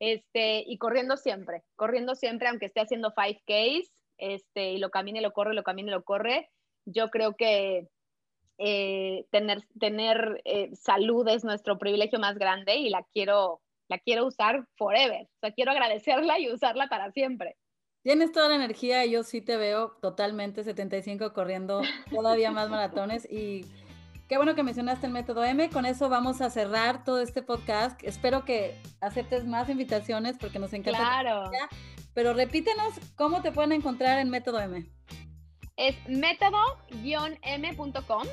este, 0.00 0.64
y 0.66 0.76
corriendo 0.78 1.16
siempre, 1.16 1.62
corriendo 1.76 2.14
siempre, 2.14 2.48
aunque 2.48 2.66
esté 2.66 2.80
haciendo 2.80 3.14
5Ks, 3.14 3.90
este, 4.18 4.72
y 4.72 4.78
lo 4.78 4.90
camine, 4.90 5.20
lo 5.20 5.32
corre, 5.32 5.54
lo 5.54 5.62
camine, 5.62 5.90
lo 5.90 6.02
corre. 6.04 6.50
Yo 6.84 7.10
creo 7.10 7.36
que 7.36 7.88
eh, 8.58 9.26
tener, 9.30 9.62
tener 9.78 10.42
eh, 10.44 10.74
salud 10.74 11.26
es 11.28 11.44
nuestro 11.44 11.78
privilegio 11.78 12.18
más 12.18 12.36
grande 12.36 12.76
y 12.76 12.90
la 12.90 13.04
quiero, 13.12 13.60
la 13.88 13.98
quiero 13.98 14.26
usar 14.26 14.66
forever. 14.76 15.22
O 15.22 15.38
sea, 15.40 15.52
quiero 15.52 15.70
agradecerla 15.70 16.38
y 16.38 16.50
usarla 16.50 16.88
para 16.88 17.12
siempre. 17.12 17.56
Tienes 18.04 18.30
toda 18.32 18.50
la 18.50 18.56
energía 18.56 19.04
yo 19.06 19.22
sí 19.22 19.40
te 19.40 19.56
veo 19.56 19.92
totalmente 20.02 20.62
75 20.62 21.32
corriendo 21.32 21.80
todavía 22.10 22.50
más 22.50 22.68
maratones 22.68 23.26
y 23.30 23.64
qué 24.28 24.36
bueno 24.36 24.54
que 24.54 24.62
mencionaste 24.62 25.06
el 25.06 25.12
método 25.12 25.42
M. 25.42 25.70
Con 25.70 25.86
eso 25.86 26.10
vamos 26.10 26.42
a 26.42 26.50
cerrar 26.50 27.02
todo 27.02 27.22
este 27.22 27.40
podcast. 27.40 27.98
Espero 28.04 28.44
que 28.44 28.78
aceptes 29.00 29.46
más 29.46 29.70
invitaciones 29.70 30.36
porque 30.38 30.58
nos 30.58 30.74
encanta. 30.74 30.98
Claro. 30.98 31.50
Pero 32.12 32.34
repítenos 32.34 32.92
cómo 33.16 33.40
te 33.40 33.52
pueden 33.52 33.72
encontrar 33.72 34.18
en 34.18 34.28
método 34.28 34.60
M. 34.60 34.86
Es 35.78 35.96
método-m.com, 36.06 36.92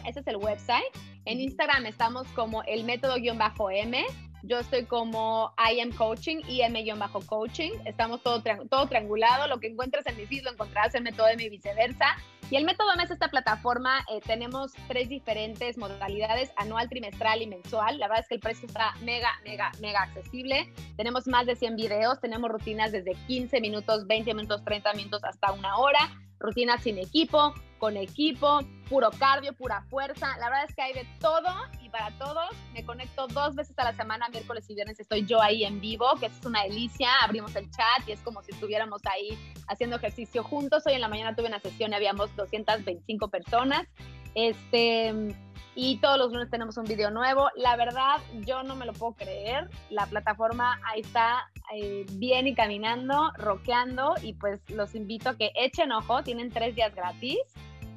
ese 0.05 0.19
es 0.19 0.27
el 0.27 0.35
website. 0.35 0.83
En 1.23 1.39
Instagram 1.39 1.85
estamos 1.85 2.27
como 2.35 2.61
el 2.63 2.83
método-m. 2.83 4.05
Yo 4.43 4.57
estoy 4.57 4.85
como 4.85 5.53
I 5.57 5.79
am 5.81 5.91
coaching, 5.91 6.37
IM-coaching. 6.47 7.71
Estamos 7.85 8.23
todo, 8.23 8.41
todo 8.69 8.87
triangulado. 8.87 9.47
Lo 9.47 9.59
que 9.59 9.67
encuentres 9.67 10.05
en 10.07 10.17
mi 10.17 10.25
feed 10.25 10.43
lo 10.43 10.51
encontrarás 10.51 10.95
en 10.95 11.03
Método 11.03 11.27
M 11.27 11.43
y 11.43 11.49
viceversa. 11.49 12.17
Y 12.49 12.55
el 12.55 12.65
Método 12.65 12.91
M 12.93 13.03
es 13.03 13.11
esta 13.11 13.29
plataforma. 13.29 14.03
Eh, 14.11 14.19
tenemos 14.25 14.73
tres 14.87 15.09
diferentes 15.09 15.77
modalidades, 15.77 16.51
anual, 16.57 16.89
trimestral 16.89 17.41
y 17.41 17.47
mensual. 17.47 17.99
La 17.99 18.07
verdad 18.07 18.23
es 18.23 18.29
que 18.29 18.35
el 18.35 18.41
precio 18.41 18.67
está 18.67 18.95
mega, 19.01 19.29
mega, 19.45 19.71
mega 19.79 20.01
accesible. 20.01 20.73
Tenemos 20.97 21.27
más 21.27 21.45
de 21.45 21.55
100 21.55 21.75
videos. 21.75 22.19
Tenemos 22.19 22.49
rutinas 22.49 22.91
desde 22.91 23.13
15 23.27 23.61
minutos, 23.61 24.07
20 24.07 24.33
minutos, 24.33 24.65
30 24.65 24.93
minutos 24.93 25.23
hasta 25.23 25.51
una 25.51 25.77
hora 25.77 26.09
rutinas 26.41 26.83
sin 26.83 26.97
equipo, 26.97 27.53
con 27.77 27.97
equipo, 27.97 28.59
puro 28.89 29.09
cardio, 29.11 29.53
pura 29.53 29.83
fuerza. 29.89 30.37
La 30.37 30.49
verdad 30.49 30.65
es 30.67 30.75
que 30.75 30.81
hay 30.81 30.93
de 30.93 31.07
todo 31.19 31.49
y 31.81 31.89
para 31.89 32.11
todos. 32.17 32.49
Me 32.73 32.85
conecto 32.85 33.27
dos 33.27 33.55
veces 33.55 33.77
a 33.79 33.85
la 33.85 33.93
semana, 33.93 34.29
miércoles 34.29 34.69
y 34.69 34.75
viernes 34.75 34.99
estoy 34.99 35.25
yo 35.25 35.41
ahí 35.41 35.63
en 35.63 35.81
vivo, 35.81 36.07
que 36.19 36.27
es 36.27 36.45
una 36.45 36.63
delicia. 36.63 37.09
Abrimos 37.23 37.55
el 37.55 37.69
chat 37.71 38.07
y 38.07 38.11
es 38.11 38.19
como 38.21 38.43
si 38.43 38.51
estuviéramos 38.51 39.01
ahí 39.05 39.37
haciendo 39.67 39.95
ejercicio 39.95 40.43
juntos. 40.43 40.83
Hoy 40.85 40.93
en 40.93 41.01
la 41.01 41.07
mañana 41.07 41.35
tuve 41.35 41.47
una 41.47 41.59
sesión 41.59 41.91
y 41.91 41.95
habíamos 41.95 42.35
225 42.35 43.29
personas. 43.29 43.87
Este 44.35 45.35
y 45.75 45.97
todos 45.97 46.17
los 46.17 46.31
lunes 46.31 46.49
tenemos 46.49 46.77
un 46.77 46.85
video 46.85 47.11
nuevo. 47.11 47.49
La 47.55 47.75
verdad, 47.75 48.17
yo 48.45 48.63
no 48.63 48.75
me 48.75 48.85
lo 48.85 48.93
puedo 48.93 49.13
creer. 49.13 49.69
La 49.89 50.05
plataforma 50.05 50.79
ahí 50.83 51.01
está 51.01 51.49
eh, 51.73 52.05
bien 52.13 52.47
y 52.47 52.55
caminando, 52.55 53.31
roqueando 53.37 54.15
y 54.21 54.33
pues 54.33 54.59
los 54.69 54.95
invito 54.95 55.29
a 55.29 55.37
que 55.37 55.51
echen 55.55 55.91
ojo. 55.91 56.23
Tienen 56.23 56.51
tres 56.51 56.75
días 56.75 56.93
gratis 56.93 57.39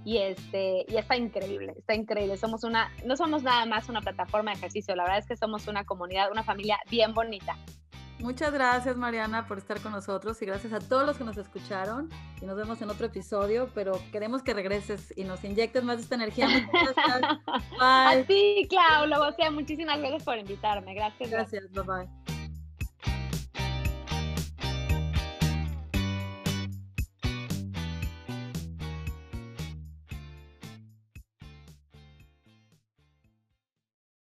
y 0.05 0.19
este 0.19 0.85
y 0.87 0.97
está 0.97 1.17
increíble, 1.17 1.75
está 1.77 1.95
increíble. 1.95 2.37
Somos 2.37 2.63
una, 2.63 2.93
no 3.05 3.17
somos 3.17 3.43
nada 3.43 3.67
más 3.67 3.89
una 3.89 4.01
plataforma 4.01 4.53
de 4.53 4.59
ejercicio. 4.59 4.95
La 4.95 5.05
verdad 5.05 5.19
es 5.19 5.27
que 5.27 5.37
somos 5.37 5.67
una 5.67 5.85
comunidad, 5.85 6.31
una 6.31 6.45
familia 6.45 6.79
bien 6.91 7.13
bonita. 7.13 7.57
Muchas 8.25 8.55
gracias 8.55 8.97
Mariana 8.97 9.47
por 9.47 9.59
estar 9.59 9.83
con 9.83 9.93
nosotros 9.93 10.41
y 10.41 10.47
gracias 10.47 10.73
a 10.73 10.79
todos 10.79 11.05
los 11.05 11.19
que 11.19 11.25
nos 11.25 11.37
escucharon 11.37 12.09
y 12.41 12.47
nos 12.47 12.57
vemos 12.57 12.81
en 12.81 12.89
otro 12.89 13.05
episodio, 13.05 13.69
pero 13.75 14.01
queremos 14.13 14.43
que 14.43 14.55
regreses 14.55 15.13
y 15.15 15.25
nos 15.25 15.45
inyectes 15.45 15.85
más 15.85 15.99
de 15.99 16.05
esta 16.05 16.15
energía. 16.15 16.49
Muchas 16.49 16.95
gracias. 16.95 17.21
Bye. 17.73 18.23
A 18.23 18.25
ti, 18.27 18.67
Clau, 18.71 19.07
lo 19.09 19.31
sea, 19.33 19.51
muchísimas 19.51 19.99
gracias 19.99 20.23
por 20.23 20.39
invitarme. 20.39 20.95
Gracias. 20.95 21.31
Gracias, 21.31 21.71
bye 21.73 21.83
bye. 21.83 22.34